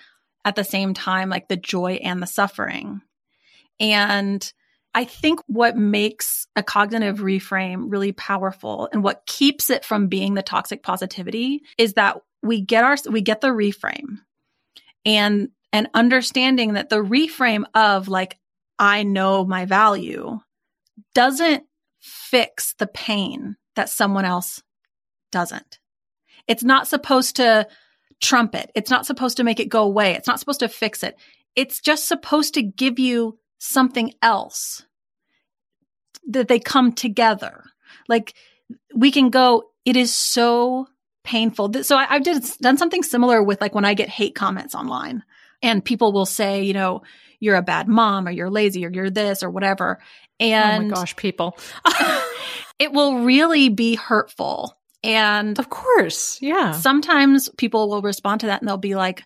at 0.44 0.56
the 0.56 0.64
same 0.64 0.94
time, 0.94 1.28
like 1.28 1.48
the 1.48 1.56
joy 1.56 2.00
and 2.02 2.22
the 2.22 2.26
suffering. 2.26 3.00
And 3.80 4.52
I 4.94 5.04
think 5.04 5.40
what 5.46 5.76
makes 5.76 6.46
a 6.56 6.62
cognitive 6.62 7.18
reframe 7.18 7.86
really 7.88 8.12
powerful 8.12 8.88
and 8.92 9.04
what 9.04 9.26
keeps 9.26 9.68
it 9.68 9.84
from 9.84 10.08
being 10.08 10.34
the 10.34 10.42
toxic 10.42 10.82
positivity 10.82 11.62
is 11.76 11.94
that 11.94 12.18
we 12.42 12.62
get 12.62 12.84
our 12.84 12.96
we 13.10 13.20
get 13.20 13.42
the 13.42 13.48
reframe 13.48 14.20
and 15.04 15.50
and 15.72 15.88
understanding 15.92 16.74
that 16.74 16.88
the 16.88 17.02
reframe 17.02 17.64
of 17.74 18.08
like 18.08 18.38
I 18.78 19.02
know 19.02 19.44
my 19.44 19.66
value 19.66 20.38
doesn't 21.14 21.64
fix 22.00 22.74
the 22.78 22.86
pain 22.86 23.56
that 23.74 23.90
someone 23.90 24.24
else 24.24 24.62
doesn't. 25.32 25.78
It's 26.46 26.64
not 26.64 26.88
supposed 26.88 27.36
to 27.36 27.68
trump 28.22 28.54
it. 28.54 28.70
It's 28.74 28.90
not 28.90 29.04
supposed 29.06 29.36
to 29.38 29.44
make 29.44 29.60
it 29.60 29.68
go 29.68 29.82
away. 29.82 30.12
It's 30.12 30.28
not 30.28 30.38
supposed 30.40 30.60
to 30.60 30.68
fix 30.68 31.02
it. 31.02 31.16
It's 31.54 31.80
just 31.80 32.08
supposed 32.08 32.54
to 32.54 32.62
give 32.62 32.98
you 32.98 33.38
something 33.58 34.12
else 34.22 34.84
that 36.28 36.48
they 36.48 36.58
come 36.58 36.92
together. 36.92 37.64
Like 38.08 38.34
we 38.94 39.10
can 39.10 39.30
go, 39.30 39.70
it 39.84 39.96
is 39.96 40.14
so 40.14 40.86
painful. 41.24 41.72
So 41.84 41.96
I, 41.96 42.06
have 42.06 42.22
did, 42.22 42.44
done 42.60 42.78
something 42.78 43.02
similar 43.02 43.42
with 43.42 43.60
like 43.60 43.74
when 43.74 43.84
I 43.84 43.94
get 43.94 44.08
hate 44.08 44.34
comments 44.34 44.74
online 44.74 45.22
and 45.62 45.84
people 45.84 46.12
will 46.12 46.26
say, 46.26 46.62
you 46.62 46.72
know, 46.72 47.02
you're 47.40 47.56
a 47.56 47.62
bad 47.62 47.88
mom 47.88 48.26
or 48.26 48.30
you're 48.30 48.50
lazy 48.50 48.86
or 48.86 48.90
you're 48.90 49.10
this 49.10 49.42
or 49.42 49.50
whatever. 49.50 49.98
And 50.40 50.84
oh 50.84 50.88
my 50.88 50.94
gosh, 50.94 51.16
people. 51.16 51.58
it 52.78 52.92
will 52.92 53.20
really 53.20 53.68
be 53.68 53.94
hurtful. 53.94 54.76
And 55.02 55.58
of 55.58 55.70
course, 55.70 56.38
yeah. 56.40 56.72
Sometimes 56.72 57.48
people 57.56 57.88
will 57.88 58.02
respond 58.02 58.40
to 58.40 58.46
that 58.46 58.60
and 58.60 58.68
they'll 58.68 58.76
be 58.76 58.96
like, 58.96 59.22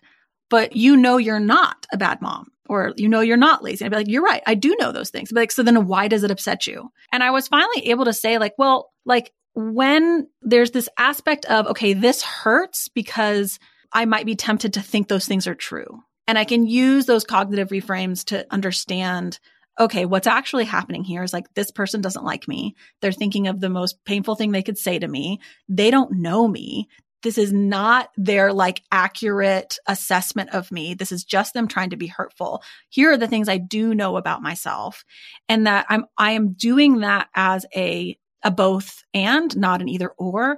but 0.51 0.75
you 0.75 0.95
know 0.95 1.17
you're 1.17 1.39
not 1.39 1.87
a 1.91 1.97
bad 1.97 2.21
mom 2.21 2.51
or 2.69 2.93
you 2.97 3.09
know 3.09 3.21
you're 3.21 3.37
not 3.37 3.63
lazy. 3.63 3.83
And 3.83 3.93
I'd 3.93 3.97
be 3.97 4.03
like, 4.03 4.11
you're 4.11 4.21
right. 4.21 4.43
I 4.45 4.53
do 4.53 4.75
know 4.79 4.91
those 4.91 5.09
things. 5.09 5.31
But 5.31 5.39
like, 5.39 5.51
so 5.51 5.63
then 5.63 5.87
why 5.87 6.07
does 6.07 6.23
it 6.23 6.29
upset 6.29 6.67
you? 6.67 6.91
And 7.11 7.23
I 7.23 7.31
was 7.31 7.47
finally 7.47 7.89
able 7.89 8.05
to 8.05 8.13
say 8.13 8.37
like, 8.37 8.53
well, 8.59 8.91
like 9.05 9.31
when 9.55 10.27
there's 10.41 10.71
this 10.71 10.89
aspect 10.97 11.45
of, 11.45 11.67
okay, 11.67 11.93
this 11.93 12.21
hurts 12.21 12.89
because 12.89 13.57
I 13.91 14.05
might 14.05 14.25
be 14.25 14.35
tempted 14.35 14.73
to 14.73 14.81
think 14.81 15.07
those 15.07 15.25
things 15.25 15.47
are 15.47 15.55
true. 15.55 16.01
And 16.27 16.37
I 16.37 16.45
can 16.45 16.67
use 16.67 17.05
those 17.05 17.23
cognitive 17.23 17.69
reframes 17.69 18.25
to 18.25 18.45
understand 18.51 19.39
okay, 19.79 20.05
what's 20.05 20.27
actually 20.27 20.65
happening 20.65 21.03
here 21.03 21.23
is 21.23 21.33
like 21.33 21.51
this 21.53 21.71
person 21.71 22.01
doesn't 22.01 22.25
like 22.25 22.47
me. 22.47 22.75
They're 23.01 23.11
thinking 23.11 23.47
of 23.47 23.59
the 23.59 23.69
most 23.69 24.03
painful 24.05 24.35
thing 24.35 24.51
they 24.51 24.61
could 24.61 24.77
say 24.77 24.99
to 24.99 25.07
me. 25.07 25.39
They 25.69 25.89
don't 25.89 26.19
know 26.19 26.47
me. 26.47 26.89
This 27.23 27.37
is 27.37 27.53
not 27.53 28.09
their 28.17 28.51
like 28.51 28.81
accurate 28.91 29.77
assessment 29.87 30.49
of 30.51 30.71
me. 30.71 30.93
This 30.93 31.11
is 31.11 31.23
just 31.23 31.53
them 31.53 31.67
trying 31.67 31.91
to 31.91 31.97
be 31.97 32.07
hurtful. 32.07 32.63
Here 32.89 33.11
are 33.11 33.17
the 33.17 33.27
things 33.27 33.47
I 33.47 33.57
do 33.57 33.93
know 33.93 34.17
about 34.17 34.41
myself 34.41 35.05
and 35.47 35.67
that 35.67 35.85
I'm, 35.89 36.05
I 36.17 36.31
am 36.31 36.53
doing 36.53 36.99
that 36.99 37.29
as 37.35 37.65
a, 37.75 38.17
a 38.43 38.51
both 38.51 39.03
and 39.13 39.55
not 39.55 39.81
an 39.81 39.89
either 39.89 40.09
or, 40.17 40.57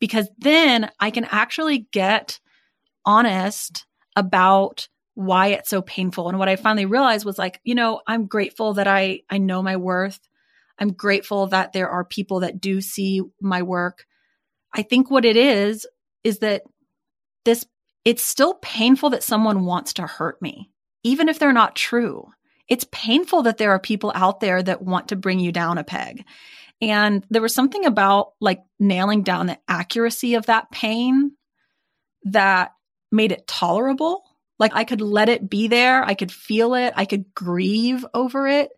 because 0.00 0.28
then 0.38 0.90
I 0.98 1.10
can 1.10 1.26
actually 1.26 1.86
get 1.92 2.40
honest 3.04 3.86
about 4.16 4.88
why 5.14 5.48
it's 5.48 5.68
so 5.68 5.82
painful. 5.82 6.28
And 6.28 6.38
what 6.38 6.48
I 6.48 6.56
finally 6.56 6.86
realized 6.86 7.24
was 7.24 7.38
like, 7.38 7.60
you 7.62 7.74
know, 7.74 8.00
I'm 8.06 8.26
grateful 8.26 8.74
that 8.74 8.88
I, 8.88 9.20
I 9.28 9.38
know 9.38 9.62
my 9.62 9.76
worth. 9.76 10.18
I'm 10.78 10.92
grateful 10.92 11.48
that 11.48 11.72
there 11.72 11.90
are 11.90 12.04
people 12.04 12.40
that 12.40 12.60
do 12.60 12.80
see 12.80 13.20
my 13.40 13.62
work. 13.62 14.06
I 14.72 14.82
think 14.82 15.10
what 15.10 15.24
it 15.24 15.36
is, 15.36 15.86
is 16.24 16.38
that 16.40 16.62
this, 17.44 17.66
it's 18.04 18.22
still 18.22 18.54
painful 18.54 19.10
that 19.10 19.22
someone 19.22 19.64
wants 19.64 19.94
to 19.94 20.06
hurt 20.06 20.40
me, 20.40 20.70
even 21.02 21.28
if 21.28 21.38
they're 21.38 21.52
not 21.52 21.76
true. 21.76 22.26
It's 22.68 22.86
painful 22.92 23.42
that 23.42 23.58
there 23.58 23.72
are 23.72 23.80
people 23.80 24.12
out 24.14 24.40
there 24.40 24.62
that 24.62 24.82
want 24.82 25.08
to 25.08 25.16
bring 25.16 25.40
you 25.40 25.52
down 25.52 25.78
a 25.78 25.84
peg. 25.84 26.24
And 26.80 27.26
there 27.30 27.42
was 27.42 27.54
something 27.54 27.84
about 27.84 28.32
like 28.40 28.62
nailing 28.78 29.22
down 29.22 29.46
the 29.46 29.58
accuracy 29.68 30.34
of 30.34 30.46
that 30.46 30.70
pain 30.70 31.32
that 32.24 32.72
made 33.10 33.32
it 33.32 33.46
tolerable 33.46 34.22
like 34.60 34.76
I 34.76 34.84
could 34.84 35.00
let 35.00 35.30
it 35.30 35.48
be 35.48 35.66
there. 35.68 36.04
I 36.04 36.14
could 36.14 36.30
feel 36.30 36.74
it. 36.74 36.92
I 36.94 37.06
could 37.06 37.34
grieve 37.34 38.04
over 38.12 38.46
it. 38.46 38.70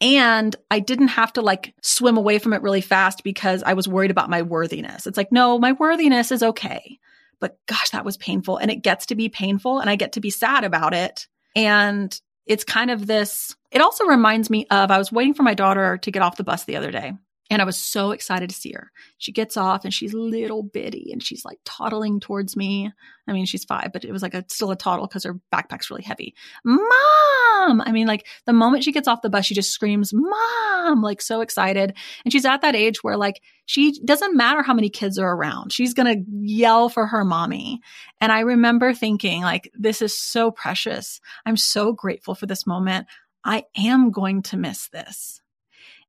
And 0.00 0.56
I 0.70 0.80
didn't 0.80 1.08
have 1.08 1.32
to 1.34 1.42
like 1.42 1.74
swim 1.82 2.16
away 2.16 2.38
from 2.38 2.52
it 2.52 2.62
really 2.62 2.80
fast 2.80 3.22
because 3.22 3.62
I 3.62 3.74
was 3.74 3.86
worried 3.86 4.10
about 4.10 4.30
my 4.30 4.42
worthiness. 4.42 5.06
It's 5.06 5.18
like, 5.18 5.30
no, 5.30 5.58
my 5.58 5.72
worthiness 5.72 6.32
is 6.32 6.42
okay. 6.42 6.98
But 7.38 7.58
gosh, 7.66 7.90
that 7.90 8.04
was 8.04 8.16
painful. 8.16 8.56
And 8.56 8.70
it 8.70 8.82
gets 8.82 9.06
to 9.06 9.14
be 9.14 9.28
painful 9.28 9.78
and 9.78 9.90
I 9.90 9.96
get 9.96 10.12
to 10.12 10.20
be 10.20 10.30
sad 10.30 10.64
about 10.64 10.94
it. 10.94 11.26
And 11.54 12.18
it's 12.46 12.64
kind 12.64 12.90
of 12.90 13.06
this, 13.06 13.54
it 13.70 13.80
also 13.80 14.04
reminds 14.06 14.48
me 14.48 14.66
of 14.70 14.90
I 14.90 14.98
was 14.98 15.12
waiting 15.12 15.34
for 15.34 15.42
my 15.42 15.54
daughter 15.54 15.98
to 15.98 16.10
get 16.10 16.22
off 16.22 16.36
the 16.36 16.44
bus 16.44 16.64
the 16.64 16.76
other 16.76 16.90
day 16.90 17.12
and 17.50 17.60
I 17.60 17.64
was 17.64 17.76
so 17.76 18.12
excited 18.12 18.48
to 18.48 18.54
see 18.54 18.72
her. 18.72 18.92
She 19.18 19.32
gets 19.32 19.56
off 19.56 19.84
and 19.84 19.92
she's 19.92 20.14
little 20.14 20.62
bitty 20.62 21.10
and 21.12 21.20
she's 21.20 21.44
like 21.44 21.58
toddling 21.64 22.20
towards 22.20 22.56
me. 22.56 22.92
I 23.26 23.32
mean, 23.32 23.44
she's 23.44 23.64
five, 23.64 23.90
but 23.92 24.04
it 24.04 24.12
was 24.12 24.22
like 24.22 24.34
a 24.34 24.44
still 24.48 24.70
a 24.70 24.76
toddle 24.76 25.08
because 25.08 25.24
her 25.24 25.40
backpack's 25.52 25.90
really 25.90 26.04
heavy. 26.04 26.34
Mom! 26.64 27.80
I 27.80 27.90
mean, 27.90 28.06
like 28.06 28.26
the 28.46 28.52
moment 28.52 28.84
she 28.84 28.92
gets 28.92 29.08
off 29.08 29.22
the 29.22 29.30
bus, 29.30 29.44
she 29.44 29.54
just 29.54 29.72
screams, 29.72 30.12
Mom! 30.14 31.02
Like 31.02 31.20
so 31.20 31.40
excited. 31.40 31.96
And 32.24 32.32
she's 32.32 32.44
at 32.44 32.62
that 32.62 32.76
age 32.76 33.02
where 33.02 33.16
like 33.16 33.42
she 33.66 33.98
doesn't 34.04 34.36
matter 34.36 34.62
how 34.62 34.74
many 34.74 34.88
kids 34.88 35.18
are 35.18 35.32
around. 35.32 35.72
She's 35.72 35.92
going 35.92 36.14
to 36.14 36.30
yell 36.30 36.88
for 36.88 37.08
her 37.08 37.24
mommy. 37.24 37.80
And 38.20 38.30
I 38.30 38.40
remember 38.40 38.94
thinking 38.94 39.42
like, 39.42 39.72
this 39.74 40.02
is 40.02 40.16
so 40.16 40.52
precious. 40.52 41.20
I'm 41.44 41.56
so 41.56 41.92
grateful 41.92 42.36
for 42.36 42.46
this 42.46 42.66
moment. 42.66 43.08
I 43.44 43.64
am 43.76 44.12
going 44.12 44.42
to 44.42 44.56
miss 44.56 44.88
this. 44.88 45.40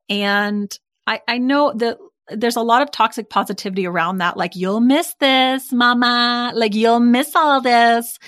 And 0.09 0.77
I, 1.07 1.21
I 1.27 1.37
know 1.37 1.73
that 1.75 1.97
there's 2.29 2.55
a 2.55 2.61
lot 2.61 2.81
of 2.81 2.91
toxic 2.91 3.29
positivity 3.29 3.85
around 3.85 4.19
that. 4.19 4.37
Like, 4.37 4.55
you'll 4.55 4.79
miss 4.79 5.13
this, 5.19 5.71
mama. 5.71 6.51
Like, 6.55 6.75
you'll 6.75 6.99
miss 6.99 7.35
all 7.35 7.61
this. 7.61 8.19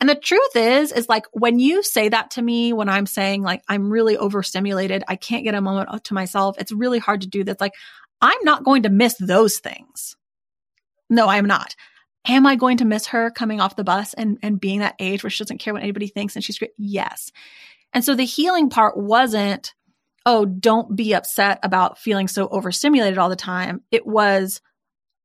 And 0.00 0.08
the 0.08 0.14
truth 0.16 0.56
is, 0.56 0.90
is 0.90 1.08
like 1.08 1.26
when 1.32 1.60
you 1.60 1.82
say 1.84 2.08
that 2.08 2.32
to 2.32 2.42
me, 2.42 2.72
when 2.72 2.88
I'm 2.88 3.06
saying 3.06 3.42
like, 3.42 3.62
I'm 3.68 3.88
really 3.88 4.16
overstimulated, 4.16 5.04
I 5.06 5.14
can't 5.14 5.44
get 5.44 5.54
a 5.54 5.60
moment 5.60 6.04
to 6.04 6.14
myself. 6.14 6.56
It's 6.58 6.72
really 6.72 6.98
hard 6.98 7.20
to 7.20 7.28
do 7.28 7.44
this. 7.44 7.60
Like, 7.60 7.74
I'm 8.20 8.42
not 8.42 8.64
going 8.64 8.82
to 8.82 8.88
miss 8.88 9.14
those 9.20 9.58
things. 9.58 10.16
No, 11.08 11.28
I'm 11.28 11.46
not. 11.46 11.76
Am 12.26 12.46
I 12.46 12.56
going 12.56 12.78
to 12.78 12.84
miss 12.84 13.06
her 13.08 13.30
coming 13.30 13.60
off 13.60 13.76
the 13.76 13.84
bus 13.84 14.12
and, 14.14 14.38
and 14.42 14.60
being 14.60 14.80
that 14.80 14.96
age 14.98 15.22
where 15.22 15.30
she 15.30 15.44
doesn't 15.44 15.58
care 15.58 15.72
what 15.72 15.84
anybody 15.84 16.08
thinks 16.08 16.34
and 16.34 16.44
she's 16.44 16.58
great? 16.58 16.72
Yes. 16.78 17.30
And 17.92 18.04
so 18.04 18.16
the 18.16 18.24
healing 18.24 18.70
part 18.70 18.96
wasn't 18.96 19.72
oh, 20.24 20.44
don't 20.44 20.94
be 20.94 21.14
upset 21.14 21.58
about 21.62 21.98
feeling 21.98 22.28
so 22.28 22.48
overstimulated 22.48 23.18
all 23.18 23.28
the 23.28 23.36
time. 23.36 23.82
It 23.90 24.06
was, 24.06 24.60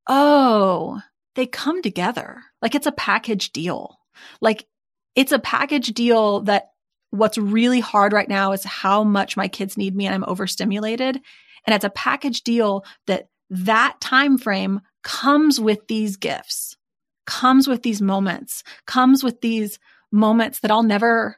oh, 0.07 1.01
they 1.35 1.45
come 1.45 1.81
together. 1.81 2.41
Like 2.61 2.75
it's 2.75 2.87
a 2.87 2.91
package 2.91 3.51
deal. 3.51 3.97
Like 4.41 4.65
it's 5.15 5.31
a 5.31 5.39
package 5.39 5.87
deal 5.87 6.41
that 6.41 6.69
what's 7.11 7.37
really 7.37 7.79
hard 7.79 8.13
right 8.13 8.27
now 8.27 8.51
is 8.51 8.63
how 8.63 9.03
much 9.03 9.37
my 9.37 9.47
kids 9.47 9.77
need 9.77 9.95
me 9.95 10.05
and 10.05 10.15
I'm 10.15 10.25
overstimulated. 10.25 11.19
And 11.65 11.75
it's 11.75 11.85
a 11.85 11.89
package 11.89 12.41
deal 12.41 12.85
that 13.05 13.27
that 13.49 13.99
time 14.01 14.37
frame 14.37 14.81
comes 15.03 15.59
with 15.59 15.87
these 15.87 16.17
gifts, 16.17 16.75
comes 17.25 17.67
with 17.67 17.83
these 17.83 18.01
moments, 18.01 18.63
comes 18.85 19.23
with 19.23 19.41
these 19.41 19.79
moments 20.11 20.59
that 20.59 20.71
I'll 20.71 20.83
never 20.83 21.37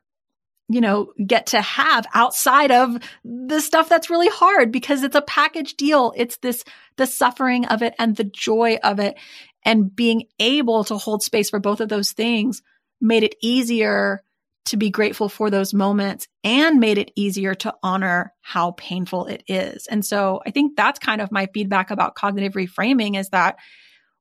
you 0.70 0.82
know, 0.82 1.12
get 1.26 1.48
to 1.48 1.62
have 1.62 2.06
outside 2.14 2.72
of 2.72 2.98
the 3.26 3.60
stuff 3.60 3.90
that's 3.90 4.12
really 4.12 4.30
hard 4.30 4.72
because 4.72 5.04
it's 5.04 5.16
a 5.16 5.22
package 5.22 5.74
deal. 5.74 6.14
It's 6.16 6.38
this, 6.38 6.64
the 6.96 7.08
suffering 7.08 7.66
of 7.66 7.82
it 7.82 7.96
and 7.98 8.16
the 8.16 8.24
joy 8.24 8.78
of 8.84 9.00
it 9.00 9.18
and 9.66 9.94
being 9.94 10.28
able 10.40 10.84
to 10.86 10.98
hold 10.98 11.24
space 11.24 11.50
for 11.50 11.60
both 11.60 11.82
of 11.82 11.90
those 11.90 12.12
things 12.12 12.62
made 13.02 13.24
it 13.24 13.36
easier 13.42 14.22
to 14.66 14.78
be 14.78 14.92
grateful 14.92 15.28
for 15.28 15.50
those 15.50 15.74
moments 15.74 16.28
and 16.44 16.80
made 16.80 17.00
it 17.00 17.12
easier 17.16 17.56
to 17.56 17.74
honor 17.82 18.32
how 18.42 18.72
painful 18.72 19.26
it 19.26 19.44
is. 19.48 19.88
And 19.88 20.06
so 20.06 20.42
I 20.46 20.52
think 20.52 20.76
that's 20.76 21.00
kind 21.00 21.22
of 21.22 21.32
my 21.32 21.48
feedback 21.52 21.90
about 21.90 22.14
cognitive 22.14 22.54
reframing 22.54 23.18
is 23.18 23.30
that 23.30 23.58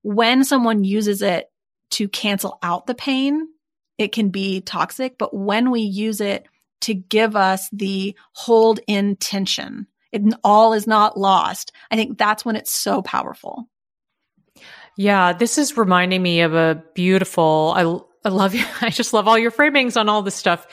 when 0.00 0.44
someone 0.44 0.84
uses 0.84 1.20
it 1.20 1.46
to 1.90 2.08
cancel 2.08 2.58
out 2.62 2.86
the 2.86 2.94
pain, 2.94 3.48
it 3.98 4.12
can 4.12 4.30
be 4.30 4.60
toxic, 4.60 5.18
but 5.18 5.34
when 5.34 5.70
we 5.70 5.80
use 5.80 6.20
it 6.20 6.46
to 6.82 6.94
give 6.94 7.34
us 7.36 7.68
the 7.72 8.16
hold 8.32 8.80
in 8.86 9.16
tension, 9.16 9.86
it 10.12 10.22
all 10.44 10.72
is 10.72 10.86
not 10.86 11.18
lost. 11.18 11.72
I 11.90 11.96
think 11.96 12.16
that's 12.16 12.44
when 12.44 12.56
it's 12.56 12.70
so 12.70 13.02
powerful. 13.02 13.68
Yeah, 14.96 15.32
this 15.32 15.58
is 15.58 15.76
reminding 15.76 16.22
me 16.22 16.40
of 16.40 16.54
a 16.54 16.82
beautiful, 16.94 17.72
I, 17.76 18.28
I 18.28 18.30
love 18.30 18.54
you. 18.54 18.64
I 18.80 18.90
just 18.90 19.12
love 19.12 19.28
all 19.28 19.38
your 19.38 19.50
framings 19.50 19.98
on 19.98 20.08
all 20.08 20.22
this 20.22 20.34
stuff. 20.34 20.66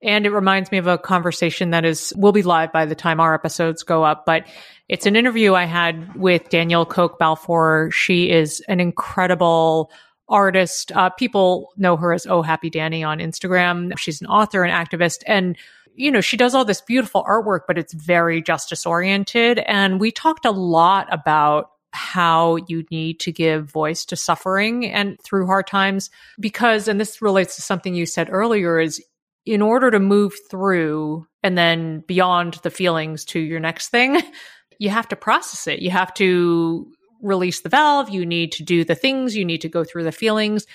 And 0.00 0.26
it 0.26 0.30
reminds 0.30 0.70
me 0.70 0.78
of 0.78 0.86
a 0.86 0.96
conversation 0.96 1.70
that 1.70 1.84
is, 1.84 2.12
will 2.16 2.30
be 2.30 2.42
live 2.42 2.72
by 2.72 2.86
the 2.86 2.94
time 2.94 3.18
our 3.18 3.34
episodes 3.34 3.82
go 3.82 4.04
up, 4.04 4.24
but 4.24 4.46
it's 4.88 5.06
an 5.06 5.16
interview 5.16 5.54
I 5.54 5.64
had 5.64 6.14
with 6.14 6.48
Danielle 6.50 6.86
Coke 6.86 7.18
Balfour. 7.18 7.90
She 7.90 8.30
is 8.30 8.60
an 8.68 8.78
incredible 8.78 9.90
artist. 10.28 10.92
Uh, 10.92 11.10
people 11.10 11.72
know 11.76 11.96
her 11.96 12.12
as 12.12 12.26
Oh 12.26 12.42
Happy 12.42 12.70
Dani 12.70 13.06
on 13.06 13.18
Instagram. 13.18 13.96
She's 13.98 14.20
an 14.20 14.26
author 14.26 14.64
and 14.64 14.72
activist. 14.72 15.22
And, 15.26 15.56
you 15.94 16.10
know, 16.10 16.20
she 16.20 16.36
does 16.36 16.54
all 16.54 16.64
this 16.64 16.80
beautiful 16.80 17.24
artwork, 17.24 17.60
but 17.66 17.78
it's 17.78 17.92
very 17.92 18.42
justice 18.42 18.86
oriented. 18.86 19.58
And 19.60 20.00
we 20.00 20.10
talked 20.10 20.44
a 20.44 20.50
lot 20.50 21.06
about 21.12 21.70
how 21.92 22.56
you 22.68 22.84
need 22.90 23.18
to 23.20 23.32
give 23.32 23.70
voice 23.70 24.04
to 24.04 24.16
suffering 24.16 24.86
and 24.86 25.18
through 25.22 25.46
hard 25.46 25.66
times 25.66 26.10
because, 26.38 26.86
and 26.86 27.00
this 27.00 27.22
relates 27.22 27.56
to 27.56 27.62
something 27.62 27.94
you 27.94 28.06
said 28.06 28.28
earlier, 28.30 28.78
is 28.78 29.02
in 29.46 29.62
order 29.62 29.90
to 29.90 29.98
move 29.98 30.34
through 30.50 31.26
and 31.42 31.56
then 31.56 32.00
beyond 32.06 32.54
the 32.62 32.70
feelings 32.70 33.24
to 33.24 33.40
your 33.40 33.60
next 33.60 33.88
thing, 33.88 34.22
you 34.78 34.90
have 34.90 35.08
to 35.08 35.16
process 35.16 35.66
it. 35.66 35.80
You 35.80 35.90
have 35.90 36.12
to 36.14 36.92
release 37.22 37.60
the 37.60 37.68
valve, 37.68 38.10
you 38.10 38.24
need 38.24 38.52
to 38.52 38.62
do 38.62 38.84
the 38.84 38.94
things, 38.94 39.36
you 39.36 39.44
need 39.44 39.62
to 39.62 39.68
go 39.68 39.84
through 39.84 40.04
the 40.04 40.12
feelings, 40.12 40.66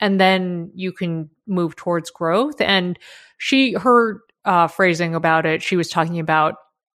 and 0.00 0.20
then 0.20 0.70
you 0.74 0.92
can 0.92 1.30
move 1.46 1.76
towards 1.76 2.10
growth. 2.10 2.60
And 2.60 2.98
she, 3.38 3.72
her 3.72 4.20
uh, 4.44 4.68
phrasing 4.68 5.14
about 5.14 5.46
it, 5.46 5.62
she 5.62 5.76
was 5.76 5.88
talking 5.88 6.18
about, 6.18 6.54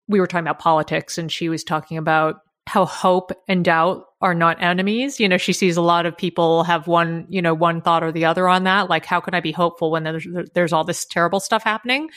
we 0.08 0.20
were 0.20 0.26
talking 0.26 0.46
about 0.46 0.58
politics, 0.58 1.18
and 1.18 1.30
she 1.30 1.48
was 1.48 1.64
talking 1.64 1.98
about 1.98 2.36
how 2.66 2.84
hope 2.84 3.32
and 3.48 3.64
doubt 3.64 4.04
are 4.20 4.34
not 4.34 4.62
enemies. 4.62 5.18
You 5.18 5.28
know, 5.28 5.38
she 5.38 5.52
sees 5.52 5.76
a 5.76 5.82
lot 5.82 6.06
of 6.06 6.16
people 6.16 6.62
have 6.64 6.86
one, 6.86 7.26
you 7.28 7.42
know, 7.42 7.54
one 7.54 7.80
thought 7.80 8.04
or 8.04 8.12
the 8.12 8.26
other 8.26 8.48
on 8.48 8.64
that. 8.64 8.90
Like, 8.90 9.06
how 9.06 9.20
can 9.20 9.34
I 9.34 9.40
be 9.40 9.50
hopeful 9.50 9.90
when 9.90 10.04
there's, 10.04 10.26
there's 10.54 10.72
all 10.72 10.84
this 10.84 11.04
terrible 11.04 11.40
stuff 11.40 11.64
happening? 11.64 12.10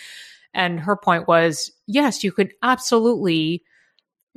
And 0.53 0.79
her 0.81 0.95
point 0.95 1.27
was, 1.27 1.71
yes, 1.87 2.23
you 2.23 2.31
could 2.31 2.53
absolutely 2.61 3.63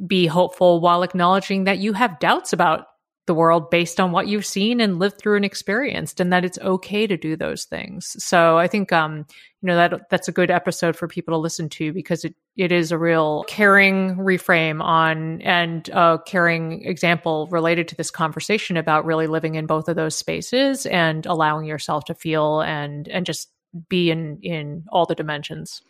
be 0.05 0.27
hopeful 0.27 0.81
while 0.81 1.03
acknowledging 1.03 1.65
that 1.65 1.79
you 1.79 1.93
have 1.93 2.19
doubts 2.19 2.53
about 2.53 2.87
the 3.27 3.35
world 3.35 3.71
based 3.71 3.99
on 3.99 4.13
what 4.13 4.29
you've 4.29 4.47
seen 4.47 4.81
and 4.81 4.99
lived 4.99 5.19
through 5.19 5.37
and 5.37 5.45
experienced 5.45 6.21
and 6.21 6.33
that 6.33 6.45
it's 6.45 6.59
okay 6.61 7.07
to 7.07 7.17
do 7.17 7.37
those 7.37 7.65
things. 7.65 8.17
So 8.23 8.57
I 8.57 8.69
think 8.69 8.93
um 8.93 9.27
you 9.63 9.67
know 9.67 9.77
that 9.77 10.09
that's 10.11 10.29
a 10.29 10.33
good 10.33 10.51
episode 10.51 10.97
for 10.97 11.09
people 11.09 11.35
to 11.35 11.39
listen 11.39 11.69
to 11.71 11.93
because 11.93 12.25
it 12.25 12.35
it 12.57 12.71
is 12.71 12.93
a 12.93 12.99
real 12.99 13.45
caring 13.49 14.17
reframe 14.17 14.81
on 14.81 15.43
and 15.43 15.89
a 15.89 16.19
caring 16.25 16.85
example 16.85 17.49
related 17.51 17.89
to 17.89 17.97
this 17.97 18.11
conversation 18.11 18.77
about 18.77 19.05
really 19.05 19.27
living 19.27 19.57
in 19.57 19.67
both 19.67 19.89
of 19.89 19.97
those 19.97 20.17
spaces 20.17 20.87
and 20.87 21.27
allowing 21.27 21.67
yourself 21.67 22.05
to 22.05 22.15
feel 22.15 22.61
and 22.61 23.09
and 23.09 23.27
just 23.27 23.51
be 23.89 24.11
in 24.11 24.39
in 24.43 24.85
all 24.91 25.05
the 25.05 25.15
dimensions. 25.15 25.83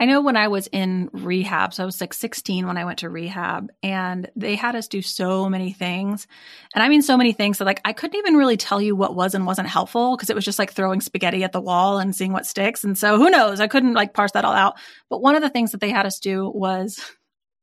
I 0.00 0.06
know 0.06 0.22
when 0.22 0.36
I 0.36 0.48
was 0.48 0.66
in 0.66 1.10
rehab, 1.12 1.74
so 1.74 1.82
I 1.82 1.86
was 1.86 2.00
like 2.00 2.14
16 2.14 2.66
when 2.66 2.78
I 2.78 2.86
went 2.86 3.00
to 3.00 3.10
rehab, 3.10 3.70
and 3.82 4.30
they 4.34 4.56
had 4.56 4.74
us 4.74 4.88
do 4.88 5.02
so 5.02 5.50
many 5.50 5.74
things. 5.74 6.26
And 6.74 6.82
I 6.82 6.88
mean, 6.88 7.02
so 7.02 7.18
many 7.18 7.34
things 7.34 7.58
that 7.58 7.66
like 7.66 7.82
I 7.84 7.92
couldn't 7.92 8.16
even 8.16 8.36
really 8.36 8.56
tell 8.56 8.80
you 8.80 8.96
what 8.96 9.14
was 9.14 9.34
and 9.34 9.44
wasn't 9.44 9.68
helpful 9.68 10.16
because 10.16 10.30
it 10.30 10.34
was 10.34 10.44
just 10.46 10.58
like 10.58 10.72
throwing 10.72 11.02
spaghetti 11.02 11.44
at 11.44 11.52
the 11.52 11.60
wall 11.60 11.98
and 11.98 12.16
seeing 12.16 12.32
what 12.32 12.46
sticks. 12.46 12.82
And 12.82 12.96
so 12.96 13.18
who 13.18 13.28
knows? 13.28 13.60
I 13.60 13.68
couldn't 13.68 13.92
like 13.92 14.14
parse 14.14 14.32
that 14.32 14.46
all 14.46 14.54
out. 14.54 14.78
But 15.10 15.20
one 15.20 15.34
of 15.34 15.42
the 15.42 15.50
things 15.50 15.72
that 15.72 15.82
they 15.82 15.90
had 15.90 16.06
us 16.06 16.18
do 16.18 16.48
was 16.48 16.98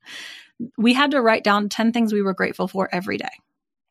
we 0.78 0.94
had 0.94 1.12
to 1.12 1.22
write 1.22 1.44
down 1.44 1.70
10 1.70 1.92
things 1.92 2.14
we 2.14 2.22
were 2.22 2.36
grateful 2.36 2.68
for 2.68 2.88
every 2.94 3.18
day. 3.18 3.26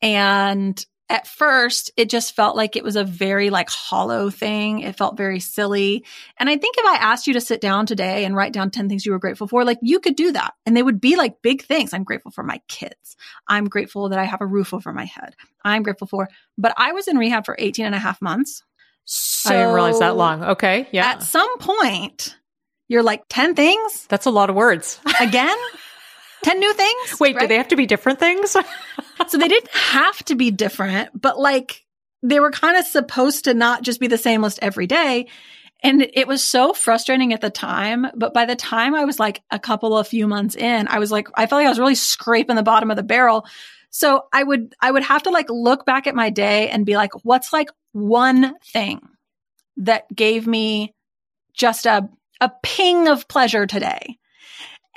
And 0.03 0.87
at 1.09 1.27
first 1.27 1.93
it 1.97 2.11
just 2.11 2.35
felt 2.35 2.57
like 2.57 2.75
it 2.75 2.83
was 2.83 2.97
a 2.97 3.05
very 3.05 3.51
like 3.51 3.71
hollow 3.71 4.29
thing. 4.31 4.81
It 4.81 4.97
felt 4.97 5.17
very 5.17 5.41
silly. 5.41 6.05
And 6.39 6.49
I 6.49 6.57
think 6.57 6.77
if 6.79 6.85
I 6.85 6.97
asked 6.97 7.27
you 7.27 7.35
to 7.35 7.41
sit 7.41 7.61
down 7.61 7.87
today 7.87 8.25
and 8.25 8.35
write 8.35 8.53
down 8.53 8.71
10 8.71 8.89
things 8.89 9.07
you 9.07 9.13
were 9.13 9.19
grateful 9.19 9.47
for, 9.47 9.65
like 9.65 9.79
you 9.83 10.01
could 10.01 10.17
do 10.17 10.33
that. 10.33 10.55
And 10.65 10.77
they 10.77 10.83
would 10.83 11.01
be 11.01 11.17
like 11.17 11.43
big 11.43 11.63
things. 11.63 11.93
I'm 11.93 12.05
grateful 12.05 12.33
for 12.33 12.43
my 12.43 12.61
kids. 12.69 13.17
I'm 13.47 13.67
grateful 13.67 14.09
that 14.09 14.19
I 14.19 14.25
have 14.25 14.41
a 14.41 14.47
roof 14.47 14.75
over 14.75 14.93
my 14.93 15.05
head. 15.05 15.35
I'm 15.65 15.83
grateful 15.83 16.09
for, 16.09 16.29
but 16.59 16.75
I 16.77 16.93
was 16.93 17.09
in 17.09 17.19
rehab 17.19 17.47
for 17.47 17.57
18 17.59 17.87
and 17.87 17.95
a 17.95 17.99
half 17.99 18.21
months. 18.21 18.63
So 19.05 19.51
I 19.51 19.59
didn't 19.59 19.75
realize 19.75 20.01
that 20.01 20.17
long. 20.17 20.43
Okay. 20.43 20.89
Yeah. 20.91 21.07
At 21.07 21.23
some 21.23 21.59
point, 21.59 22.37
you're 22.89 23.05
like 23.05 23.23
10 23.29 23.55
things. 23.55 24.07
That's 24.09 24.27
a 24.27 24.31
lot 24.31 24.51
of 24.51 24.57
words. 24.57 25.01
Again? 25.21 25.57
10 26.43 26.59
new 26.59 26.75
things? 26.75 27.21
Wait, 27.21 27.35
right? 27.35 27.43
do 27.43 27.47
they 27.49 27.57
have 27.57 27.69
to 27.69 27.77
be 27.77 27.87
different 27.87 28.19
things? 28.19 28.57
so 29.29 29.39
they 29.39 29.49
didn't 29.49 29.71
have 29.73 30.23
to 30.25 30.35
be 30.35 30.51
different, 30.51 31.21
but 31.21 31.39
like 31.39 31.85
they 32.23 32.41
were 32.41 32.51
kind 32.51 32.77
of 32.77 32.85
supposed 32.85 33.45
to 33.45 33.55
not 33.55 33.83
just 33.83 34.01
be 34.01 34.09
the 34.09 34.19
same 34.19 34.43
list 34.43 34.59
every 34.62 34.87
day. 34.87 35.29
And 35.83 36.03
it 36.14 36.27
was 36.27 36.43
so 36.43 36.73
frustrating 36.73 37.33
at 37.33 37.41
the 37.41 37.51
time. 37.51 38.07
But 38.17 38.33
by 38.33 38.47
the 38.47 38.57
time 38.57 38.95
I 38.95 39.05
was 39.05 39.21
like 39.21 39.43
a 39.51 39.59
couple 39.59 39.97
of 39.97 40.09
few 40.09 40.27
months 40.27 40.57
in, 40.57 40.89
I 40.89 40.99
was 40.99 41.12
like, 41.12 41.29
I 41.35 41.47
felt 41.47 41.61
like 41.61 41.67
I 41.67 41.71
was 41.71 41.79
really 41.79 41.95
scraping 41.95 42.57
the 42.57 42.62
bottom 42.62 42.91
of 42.91 42.97
the 42.97 43.03
barrel. 43.03 43.47
So 43.91 44.23
I 44.33 44.43
would, 44.43 44.75
I 44.81 44.91
would 44.91 45.05
have 45.05 45.25
to 45.25 45.31
like 45.31 45.49
look 45.49 45.85
back 45.85 46.07
at 46.07 46.14
my 46.14 46.31
day 46.31 46.71
and 46.71 46.87
be 46.87 46.97
like, 46.97 47.12
what's 47.23 47.53
like 47.53 47.69
one 47.93 48.55
thing 48.73 49.01
that 49.79 50.05
gave 50.14 50.47
me 50.47 50.95
just 51.53 51.87
a, 51.87 52.09
a 52.41 52.51
ping 52.62 53.09
of 53.09 53.29
pleasure 53.29 53.67
today? 53.67 54.19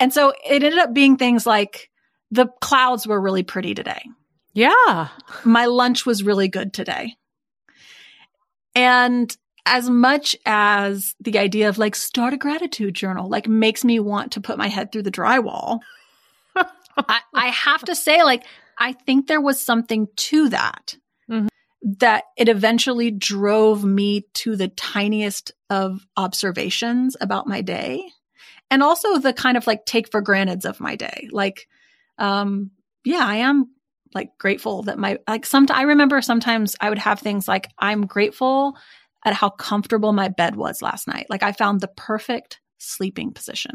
And 0.00 0.12
so 0.12 0.30
it 0.30 0.62
ended 0.62 0.78
up 0.78 0.94
being 0.94 1.18
things 1.18 1.46
like 1.46 1.89
the 2.30 2.46
clouds 2.60 3.06
were 3.06 3.20
really 3.20 3.42
pretty 3.42 3.74
today. 3.74 4.02
Yeah. 4.52 5.08
My 5.44 5.66
lunch 5.66 6.06
was 6.06 6.22
really 6.22 6.48
good 6.48 6.72
today. 6.72 7.16
And 8.74 9.34
as 9.66 9.90
much 9.90 10.36
as 10.46 11.14
the 11.20 11.38
idea 11.38 11.68
of 11.68 11.78
like 11.78 11.94
start 11.94 12.34
a 12.34 12.38
gratitude 12.38 12.94
journal 12.94 13.28
like 13.28 13.46
makes 13.46 13.84
me 13.84 14.00
want 14.00 14.32
to 14.32 14.40
put 14.40 14.58
my 14.58 14.68
head 14.68 14.90
through 14.90 15.02
the 15.02 15.10
drywall, 15.10 15.80
I, 16.96 17.20
I, 17.34 17.48
have 17.48 17.84
to 17.84 17.94
say, 17.94 18.22
like, 18.22 18.44
I 18.78 18.92
think 18.92 19.26
there 19.26 19.40
was 19.40 19.60
something 19.60 20.08
to 20.16 20.48
that. 20.50 20.96
Mm-hmm. 21.30 21.46
That 21.98 22.24
it 22.36 22.48
eventually 22.48 23.10
drove 23.10 23.84
me 23.84 24.26
to 24.34 24.56
the 24.56 24.68
tiniest 24.68 25.52
of 25.70 26.06
observations 26.16 27.16
about 27.20 27.46
my 27.46 27.62
day 27.62 28.02
and 28.70 28.82
also 28.82 29.18
the 29.18 29.32
kind 29.32 29.56
of 29.56 29.66
like 29.66 29.86
take 29.86 30.10
for 30.10 30.22
granteds 30.22 30.64
of 30.64 30.80
my 30.80 30.96
day. 30.96 31.28
Like, 31.30 31.68
um, 32.20 32.70
yeah, 33.04 33.24
I 33.24 33.36
am 33.36 33.70
like 34.14 34.30
grateful 34.38 34.82
that 34.82 34.98
my 34.98 35.18
like 35.28 35.46
some 35.46 35.66
I 35.70 35.82
remember 35.82 36.20
sometimes 36.20 36.76
I 36.80 36.88
would 36.88 36.98
have 36.98 37.20
things 37.20 37.48
like 37.48 37.68
I'm 37.78 38.06
grateful 38.06 38.76
at 39.24 39.34
how 39.34 39.50
comfortable 39.50 40.12
my 40.12 40.28
bed 40.28 40.56
was 40.56 40.82
last 40.82 41.08
night. 41.08 41.26
Like 41.28 41.42
I 41.42 41.52
found 41.52 41.80
the 41.80 41.88
perfect 41.88 42.60
sleeping 42.78 43.32
position. 43.32 43.74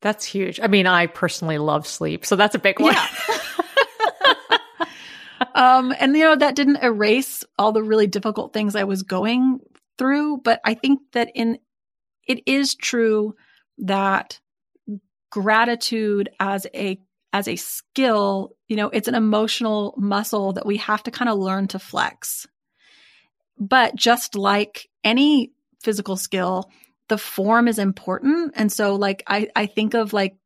That's 0.00 0.24
huge. 0.24 0.58
I 0.60 0.66
mean, 0.66 0.86
I 0.86 1.06
personally 1.06 1.58
love 1.58 1.86
sleep, 1.86 2.26
so 2.26 2.36
that's 2.36 2.54
a 2.54 2.58
big 2.58 2.80
one. 2.80 2.94
Yeah. 2.94 3.06
um, 5.54 5.94
and 5.98 6.16
you 6.16 6.24
know 6.24 6.36
that 6.36 6.56
didn't 6.56 6.82
erase 6.82 7.44
all 7.58 7.72
the 7.72 7.82
really 7.82 8.06
difficult 8.06 8.52
things 8.52 8.76
I 8.76 8.84
was 8.84 9.02
going 9.02 9.60
through, 9.98 10.38
but 10.38 10.60
I 10.64 10.74
think 10.74 11.00
that 11.12 11.30
in 11.34 11.58
it 12.26 12.42
is 12.46 12.74
true 12.74 13.34
that 13.78 14.40
gratitude 15.30 16.28
as 16.38 16.66
a 16.74 17.00
as 17.32 17.48
a 17.48 17.56
skill, 17.56 18.54
you 18.68 18.76
know, 18.76 18.88
it's 18.90 19.08
an 19.08 19.14
emotional 19.14 19.94
muscle 19.96 20.52
that 20.54 20.66
we 20.66 20.76
have 20.78 21.02
to 21.04 21.10
kind 21.10 21.28
of 21.28 21.38
learn 21.38 21.68
to 21.68 21.78
flex. 21.78 22.46
But 23.58 23.94
just 23.94 24.34
like 24.34 24.88
any 25.04 25.52
physical 25.82 26.16
skill, 26.16 26.70
the 27.08 27.18
form 27.18 27.68
is 27.68 27.78
important. 27.78 28.52
And 28.56 28.70
so 28.70 28.94
like 28.96 29.22
I 29.26 29.48
I 29.56 29.66
think 29.66 29.94
of 29.94 30.12
like 30.12 30.36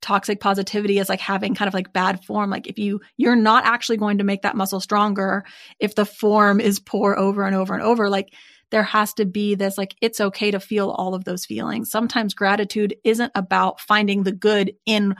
toxic 0.00 0.40
positivity 0.40 1.00
as 1.00 1.08
like 1.08 1.20
having 1.20 1.54
kind 1.54 1.66
of 1.66 1.74
like 1.74 1.92
bad 1.92 2.24
form 2.24 2.50
like 2.50 2.68
if 2.68 2.78
you 2.78 3.00
you're 3.16 3.34
not 3.34 3.64
actually 3.64 3.96
going 3.96 4.18
to 4.18 4.22
make 4.22 4.42
that 4.42 4.54
muscle 4.54 4.78
stronger 4.78 5.44
if 5.80 5.96
the 5.96 6.04
form 6.04 6.60
is 6.60 6.78
poor 6.78 7.16
over 7.16 7.42
and 7.42 7.56
over 7.56 7.74
and 7.74 7.82
over 7.82 8.08
like 8.08 8.32
there 8.70 8.82
has 8.82 9.14
to 9.14 9.24
be 9.24 9.54
this 9.54 9.78
like, 9.78 9.94
it's 10.00 10.20
okay 10.20 10.50
to 10.50 10.60
feel 10.60 10.90
all 10.90 11.14
of 11.14 11.24
those 11.24 11.46
feelings. 11.46 11.90
Sometimes 11.90 12.34
gratitude 12.34 12.94
isn't 13.04 13.32
about 13.34 13.80
finding 13.80 14.22
the 14.22 14.32
good 14.32 14.72
in 14.84 15.14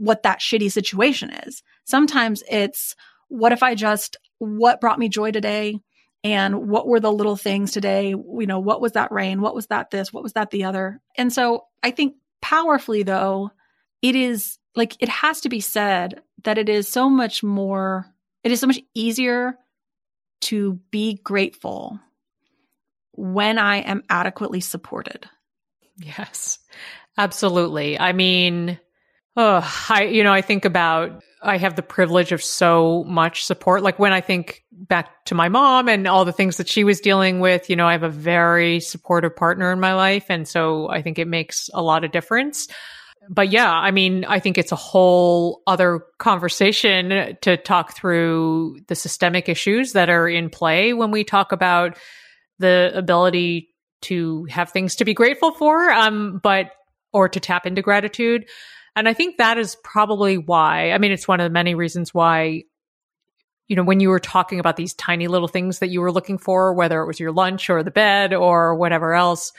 what 0.00 0.22
that 0.22 0.40
shitty 0.40 0.72
situation 0.72 1.30
is. 1.30 1.62
Sometimes 1.84 2.42
it's, 2.50 2.96
what 3.28 3.52
if 3.52 3.62
I 3.62 3.74
just, 3.74 4.16
what 4.38 4.80
brought 4.80 4.98
me 4.98 5.10
joy 5.10 5.30
today? 5.30 5.78
And 6.24 6.70
what 6.70 6.88
were 6.88 7.00
the 7.00 7.12
little 7.12 7.36
things 7.36 7.70
today? 7.70 8.08
You 8.08 8.46
know, 8.46 8.60
what 8.60 8.80
was 8.80 8.92
that 8.92 9.12
rain? 9.12 9.42
What 9.42 9.54
was 9.54 9.66
that 9.66 9.90
this? 9.90 10.10
What 10.10 10.22
was 10.22 10.32
that 10.32 10.50
the 10.50 10.64
other? 10.64 11.02
And 11.18 11.30
so 11.30 11.66
I 11.82 11.90
think 11.90 12.14
powerfully 12.40 13.02
though, 13.02 13.50
it 14.00 14.16
is 14.16 14.58
like, 14.74 14.96
it 15.00 15.10
has 15.10 15.42
to 15.42 15.50
be 15.50 15.60
said 15.60 16.22
that 16.44 16.56
it 16.56 16.70
is 16.70 16.88
so 16.88 17.10
much 17.10 17.42
more, 17.42 18.06
it 18.42 18.52
is 18.52 18.60
so 18.60 18.66
much 18.66 18.80
easier 18.94 19.58
to 20.42 20.80
be 20.90 21.20
grateful 21.22 22.00
when 23.12 23.58
I 23.58 23.80
am 23.80 24.02
adequately 24.08 24.60
supported. 24.60 25.28
Yes, 25.98 26.58
absolutely. 27.18 27.98
I 27.98 28.12
mean, 28.12 28.78
oh, 29.36 29.86
I, 29.88 30.04
you 30.04 30.24
know, 30.24 30.32
I 30.32 30.42
think 30.42 30.64
about, 30.64 31.22
I 31.42 31.56
have 31.56 31.76
the 31.76 31.82
privilege 31.82 32.32
of 32.32 32.42
so 32.42 33.04
much 33.04 33.44
support. 33.44 33.82
Like 33.82 33.98
when 33.98 34.12
I 34.12 34.20
think 34.20 34.64
back 34.72 35.24
to 35.26 35.34
my 35.34 35.48
mom 35.48 35.88
and 35.88 36.06
all 36.06 36.24
the 36.24 36.32
things 36.32 36.56
that 36.56 36.68
she 36.68 36.84
was 36.84 37.00
dealing 37.00 37.40
with, 37.40 37.70
you 37.70 37.76
know, 37.76 37.86
I 37.86 37.92
have 37.92 38.02
a 38.02 38.10
very 38.10 38.80
supportive 38.80 39.34
partner 39.36 39.72
in 39.72 39.80
my 39.80 39.94
life. 39.94 40.26
And 40.28 40.46
so 40.46 40.88
I 40.90 41.00
think 41.02 41.18
it 41.18 41.28
makes 41.28 41.70
a 41.72 41.82
lot 41.82 42.04
of 42.04 42.12
difference. 42.12 42.68
But 43.28 43.50
yeah, 43.50 43.72
I 43.72 43.92
mean, 43.92 44.24
I 44.24 44.40
think 44.40 44.58
it's 44.58 44.72
a 44.72 44.76
whole 44.76 45.62
other 45.66 46.00
conversation 46.18 47.36
to 47.42 47.56
talk 47.56 47.94
through 47.94 48.78
the 48.88 48.96
systemic 48.96 49.48
issues 49.48 49.92
that 49.92 50.08
are 50.10 50.28
in 50.28 50.50
play 50.50 50.92
when 50.92 51.10
we 51.10 51.22
talk 51.22 51.52
about 51.52 51.96
the 52.58 52.90
ability 52.94 53.68
to 54.02 54.44
have 54.46 54.70
things 54.70 54.96
to 54.96 55.04
be 55.04 55.14
grateful 55.14 55.52
for, 55.52 55.90
um, 55.90 56.40
but 56.42 56.72
or 57.12 57.28
to 57.28 57.38
tap 57.38 57.66
into 57.66 57.82
gratitude. 57.82 58.48
And 58.96 59.08
I 59.08 59.14
think 59.14 59.38
that 59.38 59.58
is 59.58 59.76
probably 59.82 60.38
why. 60.38 60.92
I 60.92 60.98
mean, 60.98 61.12
it's 61.12 61.28
one 61.28 61.40
of 61.40 61.44
the 61.44 61.50
many 61.50 61.74
reasons 61.74 62.12
why. 62.12 62.64
You 63.68 63.76
know, 63.76 63.84
when 63.84 64.00
you 64.00 64.08
were 64.08 64.18
talking 64.18 64.58
about 64.58 64.76
these 64.76 64.94
tiny 64.94 65.28
little 65.28 65.46
things 65.46 65.78
that 65.78 65.90
you 65.90 66.00
were 66.00 66.10
looking 66.10 66.38
for, 66.38 66.74
whether 66.74 67.00
it 67.00 67.06
was 67.06 67.20
your 67.20 67.30
lunch 67.30 67.70
or 67.70 67.84
the 67.84 67.92
bed 67.92 68.34
or 68.34 68.74
whatever 68.74 69.14
else, 69.14 69.52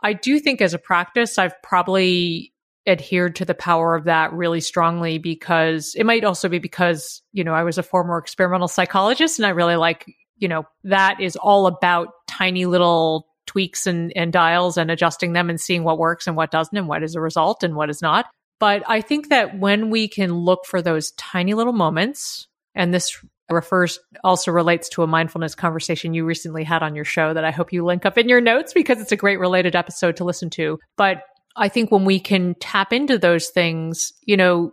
I 0.00 0.12
do 0.12 0.38
think 0.38 0.62
as 0.62 0.72
a 0.72 0.78
practice, 0.78 1.36
I've 1.36 1.60
probably 1.60 2.52
adhered 2.86 3.34
to 3.36 3.44
the 3.44 3.56
power 3.56 3.96
of 3.96 4.04
that 4.04 4.32
really 4.32 4.60
strongly 4.60 5.18
because 5.18 5.96
it 5.96 6.04
might 6.04 6.22
also 6.22 6.48
be 6.48 6.60
because, 6.60 7.20
you 7.32 7.42
know, 7.42 7.54
I 7.54 7.64
was 7.64 7.76
a 7.76 7.82
former 7.82 8.18
experimental 8.18 8.68
psychologist 8.68 9.40
and 9.40 9.46
I 9.46 9.50
really 9.50 9.74
like 9.74 10.06
you 10.38 10.48
know, 10.48 10.64
that 10.84 11.20
is 11.20 11.36
all 11.36 11.66
about 11.66 12.08
tiny 12.26 12.64
little 12.66 13.27
tweaks 13.58 13.88
and, 13.88 14.12
and 14.14 14.32
dials 14.32 14.78
and 14.78 14.88
adjusting 14.88 15.32
them 15.32 15.50
and 15.50 15.60
seeing 15.60 15.82
what 15.82 15.98
works 15.98 16.28
and 16.28 16.36
what 16.36 16.52
doesn't 16.52 16.78
and 16.78 16.86
what 16.86 17.02
is 17.02 17.16
a 17.16 17.20
result 17.20 17.64
and 17.64 17.74
what 17.74 17.90
is 17.90 18.00
not. 18.00 18.26
But 18.60 18.84
I 18.86 19.00
think 19.00 19.30
that 19.30 19.58
when 19.58 19.90
we 19.90 20.06
can 20.06 20.32
look 20.32 20.64
for 20.64 20.80
those 20.80 21.10
tiny 21.12 21.54
little 21.54 21.72
moments, 21.72 22.46
and 22.76 22.94
this 22.94 23.18
refers 23.50 23.98
also 24.22 24.52
relates 24.52 24.88
to 24.90 25.02
a 25.02 25.08
mindfulness 25.08 25.56
conversation 25.56 26.14
you 26.14 26.24
recently 26.24 26.62
had 26.62 26.84
on 26.84 26.94
your 26.94 27.04
show 27.04 27.34
that 27.34 27.44
I 27.44 27.50
hope 27.50 27.72
you 27.72 27.84
link 27.84 28.06
up 28.06 28.16
in 28.16 28.28
your 28.28 28.40
notes 28.40 28.72
because 28.72 29.00
it's 29.00 29.10
a 29.10 29.16
great 29.16 29.40
related 29.40 29.74
episode 29.74 30.16
to 30.18 30.24
listen 30.24 30.50
to. 30.50 30.78
But 30.96 31.22
I 31.56 31.68
think 31.68 31.90
when 31.90 32.04
we 32.04 32.20
can 32.20 32.54
tap 32.60 32.92
into 32.92 33.18
those 33.18 33.48
things, 33.48 34.12
you 34.22 34.36
know, 34.36 34.70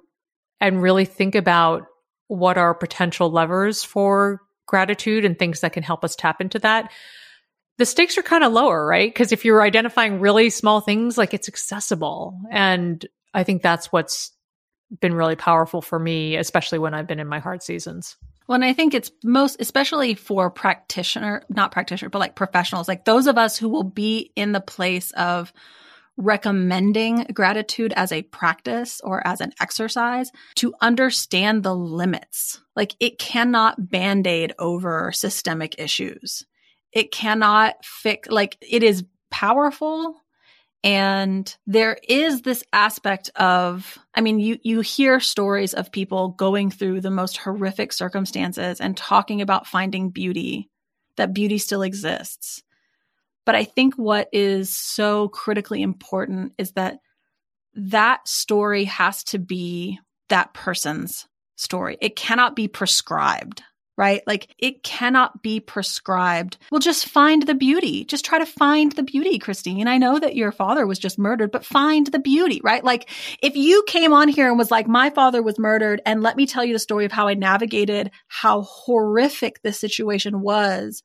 and 0.61 0.79
really 0.79 1.05
think 1.05 1.33
about 1.33 1.85
what 2.27 2.59
are 2.59 2.75
potential 2.75 3.31
levers 3.31 3.83
for 3.83 4.41
gratitude 4.67 5.25
and 5.25 5.39
things 5.39 5.61
that 5.61 5.73
can 5.73 5.81
help 5.81 6.03
us 6.03 6.15
tap 6.15 6.39
into 6.39 6.59
that, 6.59 6.91
the 7.77 7.85
stakes 7.85 8.17
are 8.17 8.23
kind 8.23 8.43
of 8.43 8.53
lower, 8.53 8.85
right? 8.85 9.13
Because 9.13 9.31
if 9.31 9.43
you're 9.43 9.61
identifying 9.61 10.19
really 10.19 10.49
small 10.49 10.81
things, 10.81 11.17
like 11.17 11.33
it's 11.33 11.49
accessible. 11.49 12.39
And 12.51 13.05
I 13.33 13.43
think 13.43 13.61
that's 13.61 13.91
what's 13.91 14.31
been 15.01 15.13
really 15.13 15.35
powerful 15.35 15.81
for 15.81 15.99
me, 15.99 16.37
especially 16.37 16.79
when 16.79 16.93
I've 16.93 17.07
been 17.07 17.19
in 17.19 17.27
my 17.27 17.39
hard 17.39 17.63
seasons. 17.63 18.15
Well, 18.47 18.55
and 18.55 18.63
I 18.63 18.73
think 18.73 18.93
it's 18.93 19.11
most, 19.23 19.57
especially 19.59 20.13
for 20.13 20.51
practitioner, 20.51 21.43
not 21.49 21.71
practitioner, 21.71 22.09
but 22.09 22.19
like 22.19 22.35
professionals, 22.35 22.87
like 22.87 23.03
those 23.03 23.27
of 23.27 23.37
us 23.37 23.57
who 23.57 23.69
will 23.69 23.83
be 23.83 24.31
in 24.35 24.51
the 24.51 24.61
place 24.61 25.11
of 25.11 25.51
recommending 26.17 27.25
gratitude 27.33 27.91
as 27.95 28.11
a 28.11 28.21
practice 28.21 29.01
or 29.03 29.25
as 29.27 29.41
an 29.41 29.51
exercise 29.59 30.31
to 30.55 30.73
understand 30.79 31.63
the 31.63 31.75
limits. 31.75 32.61
Like 32.75 32.95
it 32.99 33.19
cannot 33.19 33.89
band 33.89 34.27
aid 34.27 34.53
over 34.59 35.11
systemic 35.11 35.75
issues. 35.77 36.45
It 36.95 37.11
cannot 37.11 37.75
fix, 37.83 38.29
like 38.29 38.57
it 38.61 38.81
is 38.81 39.03
powerful. 39.29 40.15
And 40.83 41.55
there 41.67 41.97
is 42.07 42.41
this 42.41 42.63
aspect 42.71 43.31
of, 43.35 43.97
I 44.13 44.21
mean, 44.21 44.39
you, 44.39 44.59
you 44.63 44.81
hear 44.81 45.19
stories 45.19 45.73
of 45.73 45.91
people 45.91 46.29
going 46.29 46.71
through 46.71 47.01
the 47.01 47.11
most 47.11 47.37
horrific 47.37 47.91
circumstances 47.91 48.79
and 48.79 48.95
talking 48.95 49.41
about 49.41 49.67
finding 49.67 50.09
beauty, 50.09 50.69
that 51.17 51.33
beauty 51.33 51.57
still 51.57 51.81
exists. 51.81 52.63
But 53.45 53.55
I 53.55 53.63
think 53.63 53.95
what 53.95 54.29
is 54.31 54.69
so 54.69 55.27
critically 55.29 55.81
important 55.81 56.53
is 56.57 56.71
that 56.73 56.99
that 57.73 58.27
story 58.27 58.85
has 58.85 59.23
to 59.25 59.39
be 59.39 59.99
that 60.29 60.53
person's 60.53 61.27
story. 61.55 61.97
It 61.99 62.15
cannot 62.15 62.55
be 62.55 62.67
prescribed, 62.67 63.63
right? 63.97 64.21
Like 64.27 64.53
it 64.57 64.83
cannot 64.83 65.41
be 65.41 65.59
prescribed. 65.59 66.57
Well, 66.71 66.79
just 66.79 67.07
find 67.07 67.43
the 67.43 67.55
beauty. 67.55 68.03
Just 68.03 68.25
try 68.25 68.39
to 68.39 68.45
find 68.45 68.91
the 68.91 69.03
beauty, 69.03 69.39
Christine. 69.39 69.87
I 69.87 69.97
know 69.97 70.19
that 70.19 70.35
your 70.35 70.51
father 70.51 70.85
was 70.85 70.99
just 70.99 71.17
murdered, 71.17 71.51
but 71.51 71.65
find 71.65 72.07
the 72.07 72.19
beauty, 72.19 72.61
right? 72.63 72.83
Like 72.83 73.09
if 73.41 73.55
you 73.55 73.83
came 73.87 74.13
on 74.13 74.27
here 74.27 74.49
and 74.49 74.57
was 74.57 74.71
like, 74.71 74.87
my 74.87 75.09
father 75.09 75.41
was 75.41 75.57
murdered 75.57 76.01
and 76.05 76.21
let 76.21 76.35
me 76.35 76.45
tell 76.45 76.65
you 76.65 76.73
the 76.73 76.79
story 76.79 77.05
of 77.05 77.11
how 77.11 77.27
I 77.27 77.33
navigated 77.35 78.11
how 78.27 78.63
horrific 78.63 79.61
this 79.61 79.79
situation 79.79 80.41
was 80.41 81.03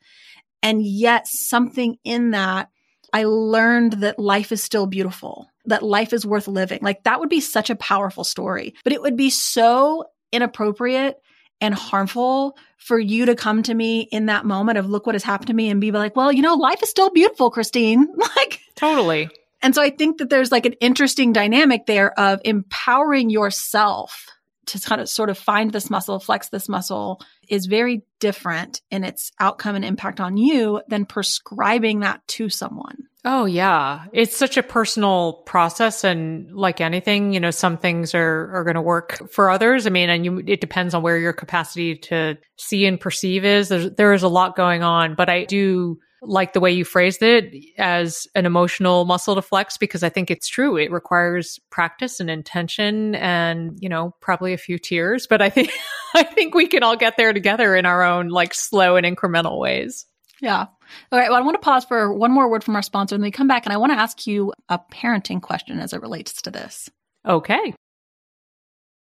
and 0.62 0.82
yet 0.82 1.26
something 1.26 1.96
in 2.04 2.32
that, 2.32 2.68
I 3.12 3.24
learned 3.24 3.94
that 3.94 4.18
life 4.18 4.52
is 4.52 4.62
still 4.62 4.86
beautiful, 4.86 5.48
that 5.66 5.82
life 5.82 6.12
is 6.12 6.26
worth 6.26 6.48
living. 6.48 6.80
Like 6.82 7.04
that 7.04 7.20
would 7.20 7.28
be 7.28 7.40
such 7.40 7.70
a 7.70 7.76
powerful 7.76 8.24
story, 8.24 8.74
but 8.84 8.92
it 8.92 9.02
would 9.02 9.16
be 9.16 9.30
so 9.30 10.04
inappropriate 10.32 11.16
and 11.60 11.74
harmful 11.74 12.56
for 12.78 12.98
you 12.98 13.26
to 13.26 13.34
come 13.34 13.62
to 13.62 13.74
me 13.74 14.00
in 14.00 14.26
that 14.26 14.44
moment 14.44 14.78
of 14.78 14.88
look 14.88 15.06
what 15.06 15.14
has 15.14 15.22
happened 15.22 15.48
to 15.48 15.54
me 15.54 15.68
and 15.68 15.80
be 15.80 15.90
like, 15.90 16.16
well, 16.16 16.32
you 16.32 16.42
know, 16.42 16.54
life 16.54 16.82
is 16.82 16.88
still 16.88 17.10
beautiful, 17.10 17.50
Christine. 17.50 18.08
like 18.36 18.60
totally. 18.74 19.28
And 19.62 19.74
so 19.74 19.82
I 19.82 19.90
think 19.90 20.18
that 20.18 20.30
there's 20.30 20.50
like 20.50 20.64
an 20.66 20.72
interesting 20.74 21.32
dynamic 21.32 21.86
there 21.86 22.18
of 22.18 22.40
empowering 22.44 23.28
yourself 23.28 24.26
to 24.70 24.80
kind 24.80 25.00
of 25.00 25.08
sort 25.08 25.30
of 25.30 25.38
find 25.38 25.72
this 25.72 25.90
muscle, 25.90 26.18
flex 26.20 26.48
this 26.48 26.68
muscle 26.68 27.20
is 27.48 27.66
very 27.66 28.02
different 28.20 28.80
in 28.90 29.04
its 29.04 29.32
outcome 29.40 29.76
and 29.76 29.84
impact 29.84 30.20
on 30.20 30.36
you 30.36 30.80
than 30.88 31.06
prescribing 31.06 32.00
that 32.00 32.26
to 32.28 32.48
someone. 32.48 32.96
Oh 33.24 33.44
yeah. 33.44 34.06
It's 34.12 34.36
such 34.36 34.56
a 34.56 34.62
personal 34.62 35.42
process 35.44 36.04
and 36.04 36.54
like 36.54 36.80
anything, 36.80 37.34
you 37.34 37.40
know, 37.40 37.50
some 37.50 37.76
things 37.76 38.14
are 38.14 38.50
are 38.54 38.64
going 38.64 38.76
to 38.76 38.82
work 38.82 39.30
for 39.30 39.50
others. 39.50 39.86
I 39.86 39.90
mean, 39.90 40.08
and 40.08 40.24
you 40.24 40.42
it 40.46 40.60
depends 40.60 40.94
on 40.94 41.02
where 41.02 41.18
your 41.18 41.34
capacity 41.34 41.96
to 41.96 42.38
see 42.56 42.86
and 42.86 42.98
perceive 42.98 43.44
is. 43.44 43.68
There's 43.68 43.90
there 43.90 44.14
is 44.14 44.22
a 44.22 44.28
lot 44.28 44.56
going 44.56 44.82
on, 44.82 45.16
but 45.16 45.28
I 45.28 45.44
do 45.44 45.98
like 46.22 46.52
the 46.52 46.60
way 46.60 46.70
you 46.70 46.84
phrased 46.84 47.22
it 47.22 47.54
as 47.78 48.26
an 48.34 48.46
emotional 48.46 49.04
muscle 49.04 49.34
to 49.34 49.42
flex 49.42 49.76
because 49.76 50.02
I 50.02 50.08
think 50.08 50.30
it's 50.30 50.48
true. 50.48 50.76
It 50.76 50.90
requires 50.90 51.58
practice 51.70 52.20
and 52.20 52.30
intention 52.30 53.14
and, 53.14 53.78
you 53.80 53.88
know, 53.88 54.14
probably 54.20 54.52
a 54.52 54.58
few 54.58 54.78
tears, 54.78 55.26
but 55.26 55.40
I 55.40 55.50
think 55.50 55.70
I 56.14 56.22
think 56.22 56.54
we 56.54 56.66
can 56.66 56.82
all 56.82 56.96
get 56.96 57.16
there 57.16 57.32
together 57.32 57.74
in 57.74 57.86
our 57.86 58.02
own 58.02 58.28
like 58.28 58.54
slow 58.54 58.96
and 58.96 59.06
incremental 59.06 59.58
ways. 59.58 60.06
Yeah. 60.40 60.66
All 61.12 61.18
right. 61.18 61.30
Well, 61.30 61.38
I 61.38 61.42
want 61.42 61.54
to 61.54 61.64
pause 61.64 61.84
for 61.84 62.12
one 62.12 62.32
more 62.32 62.50
word 62.50 62.64
from 62.64 62.76
our 62.76 62.82
sponsor 62.82 63.14
and 63.14 63.22
then 63.22 63.28
we 63.28 63.32
come 63.32 63.48
back 63.48 63.66
and 63.66 63.72
I 63.72 63.76
want 63.76 63.92
to 63.92 63.98
ask 63.98 64.26
you 64.26 64.52
a 64.68 64.78
parenting 64.92 65.40
question 65.40 65.78
as 65.78 65.92
it 65.92 66.02
relates 66.02 66.42
to 66.42 66.50
this. 66.50 66.90
Okay. 67.26 67.74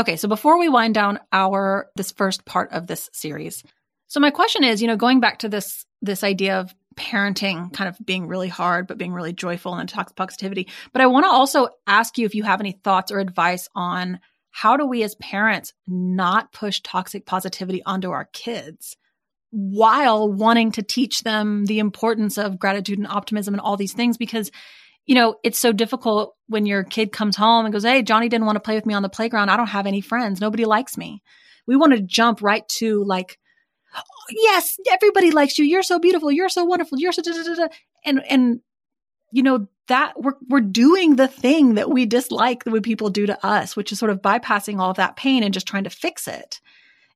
Okay, 0.00 0.16
so 0.16 0.28
before 0.28 0.58
we 0.58 0.70
wind 0.70 0.94
down 0.94 1.18
our 1.30 1.90
this 1.94 2.10
first 2.10 2.46
part 2.46 2.72
of 2.72 2.86
this 2.86 3.10
series. 3.12 3.62
So 4.06 4.18
my 4.18 4.30
question 4.30 4.64
is, 4.64 4.80
you 4.80 4.88
know, 4.88 4.96
going 4.96 5.20
back 5.20 5.40
to 5.40 5.48
this 5.50 5.84
this 6.00 6.24
idea 6.24 6.58
of 6.58 6.74
parenting 6.96 7.70
kind 7.74 7.86
of 7.86 7.98
being 8.04 8.26
really 8.26 8.48
hard 8.48 8.86
but 8.86 8.96
being 8.96 9.12
really 9.12 9.34
joyful 9.34 9.74
and 9.74 9.86
toxic 9.86 10.16
positivity, 10.16 10.68
but 10.94 11.02
I 11.02 11.06
want 11.06 11.24
to 11.24 11.30
also 11.30 11.68
ask 11.86 12.16
you 12.16 12.24
if 12.24 12.34
you 12.34 12.44
have 12.44 12.60
any 12.60 12.72
thoughts 12.72 13.12
or 13.12 13.18
advice 13.18 13.68
on 13.74 14.20
how 14.50 14.78
do 14.78 14.86
we 14.86 15.02
as 15.02 15.14
parents 15.16 15.74
not 15.86 16.50
push 16.50 16.80
toxic 16.80 17.26
positivity 17.26 17.82
onto 17.84 18.10
our 18.10 18.24
kids 18.32 18.96
while 19.50 20.32
wanting 20.32 20.72
to 20.72 20.82
teach 20.82 21.24
them 21.24 21.66
the 21.66 21.78
importance 21.78 22.38
of 22.38 22.58
gratitude 22.58 22.98
and 22.98 23.06
optimism 23.06 23.52
and 23.52 23.60
all 23.60 23.76
these 23.76 23.92
things 23.92 24.16
because 24.16 24.50
you 25.06 25.14
know, 25.14 25.36
it's 25.42 25.58
so 25.58 25.72
difficult 25.72 26.34
when 26.46 26.66
your 26.66 26.84
kid 26.84 27.12
comes 27.12 27.36
home 27.36 27.64
and 27.64 27.72
goes, 27.72 27.84
Hey, 27.84 28.02
Johnny 28.02 28.28
didn't 28.28 28.46
want 28.46 28.56
to 28.56 28.60
play 28.60 28.74
with 28.74 28.86
me 28.86 28.94
on 28.94 29.02
the 29.02 29.08
playground. 29.08 29.50
I 29.50 29.56
don't 29.56 29.66
have 29.66 29.86
any 29.86 30.00
friends. 30.00 30.40
Nobody 30.40 30.64
likes 30.64 30.96
me. 30.96 31.22
We 31.66 31.76
want 31.76 31.92
to 31.92 32.00
jump 32.00 32.42
right 32.42 32.68
to 32.68 33.04
like, 33.04 33.38
oh, 33.96 34.02
yes, 34.30 34.76
everybody 34.90 35.30
likes 35.30 35.58
you. 35.58 35.64
You're 35.64 35.82
so 35.82 35.98
beautiful. 35.98 36.30
You're 36.30 36.48
so 36.48 36.64
wonderful. 36.64 36.98
You're 36.98 37.12
so, 37.12 37.22
da, 37.22 37.32
da, 37.32 37.54
da, 37.54 37.68
and, 38.04 38.22
and, 38.28 38.60
you 39.32 39.42
know, 39.42 39.68
that 39.88 40.20
we're, 40.20 40.34
we're 40.48 40.60
doing 40.60 41.16
the 41.16 41.28
thing 41.28 41.74
that 41.74 41.90
we 41.90 42.06
dislike 42.06 42.64
that 42.64 42.82
people 42.82 43.10
do 43.10 43.26
to 43.26 43.46
us, 43.46 43.74
which 43.74 43.92
is 43.92 43.98
sort 43.98 44.10
of 44.10 44.22
bypassing 44.22 44.78
all 44.78 44.90
of 44.90 44.96
that 44.96 45.16
pain 45.16 45.42
and 45.42 45.52
just 45.52 45.66
trying 45.66 45.84
to 45.84 45.90
fix 45.90 46.28
it. 46.28 46.60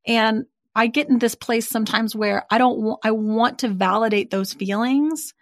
And 0.06 0.46
I 0.74 0.88
get 0.88 1.08
in 1.08 1.18
this 1.18 1.36
place 1.36 1.68
sometimes 1.68 2.16
where 2.16 2.44
I 2.50 2.58
don't 2.58 2.80
want, 2.80 3.00
I 3.04 3.12
want 3.12 3.60
to 3.60 3.68
validate 3.68 4.30
those 4.30 4.52
feelings 4.52 5.34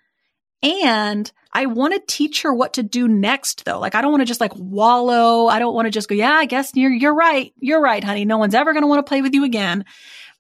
and 0.63 1.31
I 1.53 1.67
want 1.67 1.93
to 1.95 2.03
teach 2.07 2.43
her 2.43 2.55
what 2.55 2.75
to 2.75 2.83
do 2.83 3.07
next 3.07 3.65
though. 3.65 3.79
Like 3.79 3.95
I 3.95 4.01
don't 4.01 4.11
want 4.11 4.23
to 4.23 4.27
just 4.27 4.41
like 4.41 4.53
wallow. 4.57 5.47
I 5.47 5.59
don't 5.59 5.75
want 5.75 5.87
to 5.87 5.91
just 5.91 6.09
go, 6.09 6.15
yeah, 6.15 6.33
I 6.33 6.47
guess 6.47 6.73
you're, 6.75 6.91
you're 6.91 7.15
right. 7.15 7.53
You're 7.59 7.81
right, 7.81 8.03
honey. 8.03 8.25
No 8.25 8.39
one's 8.39 8.55
ever 8.55 8.73
going 8.73 8.83
to 8.83 8.89
want 8.89 9.05
to 9.05 9.09
play 9.09 9.21
with 9.21 9.35
you 9.35 9.45
again. 9.45 9.85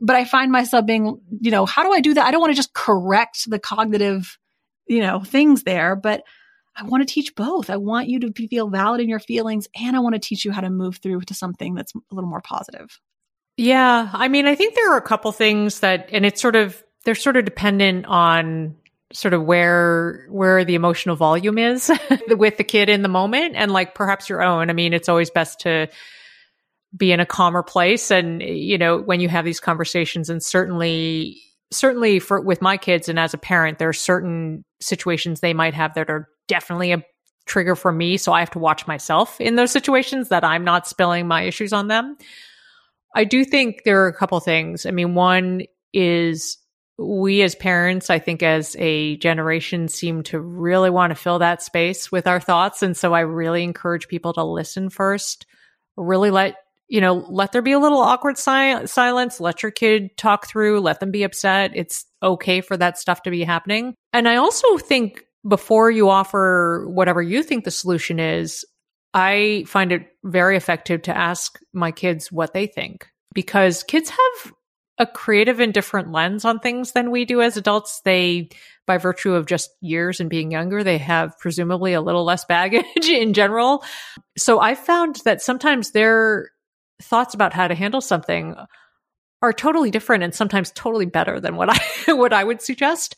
But 0.01 0.17
I 0.17 0.25
find 0.25 0.51
myself 0.51 0.87
being, 0.87 1.21
you 1.41 1.51
know, 1.51 1.67
how 1.67 1.85
do 1.85 1.93
I 1.93 2.01
do 2.01 2.15
that? 2.15 2.27
I 2.27 2.31
don't 2.31 2.41
want 2.41 2.53
to 2.53 2.57
just 2.57 2.73
correct 2.73 3.49
the 3.49 3.59
cognitive, 3.59 4.39
you 4.87 5.01
know, 5.01 5.21
things 5.21 5.63
there, 5.63 5.95
but 5.95 6.25
I 6.75 6.85
want 6.85 7.07
to 7.07 7.13
teach 7.13 7.35
both. 7.35 7.69
I 7.69 7.77
want 7.77 8.09
you 8.09 8.19
to 8.21 8.49
feel 8.49 8.69
valid 8.69 9.01
in 9.01 9.09
your 9.09 9.21
feelings 9.21 9.69
and 9.79 9.95
I 9.95 10.01
want 10.01 10.15
to 10.15 10.19
teach 10.19 10.45
you 10.45 10.53
how 10.53 10.63
to 10.63 10.71
move 10.71 10.97
through 10.97 11.21
to 11.23 11.35
something 11.35 11.75
that's 11.75 11.95
a 11.95 12.15
little 12.15 12.31
more 12.31 12.41
positive. 12.41 12.99
Yeah. 13.59 14.09
I 14.13 14.29
mean, 14.29 14.47
I 14.47 14.55
think 14.55 14.75
there 14.75 14.93
are 14.93 14.97
a 14.97 15.03
couple 15.03 15.31
things 15.31 15.81
that, 15.81 16.09
and 16.11 16.25
it's 16.25 16.41
sort 16.41 16.57
of, 16.57 16.83
they're 17.05 17.15
sort 17.15 17.37
of 17.37 17.45
dependent 17.45 18.07
on 18.07 18.77
sort 19.13 19.35
of 19.35 19.45
where 19.45 20.27
where 20.31 20.65
the 20.65 20.75
emotional 20.75 21.17
volume 21.17 21.59
is 21.59 21.91
with 22.29 22.57
the 22.57 22.65
kid 22.65 22.89
in 22.89 23.03
the 23.03 23.09
moment 23.09 23.55
and 23.57 23.71
like 23.71 23.95
perhaps 23.95 24.29
your 24.29 24.43
own. 24.43 24.71
I 24.71 24.73
mean 24.73 24.93
it's 24.93 25.09
always 25.09 25.31
best 25.31 25.61
to 25.61 25.89
be 26.97 27.13
in 27.13 27.21
a 27.21 27.27
calmer 27.27 27.63
place 27.63 28.11
and 28.11 28.43
you 28.43 28.77
know 28.77 28.99
when 28.99 29.21
you 29.21 29.29
have 29.29 29.45
these 29.45 29.61
conversations 29.61 30.29
and 30.29 30.43
certainly 30.43 31.41
certainly 31.71 32.19
for 32.19 32.41
with 32.41 32.61
my 32.61 32.77
kids 32.77 33.09
and 33.09 33.19
as 33.19 33.33
a 33.33 33.39
parent 33.39 33.79
there 33.79 33.89
are 33.89 33.95
certain 33.95 34.63
situations 34.81 35.41
they 35.41 35.55
might 35.55 35.73
have 35.73 35.95
that 35.95 36.11
are 36.11 36.29
definitely 36.49 36.93
a 36.93 37.03
trigger 37.47 37.75
for 37.75 37.93
me. 37.93 38.17
So 38.17 38.33
i 38.33 38.41
have 38.41 38.51
to 38.51 38.59
watch 38.59 38.87
myself 38.87 39.41
in 39.41 39.57
those 39.57 39.73
situations 39.73 40.29
that 40.29 40.45
i'm 40.45 40.65
not 40.65 40.87
spilling 40.87 41.27
my 41.27 41.43
issues 41.43 41.73
on 41.73 41.89
them. 41.89 42.17
I 43.15 43.25
do 43.25 43.45
think 43.45 43.83
there 43.85 44.05
are 44.05 44.09
a 44.09 44.17
couple 44.17 44.41
things. 44.41 44.87
I 44.87 44.91
mean 44.91 45.15
one 45.15 45.63
is 45.93 46.57
we 46.99 47.43
as 47.43 47.55
parents, 47.55 48.11
I 48.11 48.19
think 48.19 48.43
as 48.43 48.77
a 48.79 49.17
generation 49.17 49.89
seem 49.89 50.23
to 50.25 50.41
really 50.41 50.91
want 50.91 51.11
to 51.11 51.15
fill 51.15 51.39
that 51.41 51.63
space 51.63 52.13
with 52.13 52.27
our 52.27 52.41
thoughts. 52.41 52.83
And 52.83 52.97
so 52.97 53.15
I 53.15 53.21
really 53.21 53.63
encourage 53.63 54.09
people 54.09 54.33
to 54.35 54.45
listen 54.45 54.91
first, 54.91 55.47
really 55.97 56.31
let, 56.31 56.57
you 56.89 57.01
know, 57.01 57.25
let 57.29 57.53
there 57.53 57.63
be 57.63 57.73
a 57.73 57.79
little 57.79 58.01
awkward 58.01 58.37
si- 58.37 58.87
silence, 58.87 59.41
let 59.41 59.63
your 59.63 59.73
kid 59.73 60.17
talk 60.17 60.47
through, 60.47 60.81
let 60.81 61.01
them 61.01 61.11
be 61.11 61.23
upset. 61.23 61.73
It's 61.75 62.05
okay 62.23 62.61
for 62.61 62.77
that 62.77 62.99
stuff 62.99 63.23
to 63.23 63.31
be 63.31 63.43
happening. 63.43 63.95
And 64.13 64.29
I 64.29 64.37
also 64.37 64.79
think 64.79 65.25
before 65.49 65.91
you 65.91 66.09
offer 66.09 66.87
whatever 66.89 67.23
you 67.23 67.43
think 67.43 67.65
the 67.65 67.71
solution 67.71 68.21
is, 68.21 68.65
I 69.15 69.65
find 69.67 69.93
it 69.93 70.07
very 70.25 70.57
effective 70.57 71.03
to 71.03 71.17
ask 71.17 71.59
my 71.73 71.91
kids 71.91 72.31
what 72.31 72.53
they 72.53 72.67
think 72.67 73.09
because 73.35 73.83
kids 73.83 74.11
have 74.11 74.53
a 74.99 75.07
creative 75.07 75.61
and 75.61 75.73
different 75.73 76.13
lens 76.13 76.45
on 76.45 76.59
things 76.59 76.93
than 76.93 77.11
we 77.11 77.25
do 77.25 77.41
as 77.41 77.57
adults. 77.57 78.01
They, 78.05 78.51
by 78.87 78.99
virtue 78.99 79.35
of 79.35 79.47
just 79.47 79.71
years 79.81 80.21
and 80.21 80.29
being 80.29 80.51
younger, 80.51 80.85
they 80.85 80.99
have 80.99 81.39
presumably 81.39 81.95
a 81.95 82.01
little 82.01 82.25
less 82.25 82.45
baggage 82.45 82.85
in 83.09 83.33
general. 83.33 83.85
So 84.37 84.61
I 84.61 84.75
found 84.75 85.17
that 85.25 85.43
sometimes 85.43 85.91
their 85.91 86.51
thoughts 87.01 87.35
about 87.35 87.53
how 87.53 87.69
to 87.69 87.75
handle 87.75 88.01
something 88.01 88.55
are 89.41 89.53
totally 89.53 89.91
different 89.91 90.23
and 90.23 90.35
sometimes 90.35 90.71
totally 90.71 91.07
better 91.07 91.41
than 91.41 91.57
what 91.57 91.69
I 92.09 92.13
what 92.13 92.33
I 92.33 92.45
would 92.45 92.63
suggest. 92.63 93.17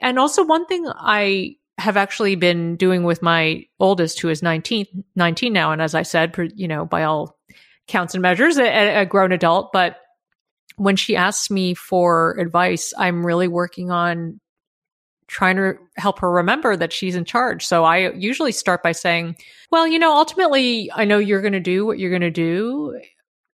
And 0.00 0.18
also 0.18 0.44
one 0.44 0.66
thing 0.66 0.86
I 0.88 1.56
have 1.78 1.96
actually 1.96 2.34
been 2.34 2.76
doing 2.76 3.04
with 3.04 3.22
my 3.22 3.64
oldest 3.78 4.20
who 4.20 4.28
is 4.28 4.42
19 4.42 4.86
19 5.16 5.52
now 5.52 5.72
and 5.72 5.80
as 5.80 5.94
I 5.94 6.02
said, 6.02 6.34
you 6.54 6.68
know, 6.68 6.84
by 6.84 7.04
all 7.04 7.38
counts 7.88 8.14
and 8.14 8.22
measures 8.22 8.58
a, 8.58 9.00
a 9.00 9.06
grown 9.06 9.32
adult, 9.32 9.72
but 9.72 9.96
when 10.80 10.96
she 10.96 11.14
asks 11.14 11.50
me 11.50 11.74
for 11.74 12.38
advice, 12.38 12.94
I'm 12.96 13.26
really 13.26 13.48
working 13.48 13.90
on 13.90 14.40
trying 15.26 15.56
to 15.56 15.74
help 15.98 16.20
her 16.20 16.30
remember 16.30 16.74
that 16.74 16.90
she's 16.90 17.14
in 17.14 17.26
charge. 17.26 17.66
So 17.66 17.84
I 17.84 18.12
usually 18.12 18.50
start 18.50 18.82
by 18.82 18.92
saying, 18.92 19.36
well, 19.70 19.86
you 19.86 19.98
know, 19.98 20.16
ultimately, 20.16 20.90
I 20.90 21.04
know 21.04 21.18
you're 21.18 21.42
going 21.42 21.52
to 21.52 21.60
do 21.60 21.84
what 21.84 21.98
you're 21.98 22.08
going 22.08 22.22
to 22.22 22.30
do. 22.30 22.98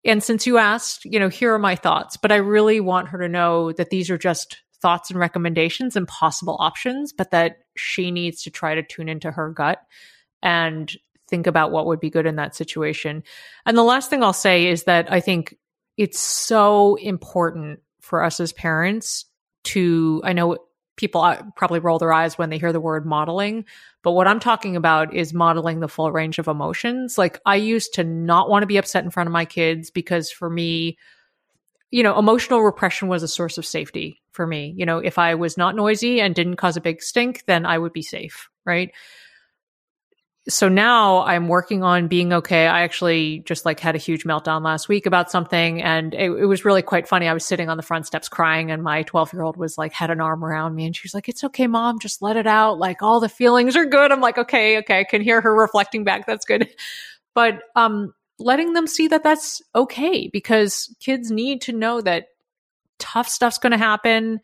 And 0.04 0.20
since 0.20 0.48
you 0.48 0.58
asked, 0.58 1.04
you 1.04 1.20
know, 1.20 1.28
here 1.28 1.54
are 1.54 1.60
my 1.60 1.76
thoughts, 1.76 2.16
but 2.16 2.32
I 2.32 2.36
really 2.36 2.80
want 2.80 3.10
her 3.10 3.18
to 3.18 3.28
know 3.28 3.70
that 3.70 3.90
these 3.90 4.10
are 4.10 4.18
just 4.18 4.58
thoughts 4.80 5.08
and 5.08 5.20
recommendations 5.20 5.94
and 5.94 6.08
possible 6.08 6.56
options, 6.58 7.12
but 7.12 7.30
that 7.30 7.58
she 7.76 8.10
needs 8.10 8.42
to 8.42 8.50
try 8.50 8.74
to 8.74 8.82
tune 8.82 9.08
into 9.08 9.30
her 9.30 9.50
gut 9.50 9.78
and 10.42 10.92
think 11.30 11.46
about 11.46 11.70
what 11.70 11.86
would 11.86 12.00
be 12.00 12.10
good 12.10 12.26
in 12.26 12.34
that 12.34 12.56
situation. 12.56 13.22
And 13.64 13.78
the 13.78 13.84
last 13.84 14.10
thing 14.10 14.24
I'll 14.24 14.32
say 14.32 14.66
is 14.66 14.84
that 14.84 15.10
I 15.12 15.20
think 15.20 15.56
it's 15.96 16.18
so 16.18 16.96
important 16.96 17.80
for 18.00 18.22
us 18.22 18.40
as 18.40 18.52
parents 18.52 19.24
to, 19.64 20.20
I 20.24 20.32
know 20.32 20.58
people 20.96 21.22
uh, 21.22 21.42
probably 21.56 21.80
roll 21.80 21.98
their 21.98 22.12
eyes 22.12 22.36
when 22.36 22.50
they 22.50 22.58
hear 22.58 22.72
the 22.72 22.80
word 22.80 23.06
modeling, 23.06 23.64
but 24.02 24.12
what 24.12 24.26
I'm 24.26 24.40
talking 24.40 24.76
about 24.76 25.14
is 25.14 25.32
modeling 25.32 25.80
the 25.80 25.88
full 25.88 26.10
range 26.12 26.38
of 26.38 26.48
emotions. 26.48 27.16
Like 27.16 27.40
I 27.46 27.56
used 27.56 27.94
to 27.94 28.04
not 28.04 28.48
want 28.48 28.62
to 28.62 28.66
be 28.66 28.76
upset 28.76 29.04
in 29.04 29.10
front 29.10 29.28
of 29.28 29.32
my 29.32 29.44
kids 29.44 29.90
because 29.90 30.30
for 30.30 30.50
me, 30.50 30.98
you 31.90 32.02
know, 32.02 32.18
emotional 32.18 32.62
repression 32.62 33.08
was 33.08 33.22
a 33.22 33.28
source 33.28 33.58
of 33.58 33.66
safety 33.66 34.20
for 34.32 34.46
me. 34.46 34.74
You 34.76 34.86
know, 34.86 34.98
if 34.98 35.18
I 35.18 35.34
was 35.34 35.56
not 35.56 35.76
noisy 35.76 36.20
and 36.20 36.34
didn't 36.34 36.56
cause 36.56 36.76
a 36.76 36.80
big 36.80 37.02
stink, 37.02 37.44
then 37.46 37.66
I 37.66 37.78
would 37.78 37.92
be 37.92 38.02
safe, 38.02 38.48
right? 38.64 38.90
So 40.48 40.68
now 40.68 41.22
I'm 41.22 41.46
working 41.46 41.84
on 41.84 42.08
being 42.08 42.32
okay. 42.32 42.66
I 42.66 42.82
actually 42.82 43.40
just 43.46 43.64
like 43.64 43.78
had 43.78 43.94
a 43.94 43.98
huge 43.98 44.24
meltdown 44.24 44.64
last 44.64 44.88
week 44.88 45.06
about 45.06 45.30
something 45.30 45.80
and 45.80 46.14
it, 46.14 46.30
it, 46.30 46.46
was 46.46 46.64
really 46.64 46.82
quite 46.82 47.06
funny. 47.06 47.28
I 47.28 47.32
was 47.32 47.44
sitting 47.44 47.68
on 47.68 47.76
the 47.76 47.82
front 47.82 48.06
steps 48.06 48.28
crying 48.28 48.72
and 48.72 48.82
my 48.82 49.04
12 49.04 49.32
year 49.32 49.42
old 49.42 49.56
was 49.56 49.78
like, 49.78 49.92
had 49.92 50.10
an 50.10 50.20
arm 50.20 50.44
around 50.44 50.74
me 50.74 50.84
and 50.84 50.96
she 50.96 51.02
was 51.04 51.14
like, 51.14 51.28
it's 51.28 51.44
okay, 51.44 51.68
mom, 51.68 52.00
just 52.00 52.22
let 52.22 52.36
it 52.36 52.48
out. 52.48 52.78
Like 52.78 53.02
all 53.02 53.20
the 53.20 53.28
feelings 53.28 53.76
are 53.76 53.86
good. 53.86 54.10
I'm 54.10 54.20
like, 54.20 54.36
okay, 54.36 54.78
okay. 54.78 55.00
I 55.00 55.04
can 55.04 55.22
hear 55.22 55.40
her 55.40 55.54
reflecting 55.54 56.02
back. 56.02 56.26
That's 56.26 56.44
good. 56.44 56.68
But, 57.34 57.60
um, 57.74 58.12
letting 58.38 58.74
them 58.74 58.86
see 58.86 59.08
that 59.08 59.22
that's 59.22 59.62
okay 59.74 60.28
because 60.28 60.94
kids 61.00 61.30
need 61.30 61.62
to 61.62 61.72
know 61.72 62.02
that 62.02 62.26
tough 62.98 63.26
stuff's 63.26 63.56
going 63.56 63.70
to 63.70 63.78
happen. 63.78 64.40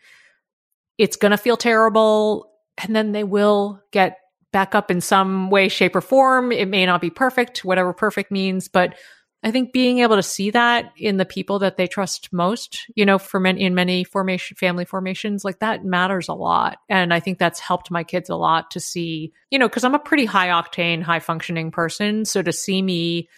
It's 0.97 1.17
going 1.17 1.33
to 1.33 1.37
feel 1.37 1.59
terrible 1.59 2.51
and 2.79 2.97
then 2.97 3.13
they 3.13 3.25
will 3.25 3.83
get 3.91 4.17
back 4.53 4.75
up 4.75 4.91
in 4.91 5.01
some 5.01 5.51
way, 5.51 5.69
shape, 5.69 5.95
or 5.95 6.01
form. 6.01 6.53
It 6.53 6.69
may 6.69 6.87
not 6.87 7.01
be 7.01 7.11
perfect, 7.11 7.65
whatever 7.65 7.93
perfect 7.93 8.31
means, 8.31 8.69
but 8.69 8.95
I 9.43 9.53
think 9.53 9.73
being 9.73 10.01
able 10.01 10.17
to 10.17 10.23
see 10.23 10.51
that 10.51 10.93
in 10.97 11.17
the 11.17 11.25
people 11.25 11.61
that 11.61 11.77
they 11.77 11.87
trust 11.87 12.33
most, 12.33 12.87
you 12.97 13.07
know, 13.07 13.19
for 13.19 13.39
many 13.39 13.63
in 13.63 13.75
many 13.75 14.03
formation 14.03 14.57
family 14.57 14.85
formations, 14.85 15.45
like 15.45 15.61
that 15.61 15.85
matters 15.85 16.29
a 16.29 16.35
lot. 16.35 16.79
And 16.89 17.15
I 17.15 17.21
think 17.21 17.39
that's 17.39 17.61
helped 17.61 17.91
my 17.91 18.03
kids 18.03 18.29
a 18.31 18.35
lot 18.35 18.73
to 18.73 18.81
see, 18.81 19.33
you 19.51 19.59
know, 19.59 19.69
because 19.69 19.85
I'm 19.85 19.95
a 19.95 20.01
pretty 20.01 20.25
high 20.25 20.49
octane, 20.49 21.03
high 21.03 21.21
functioning 21.21 21.71
person. 21.71 22.25
So 22.25 22.43
to 22.43 22.53
see 22.53 22.83
me 22.83 23.29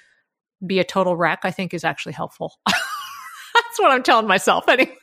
be 0.67 0.79
a 0.79 0.85
total 0.85 1.17
wreck, 1.17 1.41
I 1.43 1.51
think 1.51 1.75
is 1.75 1.85
actually 1.85 2.13
helpful. 2.13 2.59
that's 2.67 3.79
what 3.79 3.91
I'm 3.91 4.03
telling 4.03 4.27
myself 4.27 4.69
anyway. 4.71 4.95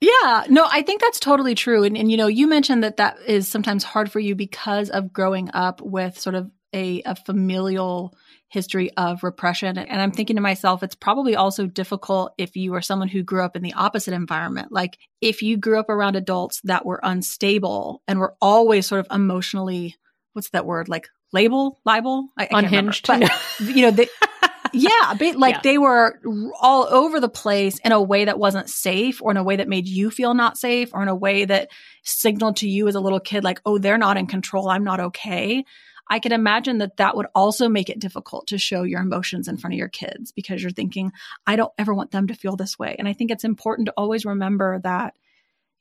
Yeah, 0.00 0.44
no, 0.48 0.66
I 0.70 0.82
think 0.82 1.00
that's 1.00 1.18
totally 1.18 1.54
true. 1.54 1.82
And, 1.82 1.96
and, 1.96 2.10
you 2.10 2.16
know, 2.16 2.28
you 2.28 2.46
mentioned 2.46 2.84
that 2.84 2.98
that 2.98 3.18
is 3.26 3.48
sometimes 3.48 3.82
hard 3.82 4.12
for 4.12 4.20
you 4.20 4.34
because 4.34 4.90
of 4.90 5.12
growing 5.12 5.50
up 5.54 5.80
with 5.80 6.18
sort 6.18 6.36
of 6.36 6.50
a, 6.72 7.02
a 7.02 7.16
familial 7.16 8.14
history 8.48 8.90
of 8.96 9.22
repression. 9.22 9.76
And 9.76 10.00
I'm 10.00 10.12
thinking 10.12 10.36
to 10.36 10.42
myself, 10.42 10.82
it's 10.82 10.94
probably 10.94 11.36
also 11.36 11.66
difficult 11.66 12.32
if 12.38 12.56
you 12.56 12.74
are 12.74 12.80
someone 12.80 13.08
who 13.08 13.22
grew 13.22 13.42
up 13.42 13.56
in 13.56 13.62
the 13.62 13.74
opposite 13.74 14.14
environment. 14.14 14.72
Like 14.72 14.98
if 15.20 15.42
you 15.42 15.56
grew 15.56 15.78
up 15.78 15.90
around 15.90 16.16
adults 16.16 16.60
that 16.64 16.86
were 16.86 17.00
unstable 17.02 18.02
and 18.06 18.18
were 18.18 18.34
always 18.40 18.86
sort 18.86 19.00
of 19.00 19.06
emotionally, 19.10 19.96
what's 20.32 20.50
that 20.50 20.64
word? 20.64 20.88
Like 20.88 21.08
label, 21.32 21.80
libel? 21.84 22.28
I, 22.38 22.48
I 22.50 22.58
Unhinged. 22.60 23.06
But, 23.06 23.30
you 23.60 23.82
know, 23.82 23.90
they, 23.90 24.08
yeah, 24.72 25.14
like 25.36 25.56
yeah. 25.56 25.60
they 25.62 25.78
were 25.78 26.20
all 26.60 26.86
over 26.88 27.20
the 27.20 27.28
place 27.28 27.78
in 27.84 27.92
a 27.92 28.02
way 28.02 28.24
that 28.24 28.38
wasn't 28.38 28.68
safe 28.68 29.22
or 29.22 29.30
in 29.30 29.36
a 29.36 29.44
way 29.44 29.56
that 29.56 29.68
made 29.68 29.88
you 29.88 30.10
feel 30.10 30.34
not 30.34 30.58
safe 30.58 30.90
or 30.92 31.02
in 31.02 31.08
a 31.08 31.14
way 31.14 31.44
that 31.44 31.70
signaled 32.02 32.56
to 32.58 32.68
you 32.68 32.88
as 32.88 32.94
a 32.94 33.00
little 33.00 33.20
kid 33.20 33.44
like, 33.44 33.60
"Oh, 33.64 33.78
they're 33.78 33.98
not 33.98 34.16
in 34.16 34.26
control. 34.26 34.68
I'm 34.68 34.84
not 34.84 35.00
okay." 35.00 35.64
I 36.10 36.20
can 36.20 36.32
imagine 36.32 36.78
that 36.78 36.96
that 36.96 37.16
would 37.16 37.26
also 37.34 37.68
make 37.68 37.90
it 37.90 37.98
difficult 37.98 38.48
to 38.48 38.58
show 38.58 38.82
your 38.82 39.00
emotions 39.00 39.46
in 39.46 39.58
front 39.58 39.74
of 39.74 39.78
your 39.78 39.88
kids 39.88 40.32
because 40.32 40.62
you're 40.62 40.70
thinking, 40.70 41.12
I 41.46 41.56
don't 41.56 41.72
ever 41.76 41.92
want 41.92 42.10
them 42.10 42.28
to 42.28 42.34
feel 42.34 42.56
this 42.56 42.78
way. 42.78 42.96
And 42.98 43.06
I 43.06 43.12
think 43.12 43.30
it's 43.30 43.44
important 43.44 43.86
to 43.86 43.94
always 43.96 44.24
remember 44.24 44.80
that, 44.84 45.14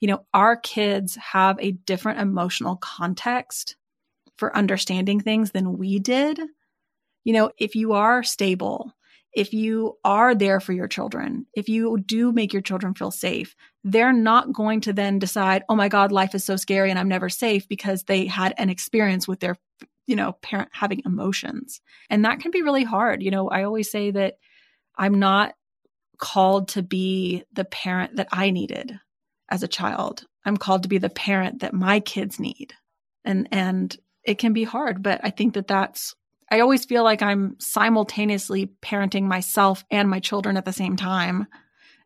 you 0.02 0.08
know, 0.08 0.26
our 0.34 0.58
kids 0.58 1.16
have 1.16 1.58
a 1.60 1.72
different 1.72 2.20
emotional 2.20 2.76
context 2.76 3.78
for 4.38 4.56
understanding 4.56 5.20
things 5.20 5.52
than 5.52 5.78
we 5.78 6.00
did. 6.00 6.40
You 7.28 7.34
know, 7.34 7.52
if 7.58 7.76
you 7.76 7.92
are 7.92 8.24
stable, 8.24 8.96
if 9.34 9.52
you 9.52 9.98
are 10.06 10.34
there 10.34 10.62
for 10.62 10.72
your 10.72 10.88
children, 10.88 11.46
if 11.54 11.68
you 11.68 11.98
do 11.98 12.32
make 12.32 12.54
your 12.54 12.62
children 12.62 12.94
feel 12.94 13.12
safe, 13.12 13.54
they're 13.84 14.14
not 14.14 14.54
going 14.54 14.80
to 14.80 14.94
then 14.94 15.20
decide, 15.20 15.66
oh 15.68 15.76
my 15.76 15.90
God, 15.90 16.14
life 16.14 16.36
is 16.36 16.46
so 16.46 16.56
scary 16.56 16.90
and 16.90 16.98
I'm 16.98 17.10
never 17.10 17.28
safe 17.28 17.68
because 17.68 18.04
they 18.04 18.28
had 18.28 18.54
an 18.58 18.70
experience 18.70 19.28
with 19.28 19.42
their, 19.42 19.58
you 20.06 20.16
know, 20.16 20.38
parent 20.42 20.70
having 20.72 21.02
emotions. 21.06 21.82
And 22.10 22.24
that 22.24 22.40
can 22.40 22.52
be 22.52 22.62
really 22.62 22.86
hard. 22.86 23.22
You 23.22 23.32
know, 23.32 23.50
I 23.50 23.64
always 23.64 23.92
say 23.92 24.12
that 24.12 24.36
I'm 24.98 25.20
not 25.20 25.54
called 26.18 26.70
to 26.70 26.82
be 26.82 27.44
the 27.52 27.66
parent 27.66 28.16
that 28.16 28.30
I 28.32 28.52
needed 28.52 28.98
as 29.50 29.64
a 29.64 29.68
child. 29.68 30.24
I'm 30.46 30.56
called 30.56 30.84
to 30.84 30.90
be 30.90 30.98
the 30.98 31.10
parent 31.10 31.60
that 31.60 31.74
my 31.74 32.00
kids 32.00 32.40
need. 32.40 32.72
And, 33.26 33.50
and 33.52 33.94
it 34.24 34.38
can 34.38 34.54
be 34.54 34.64
hard, 34.64 35.04
but 35.04 35.20
I 35.26 35.32
think 35.32 35.56
that 35.56 35.68
that's 35.68 36.16
I 36.50 36.62
always 36.62 36.86
feel 36.86 37.04
like 37.04 37.22
I'm 37.22 37.56
simultaneously 37.60 38.72
parenting 38.82 39.24
myself 39.24 39.84
and 39.92 40.10
my 40.10 40.20
children 40.20 40.58
at 40.58 40.66
the 40.66 40.74
same 40.74 40.96
time. 40.96 41.48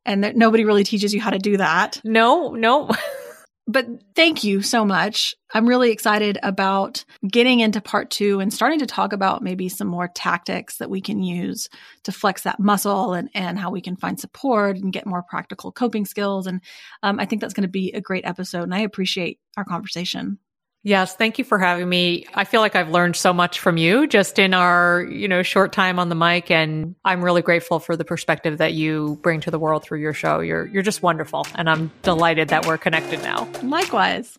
And 0.03 0.23
that 0.23 0.35
nobody 0.35 0.65
really 0.65 0.83
teaches 0.83 1.13
you 1.13 1.21
how 1.21 1.29
to 1.29 1.37
do 1.37 1.57
that. 1.57 2.01
No, 2.03 2.53
no. 2.53 2.89
but 3.67 3.85
thank 4.15 4.43
you 4.43 4.63
so 4.63 4.83
much. 4.83 5.35
I'm 5.53 5.67
really 5.67 5.91
excited 5.91 6.39
about 6.41 7.05
getting 7.27 7.59
into 7.59 7.81
part 7.81 8.09
two 8.09 8.39
and 8.39 8.51
starting 8.51 8.79
to 8.79 8.87
talk 8.87 9.13
about 9.13 9.43
maybe 9.43 9.69
some 9.69 9.87
more 9.87 10.07
tactics 10.07 10.77
that 10.77 10.89
we 10.89 11.01
can 11.01 11.21
use 11.21 11.69
to 12.03 12.11
flex 12.11 12.43
that 12.43 12.59
muscle 12.59 13.13
and, 13.13 13.29
and 13.35 13.59
how 13.59 13.69
we 13.69 13.81
can 13.81 13.95
find 13.95 14.19
support 14.19 14.77
and 14.77 14.91
get 14.91 15.05
more 15.05 15.21
practical 15.21 15.71
coping 15.71 16.05
skills. 16.05 16.47
And 16.47 16.61
um, 17.03 17.19
I 17.19 17.25
think 17.25 17.41
that's 17.41 17.53
going 17.53 17.67
to 17.67 17.69
be 17.69 17.91
a 17.91 18.01
great 18.01 18.25
episode. 18.25 18.63
And 18.63 18.73
I 18.73 18.79
appreciate 18.79 19.39
our 19.55 19.65
conversation. 19.65 20.39
Yes, 20.83 21.15
thank 21.15 21.37
you 21.37 21.45
for 21.45 21.59
having 21.59 21.87
me. 21.87 22.25
I 22.33 22.43
feel 22.43 22.59
like 22.59 22.75
I've 22.75 22.89
learned 22.89 23.15
so 23.15 23.33
much 23.33 23.59
from 23.59 23.77
you 23.77 24.07
just 24.07 24.39
in 24.39 24.55
our, 24.55 25.03
you 25.03 25.27
know, 25.27 25.43
short 25.43 25.73
time 25.73 25.99
on 25.99 26.09
the 26.09 26.15
mic 26.15 26.49
and 26.49 26.95
I'm 27.05 27.23
really 27.23 27.43
grateful 27.43 27.79
for 27.79 27.95
the 27.95 28.03
perspective 28.03 28.57
that 28.57 28.73
you 28.73 29.19
bring 29.21 29.41
to 29.41 29.51
the 29.51 29.59
world 29.59 29.83
through 29.83 29.99
your 29.99 30.13
show. 30.13 30.39
You're 30.39 30.65
you're 30.65 30.81
just 30.81 31.03
wonderful 31.03 31.45
and 31.53 31.69
I'm 31.69 31.91
delighted 32.01 32.47
that 32.49 32.65
we're 32.65 32.79
connected 32.79 33.21
now. 33.21 33.47
Likewise. 33.61 34.37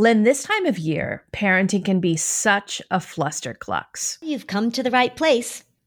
Lynn, 0.00 0.22
this 0.22 0.44
time 0.44 0.66
of 0.66 0.78
year, 0.78 1.24
parenting 1.32 1.84
can 1.84 1.98
be 2.00 2.16
such 2.16 2.82
a 2.90 2.98
flusterclux. 2.98 4.18
You've 4.22 4.46
come 4.46 4.70
to 4.72 4.82
the 4.82 4.92
right 4.92 5.14
place. 5.14 5.64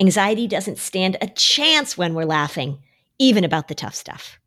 Anxiety 0.00 0.48
doesn't 0.48 0.78
stand 0.78 1.18
a 1.20 1.26
chance 1.26 1.98
when 1.98 2.14
we're 2.14 2.24
laughing, 2.24 2.78
even 3.18 3.44
about 3.44 3.68
the 3.68 3.74
tough 3.74 3.94
stuff. 3.94 4.39